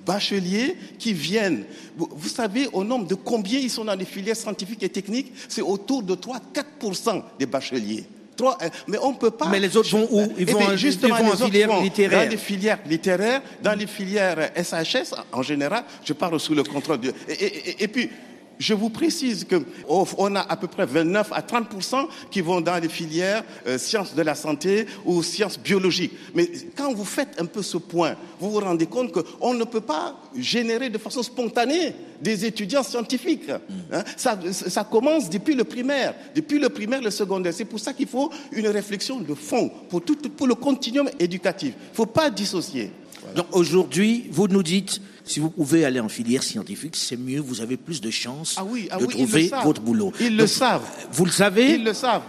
bacheliers 0.04 0.76
qui 0.98 1.12
viennent. 1.12 1.64
Vous 1.96 2.28
savez 2.28 2.68
au 2.72 2.84
nombre 2.84 3.06
de 3.06 3.14
combien 3.14 3.58
ils 3.58 3.70
sont 3.70 3.84
dans 3.84 3.94
les 3.94 4.04
filières 4.04 4.36
scientifiques 4.36 4.82
et 4.82 4.88
techniques? 4.88 5.32
C'est 5.48 5.62
autour 5.62 6.02
de 6.02 6.14
3-4% 6.14 7.22
des 7.38 7.46
bacheliers. 7.46 8.04
Trois, 8.36 8.58
euh, 8.62 8.68
mais 8.86 8.98
on 9.02 9.14
peut 9.14 9.30
pas. 9.30 9.48
Mais 9.48 9.58
les 9.58 9.74
autres 9.78 9.88
vont 9.88 10.06
où? 10.10 10.20
Ils 10.36 10.44
Eh 10.46 10.52
vont 10.52 10.58
bien, 10.58 10.72
en- 10.74 10.76
justement, 10.76 11.16
ils 11.16 11.22
vont 11.24 11.30
en 11.30 11.34
les 11.34 11.42
autres 11.42 11.44
filière 11.46 11.68
vont 11.68 11.82
littéraire. 11.82 12.24
Dans 12.24 12.30
les 12.30 12.36
filières 12.36 12.78
littéraires, 12.86 13.42
dans 13.62 13.72
les 13.72 13.86
filières 13.86 14.50
SHS, 14.54 15.14
en 15.32 15.42
général, 15.42 15.84
je 16.04 16.12
parle 16.12 16.38
sous 16.38 16.54
le 16.54 16.62
contrôle 16.62 17.00
de. 17.00 17.14
Et, 17.28 17.32
et- 17.32 17.70
et- 17.70 17.82
et 17.84 17.88
puis, 17.88 18.10
je 18.58 18.74
vous 18.74 18.90
précise 18.90 19.44
que 19.44 19.56
oh, 19.88 20.06
on 20.18 20.34
a 20.34 20.40
à 20.40 20.56
peu 20.56 20.66
près 20.66 20.86
29 20.86 21.32
à 21.32 21.42
30 21.42 21.68
qui 22.30 22.40
vont 22.40 22.60
dans 22.60 22.76
les 22.78 22.88
filières 22.88 23.44
euh, 23.66 23.78
sciences 23.78 24.14
de 24.14 24.22
la 24.22 24.34
santé 24.34 24.86
ou 25.04 25.22
sciences 25.22 25.58
biologiques. 25.58 26.12
Mais 26.34 26.50
quand 26.76 26.92
vous 26.92 27.04
faites 27.04 27.40
un 27.40 27.46
peu 27.46 27.62
ce 27.62 27.76
point, 27.76 28.16
vous 28.40 28.50
vous 28.50 28.60
rendez 28.60 28.86
compte 28.86 29.12
qu'on 29.12 29.54
ne 29.54 29.64
peut 29.64 29.80
pas 29.80 30.16
générer 30.36 30.90
de 30.90 30.98
façon 30.98 31.22
spontanée 31.22 31.94
des 32.20 32.44
étudiants 32.44 32.82
scientifiques. 32.82 33.50
hein. 33.50 34.04
Ça, 34.16 34.38
ça 34.52 34.84
commence 34.84 35.28
depuis 35.28 35.54
le 35.54 35.64
primaire, 35.64 36.14
depuis 36.34 36.58
le 36.58 36.68
primaire, 36.68 37.02
le 37.02 37.10
secondaire. 37.10 37.52
C'est 37.54 37.64
pour 37.64 37.80
ça 37.80 37.92
qu'il 37.92 38.08
faut 38.08 38.30
une 38.52 38.68
réflexion 38.68 39.20
de 39.20 39.34
fond 39.34 39.70
pour, 39.88 40.02
tout, 40.02 40.16
pour 40.36 40.46
le 40.46 40.54
continuum 40.54 41.10
éducatif. 41.18 41.74
Il 41.76 41.90
ne 41.90 41.96
faut 41.96 42.06
pas 42.06 42.30
dissocier. 42.30 42.90
Donc 43.36 43.46
aujourd'hui, 43.52 44.26
vous 44.32 44.48
nous 44.48 44.62
dites, 44.62 45.00
si 45.24 45.40
vous 45.40 45.50
pouvez 45.50 45.84
aller 45.84 46.00
en 46.00 46.08
filière 46.08 46.42
scientifique, 46.42 46.96
c'est 46.96 47.16
mieux, 47.18 47.40
vous 47.40 47.60
avez 47.60 47.76
plus 47.76 48.00
de 48.00 48.10
chances 48.10 48.54
Ah 48.58 48.64
oui, 48.64 48.88
ah 48.90 48.96
de 48.96 49.04
oui, 49.04 49.08
trouver 49.14 49.50
votre 49.62 49.80
boulot. 49.82 50.12
Ils 50.20 50.36
le 50.36 50.46
savent. 50.46 50.82
Vous 51.12 51.24
le 51.26 51.30
savez 51.30 51.74
Ils 51.74 51.84
le 51.84 51.92
savent. 51.92 52.22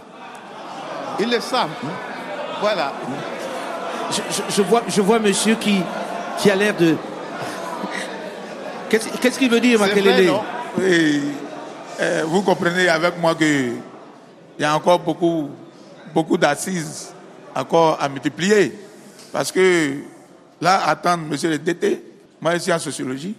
Ils 1.18 1.30
le 1.30 1.40
savent. 1.40 1.70
Voilà. 2.60 2.92
je, 4.10 4.16
je- 4.30 4.54
je 4.56 4.62
vois, 4.62 4.82
je 4.88 5.00
vois 5.00 5.18
monsieur 5.18 5.54
qui, 5.56 5.76
qui 6.38 6.50
a 6.50 6.54
l'air 6.56 6.76
de... 6.76 6.94
Qu'est-ce 8.90 9.38
qu'il 9.38 9.50
veut 9.50 9.60
dire, 9.60 9.78
Makelele 9.78 10.26
non 10.26 10.40
Oui, 10.78 11.20
euh, 12.00 12.24
vous 12.26 12.42
comprenez 12.42 12.88
avec 12.88 13.18
moi 13.20 13.34
que 13.34 13.44
il 14.58 14.62
y 14.62 14.64
a 14.64 14.74
encore 14.74 14.98
beaucoup, 14.98 15.48
beaucoup 16.14 16.36
d'assises 16.36 17.12
encore 17.54 17.96
à 18.00 18.08
multiplier. 18.08 18.72
Parce 19.32 19.52
que 19.52 19.94
là, 20.60 20.86
attendre 20.88 21.24
monsieur 21.26 21.50
le 21.50 21.58
DT, 21.58 22.02
moi 22.40 22.54
je 22.54 22.58
suis 22.58 22.72
en 22.72 22.78
sociologie, 22.78 23.34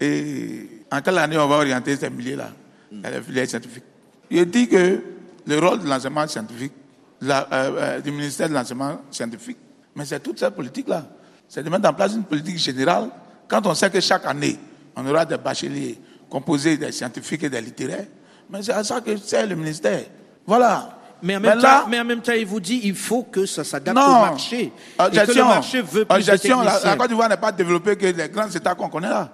et 0.00 0.68
en 0.90 1.00
quelle 1.00 1.18
année 1.18 1.38
on 1.38 1.48
va 1.48 1.56
orienter 1.56 1.96
ces 1.96 2.10
milieux-là, 2.10 2.50
dans 2.92 3.10
les 3.10 3.22
filières 3.22 3.48
scientifiques? 3.48 3.84
Je 4.30 4.42
dis 4.44 4.68
que 4.68 5.02
le 5.46 5.58
rôle 5.58 5.80
de 5.80 5.88
l'enseignement 5.88 6.26
scientifique, 6.26 6.72
la- 7.20 7.46
euh, 7.52 7.70
euh, 7.78 8.00
du 8.00 8.10
ministère 8.10 8.48
de 8.48 8.54
l'enseignement 8.54 9.00
scientifique, 9.10 9.58
mais 9.94 10.04
c'est 10.04 10.20
toute 10.20 10.38
cette 10.38 10.54
politique-là. 10.54 11.06
C'est 11.48 11.62
de 11.62 11.70
mettre 11.70 11.88
en 11.88 11.92
place 11.94 12.12
une 12.14 12.24
politique 12.24 12.58
générale 12.58 13.08
quand 13.48 13.64
on 13.66 13.74
sait 13.74 13.88
que 13.90 14.00
chaque 14.00 14.26
année, 14.26 14.58
on 14.96 15.06
aura 15.06 15.24
des 15.24 15.36
bacheliers 15.38 15.98
composés 16.28 16.76
des 16.76 16.90
scientifiques 16.92 17.44
et 17.44 17.48
des 17.50 17.60
littéraires. 17.60 18.06
Mais 18.50 18.62
c'est 18.62 18.72
à 18.72 18.82
ça 18.84 19.00
que 19.00 19.16
c'est 19.16 19.46
le 19.46 19.54
ministère. 19.54 20.02
Voilà. 20.44 20.98
Mais 21.22 21.36
en, 21.36 21.40
même 21.40 21.58
là, 21.58 21.80
temps, 21.82 21.88
mais 21.88 21.98
en 22.00 22.04
même 22.04 22.20
temps, 22.20 22.32
il 22.32 22.46
vous 22.46 22.60
dit 22.60 22.80
il 22.84 22.94
faut 22.94 23.22
que 23.22 23.46
ça 23.46 23.64
s'adapte 23.64 23.96
au 23.98 24.00
marché. 24.10 24.72
En 24.98 25.06
et 25.06 25.10
que 25.10 25.32
le 25.32 25.44
marché 25.44 25.80
veut 25.82 26.06
en 26.08 26.14
plus 26.14 26.24
de 26.26 26.48
la, 26.64 26.80
la. 26.84 26.96
Côte 26.96 27.08
d'Ivoire 27.08 27.28
n'est 27.28 27.36
pas 27.36 27.52
développée 27.52 27.96
que 27.96 28.06
les 28.06 28.28
grands 28.28 28.48
États 28.50 28.74
qu'on 28.74 28.88
connaît 28.88 29.08
là. 29.08 29.30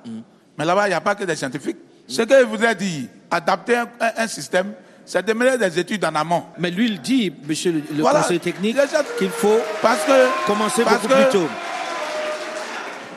Mais 0.58 0.64
là-bas, 0.64 0.86
il 0.86 0.90
n'y 0.90 0.94
a 0.94 1.00
pas 1.00 1.14
que 1.14 1.24
des 1.24 1.34
scientifiques. 1.36 1.78
Ce 2.06 2.22
que 2.22 2.38
je 2.40 2.44
voudrais 2.44 2.74
dire, 2.74 3.08
adapter 3.30 3.76
un, 3.76 3.88
un- 4.00 4.12
un 4.18 4.26
système, 4.28 4.72
c'est 5.04 5.24
de 5.24 5.32
mener 5.32 5.56
des 5.58 5.78
études 5.78 6.04
en 6.04 6.14
amont. 6.14 6.44
Mais 6.58 6.70
lui, 6.70 6.86
il 6.86 7.00
dit, 7.00 7.32
monsieur 7.48 7.72
le, 7.72 8.02
Voilà. 8.02 8.20
conseil 8.20 8.38
technique, 8.40 8.76
qu'il 9.18 9.30
faut 9.30 9.58
Parce 9.80 10.04
que, 10.04 10.46
commencer 10.46 10.82
parce 10.84 11.02
beaucoup 11.02 11.14
que 11.14 11.22
plus 11.22 11.32
tôt. 11.40 11.48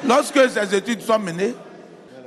Lorsque 0.08 0.40
ces 0.50 0.76
études 0.76 1.02
sont 1.02 1.20
menées, 1.20 1.56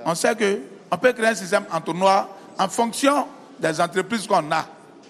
on 0.04 0.14
sait 0.14 0.34
que 0.34 0.58
on 0.90 0.96
peut 0.96 1.12
créer 1.12 1.28
un 1.28 1.34
système 1.34 1.64
entonnoir 1.72 2.28
en 2.58 2.68
fonction 2.68 3.26
des 3.60 3.80
entreprises 3.80 4.26
qu'on 4.26 4.50
a 4.50 4.66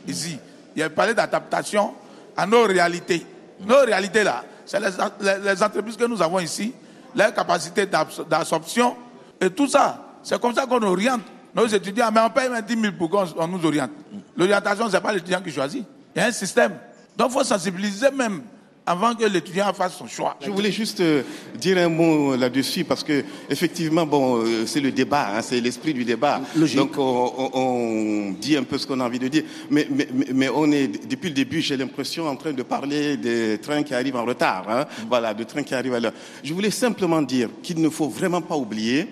ici. 0.07 0.39
Il 0.79 0.83
a 0.85 0.91
parlé 0.91 1.13
d'adaptation 1.13 1.93
à 2.37 2.47
nos 2.47 2.63
réalités. 2.63 3.27
Nos 3.67 3.81
réalités 3.81 4.23
là, 4.23 4.45
c'est 4.65 4.79
les, 4.79 5.61
entreprises 5.61 5.97
que 5.97 6.05
nous 6.05 6.23
avons 6.23 6.39
ici, 6.39 6.73
leur 7.17 7.35
capacité 7.35 7.85
d'abs- 7.85 8.25
d'absorption 8.29 8.97
et 9.41 9.51
tout 9.51 9.67
ça. 9.67 10.05
C'est 10.23 10.41
comme 10.41 10.55
ça 10.55 10.67
qu'on 10.67 10.81
oriente 10.83 11.23
nos 11.53 11.67
étudiants. 11.67 12.11
Mais 12.15 12.21
on 12.21 12.31
paye 12.31 12.49
même 12.49 12.65
10 12.65 12.81
000 12.81 12.93
pour 12.97 13.11
qu'on 13.11 13.27
on 13.37 13.49
nous 13.49 13.67
oriente. 13.67 13.91
L'orientation, 14.37 14.87
ce 14.89 14.93
n'est 14.93 15.01
pas 15.01 15.13
l'étudiant 15.13 15.41
qui 15.41 15.51
choisit. 15.51 15.85
Il 16.15 16.23
y 16.23 16.25
a 16.25 16.29
un 16.29 16.33
système. 16.33 16.77
Donc 17.17 17.31
il 17.31 17.39
faut 17.39 17.43
sensibiliser 17.45 18.13
même 18.13 18.43
avant 18.89 19.15
que 19.15 19.25
l'étudiant 19.25 19.73
fasse 19.75 19.97
son 19.97 20.07
choix. 20.07 20.37
Je 20.45 20.51
voulais 20.51 20.73
juste 20.73 21.01
euh, 21.01 21.23
dire 21.61 21.77
un 21.79 21.89
mot 21.89 22.35
là-dessus 22.37 22.85
parce 22.85 23.05
que 23.05 23.23
effectivement, 23.51 24.07
bon, 24.07 24.39
euh, 24.39 24.67
c'est 24.67 24.81
le 24.81 24.91
débat, 24.93 25.29
hein, 25.37 25.43
c'est 25.43 25.61
l'esprit 25.61 25.93
du 25.95 26.05
débat. 26.05 26.41
Logique. 26.57 26.77
Donc 26.79 26.93
on, 26.99 27.33
on- 27.37 27.51
on 27.59 28.31
dit 28.33 28.57
un 28.57 28.63
peu 28.63 28.79
ce 28.79 28.87
qu'on 28.87 29.01
a 29.01 29.05
envie 29.05 29.19
de 29.19 29.29
dire, 29.29 29.43
mais, 29.71 29.87
mais, 29.91 30.09
mais- 30.15 30.27
mais 30.35 30.49
on 30.49 30.71
est 30.73 30.89
depuis 31.07 31.29
le 31.29 31.35
début, 31.35 31.61
j'ai 31.61 31.77
l'impression 31.77 32.27
en 32.29 32.37
train 32.37 32.53
de 32.53 32.63
parler 32.63 33.17
des 33.17 33.59
trains 33.59 33.83
qui 33.83 33.95
arrivent 33.95 34.17
en 34.17 34.25
retard, 34.25 34.65
hein, 34.69 34.87
voilà, 35.09 35.35
de 35.35 35.45
trains 35.45 35.63
qui 35.63 35.75
arrivent 35.75 35.95
à 35.95 36.01
l'heure. 36.01 36.15
Je 36.43 36.55
voulais 36.55 36.71
simplement 36.71 37.21
dire 37.23 37.49
qu'il 37.63 37.81
ne 37.81 37.89
faut 37.91 38.09
vraiment 38.09 38.41
pas 38.41 38.57
oublier. 38.57 39.07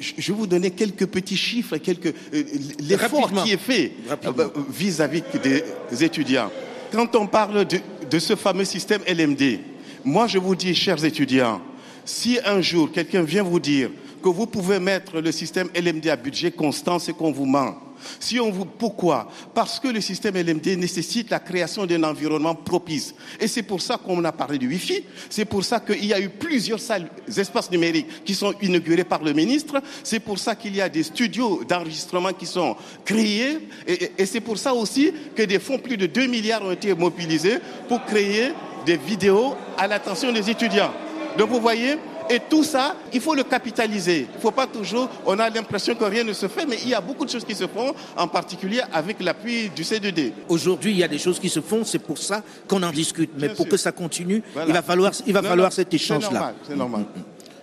Je, 0.00 0.12
je 0.18 0.32
vais 0.32 0.38
vous 0.38 0.46
donner 0.46 0.70
quelques 0.72 1.06
petits 1.06 1.36
chiffres, 1.36 1.76
quelques 1.76 2.14
euh, 2.34 2.42
l'effort 2.80 3.30
qui 3.44 3.52
est 3.52 3.56
fait 3.60 3.92
Rapidement. 4.08 4.44
euh, 4.44 4.48
vis-à-vis 4.70 5.22
des 5.42 6.04
étudiants. 6.04 6.50
Quand 6.92 7.14
on 7.14 7.26
parle 7.26 7.66
de, 7.66 8.18
ce 8.18 8.34
fameux 8.34 8.64
système 8.64 9.02
LMD, 9.06 9.60
moi 10.04 10.26
je 10.26 10.38
vous 10.38 10.56
dis, 10.56 10.74
chers 10.74 11.04
étudiants, 11.04 11.60
si 12.04 12.38
un 12.44 12.60
jour 12.60 12.90
quelqu'un 12.90 13.22
vient 13.22 13.44
vous 13.44 13.60
dire 13.60 13.90
que 14.22 14.28
vous 14.28 14.46
pouvez 14.46 14.80
mettre 14.80 15.20
le 15.20 15.30
système 15.30 15.68
LMD 15.74 16.08
à 16.08 16.16
budget 16.16 16.50
constant, 16.50 16.98
c'est 16.98 17.12
qu'on 17.12 17.30
vous 17.30 17.46
ment. 17.46 17.76
Si 18.18 18.38
on 18.40 18.50
vous, 18.50 18.64
pourquoi? 18.64 19.30
Parce 19.54 19.80
que 19.80 19.88
le 19.88 20.00
système 20.00 20.36
LMD 20.36 20.66
nécessite 20.78 21.30
la 21.30 21.40
création 21.40 21.86
d'un 21.86 22.02
environnement 22.04 22.54
propice. 22.54 23.14
Et 23.38 23.46
c'est 23.46 23.62
pour 23.62 23.80
ça 23.80 23.98
qu'on 23.98 24.24
a 24.24 24.32
parlé 24.32 24.58
du 24.58 24.68
Wi-Fi. 24.68 25.04
C'est 25.28 25.44
pour 25.44 25.64
ça 25.64 25.80
qu'il 25.80 26.04
y 26.04 26.14
a 26.14 26.20
eu 26.20 26.28
plusieurs 26.28 26.80
salles, 26.80 27.08
espaces 27.28 27.70
numériques 27.70 28.24
qui 28.24 28.34
sont 28.34 28.54
inaugurés 28.62 29.04
par 29.04 29.22
le 29.22 29.32
ministre. 29.32 29.80
C'est 30.02 30.20
pour 30.20 30.38
ça 30.38 30.54
qu'il 30.54 30.74
y 30.74 30.80
a 30.80 30.88
des 30.88 31.02
studios 31.02 31.64
d'enregistrement 31.64 32.32
qui 32.32 32.46
sont 32.46 32.76
créés. 33.04 33.68
Et, 33.86 34.26
c'est 34.26 34.40
pour 34.40 34.58
ça 34.58 34.74
aussi 34.74 35.12
que 35.34 35.42
des 35.42 35.58
fonds, 35.58 35.78
plus 35.78 35.96
de 35.96 36.06
2 36.06 36.26
milliards 36.26 36.62
ont 36.62 36.72
été 36.72 36.94
mobilisés 36.94 37.58
pour 37.88 38.04
créer 38.04 38.52
des 38.86 38.96
vidéos 38.96 39.54
à 39.76 39.86
l'attention 39.86 40.32
des 40.32 40.48
étudiants. 40.50 40.92
Donc 41.38 41.50
vous 41.50 41.60
voyez, 41.60 41.96
et 42.30 42.40
tout 42.48 42.62
ça, 42.64 42.94
il 43.12 43.20
faut 43.20 43.34
le 43.34 43.42
capitaliser. 43.42 44.28
Il 44.32 44.36
ne 44.36 44.40
faut 44.40 44.50
pas 44.52 44.66
toujours, 44.66 45.08
on 45.26 45.38
a 45.38 45.50
l'impression 45.50 45.94
que 45.94 46.04
rien 46.04 46.24
ne 46.24 46.32
se 46.32 46.46
fait, 46.48 46.64
mais 46.66 46.76
il 46.82 46.88
y 46.88 46.94
a 46.94 47.00
beaucoup 47.00 47.24
de 47.24 47.30
choses 47.30 47.44
qui 47.44 47.54
se 47.54 47.66
font, 47.66 47.92
en 48.16 48.28
particulier 48.28 48.80
avec 48.92 49.20
l'appui 49.22 49.68
du 49.70 49.82
C2D. 49.82 50.32
Aujourd'hui, 50.48 50.92
il 50.92 50.98
y 50.98 51.04
a 51.04 51.08
des 51.08 51.18
choses 51.18 51.38
qui 51.40 51.48
se 51.48 51.60
font, 51.60 51.84
c'est 51.84 51.98
pour 51.98 52.18
ça 52.18 52.42
qu'on 52.68 52.82
en 52.82 52.90
discute. 52.92 53.30
Mais 53.34 53.48
Bien 53.48 53.56
pour 53.56 53.64
sûr. 53.66 53.72
que 53.72 53.76
ça 53.76 53.92
continue, 53.92 54.42
Voilà. 54.54 54.68
il 54.68 54.72
va 54.74 54.82
falloir, 54.82 55.12
il 55.26 55.32
va 55.32 55.42
Non, 55.42 55.48
falloir 55.48 55.70
non, 55.70 55.74
cet 55.74 55.92
échange-là. 55.92 56.54
c'est 56.66 56.76
normal. 56.76 57.04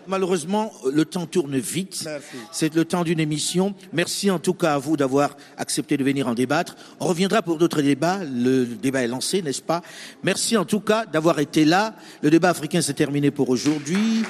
Malheureusement, 0.07 0.71
le 0.91 1.05
temps 1.05 1.25
tourne 1.25 1.57
vite. 1.57 2.07
C'est 2.51 2.73
le 2.73 2.85
temps 2.85 3.03
d'une 3.03 3.19
émission. 3.19 3.75
Merci 3.93 4.31
en 4.31 4.39
tout 4.39 4.53
cas 4.53 4.73
à 4.73 4.77
vous 4.77 4.97
d'avoir 4.97 5.35
accepté 5.57 5.97
de 5.97 6.03
venir 6.03 6.27
en 6.27 6.33
débattre. 6.33 6.75
On 6.99 7.07
reviendra 7.07 7.41
pour 7.41 7.57
d'autres 7.57 7.81
débats. 7.81 8.19
Le 8.23 8.65
débat 8.65 9.03
est 9.03 9.07
lancé, 9.07 9.41
n'est-ce 9.41 9.61
pas? 9.61 9.81
Merci 10.23 10.57
en 10.57 10.65
tout 10.65 10.79
cas 10.79 11.05
d'avoir 11.05 11.39
été 11.39 11.65
là. 11.65 11.93
Le 12.21 12.29
débat 12.29 12.49
africain 12.49 12.81
s'est 12.81 12.93
terminé 12.93 13.31
pour 13.31 13.49
aujourd'hui. 13.49 14.23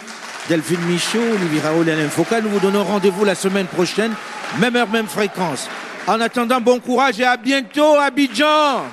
Delphine 0.49 0.81
Michaud, 0.87 1.19
Olivier 1.19 1.59
Raoul 1.59 1.89
et 1.89 1.91
Alain 1.91 2.09
Foucault. 2.09 2.41
Nous 2.41 2.49
vous 2.49 2.59
donnons 2.59 2.83
rendez-vous 2.83 3.25
la 3.25 3.35
semaine 3.35 3.67
prochaine. 3.67 4.13
Même 4.59 4.75
heure, 4.75 4.89
même 4.89 5.07
fréquence. 5.07 5.67
En 6.07 6.21
attendant, 6.21 6.61
bon 6.61 6.79
courage 6.79 7.19
et 7.19 7.25
à 7.25 7.35
bientôt, 7.35 7.95
Abidjan. 7.95 8.85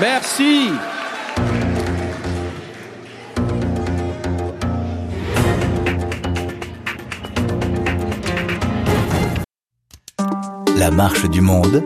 Merci. 0.00 0.68
La 10.78 10.92
marche 10.92 11.28
du 11.28 11.40
monde 11.40 11.82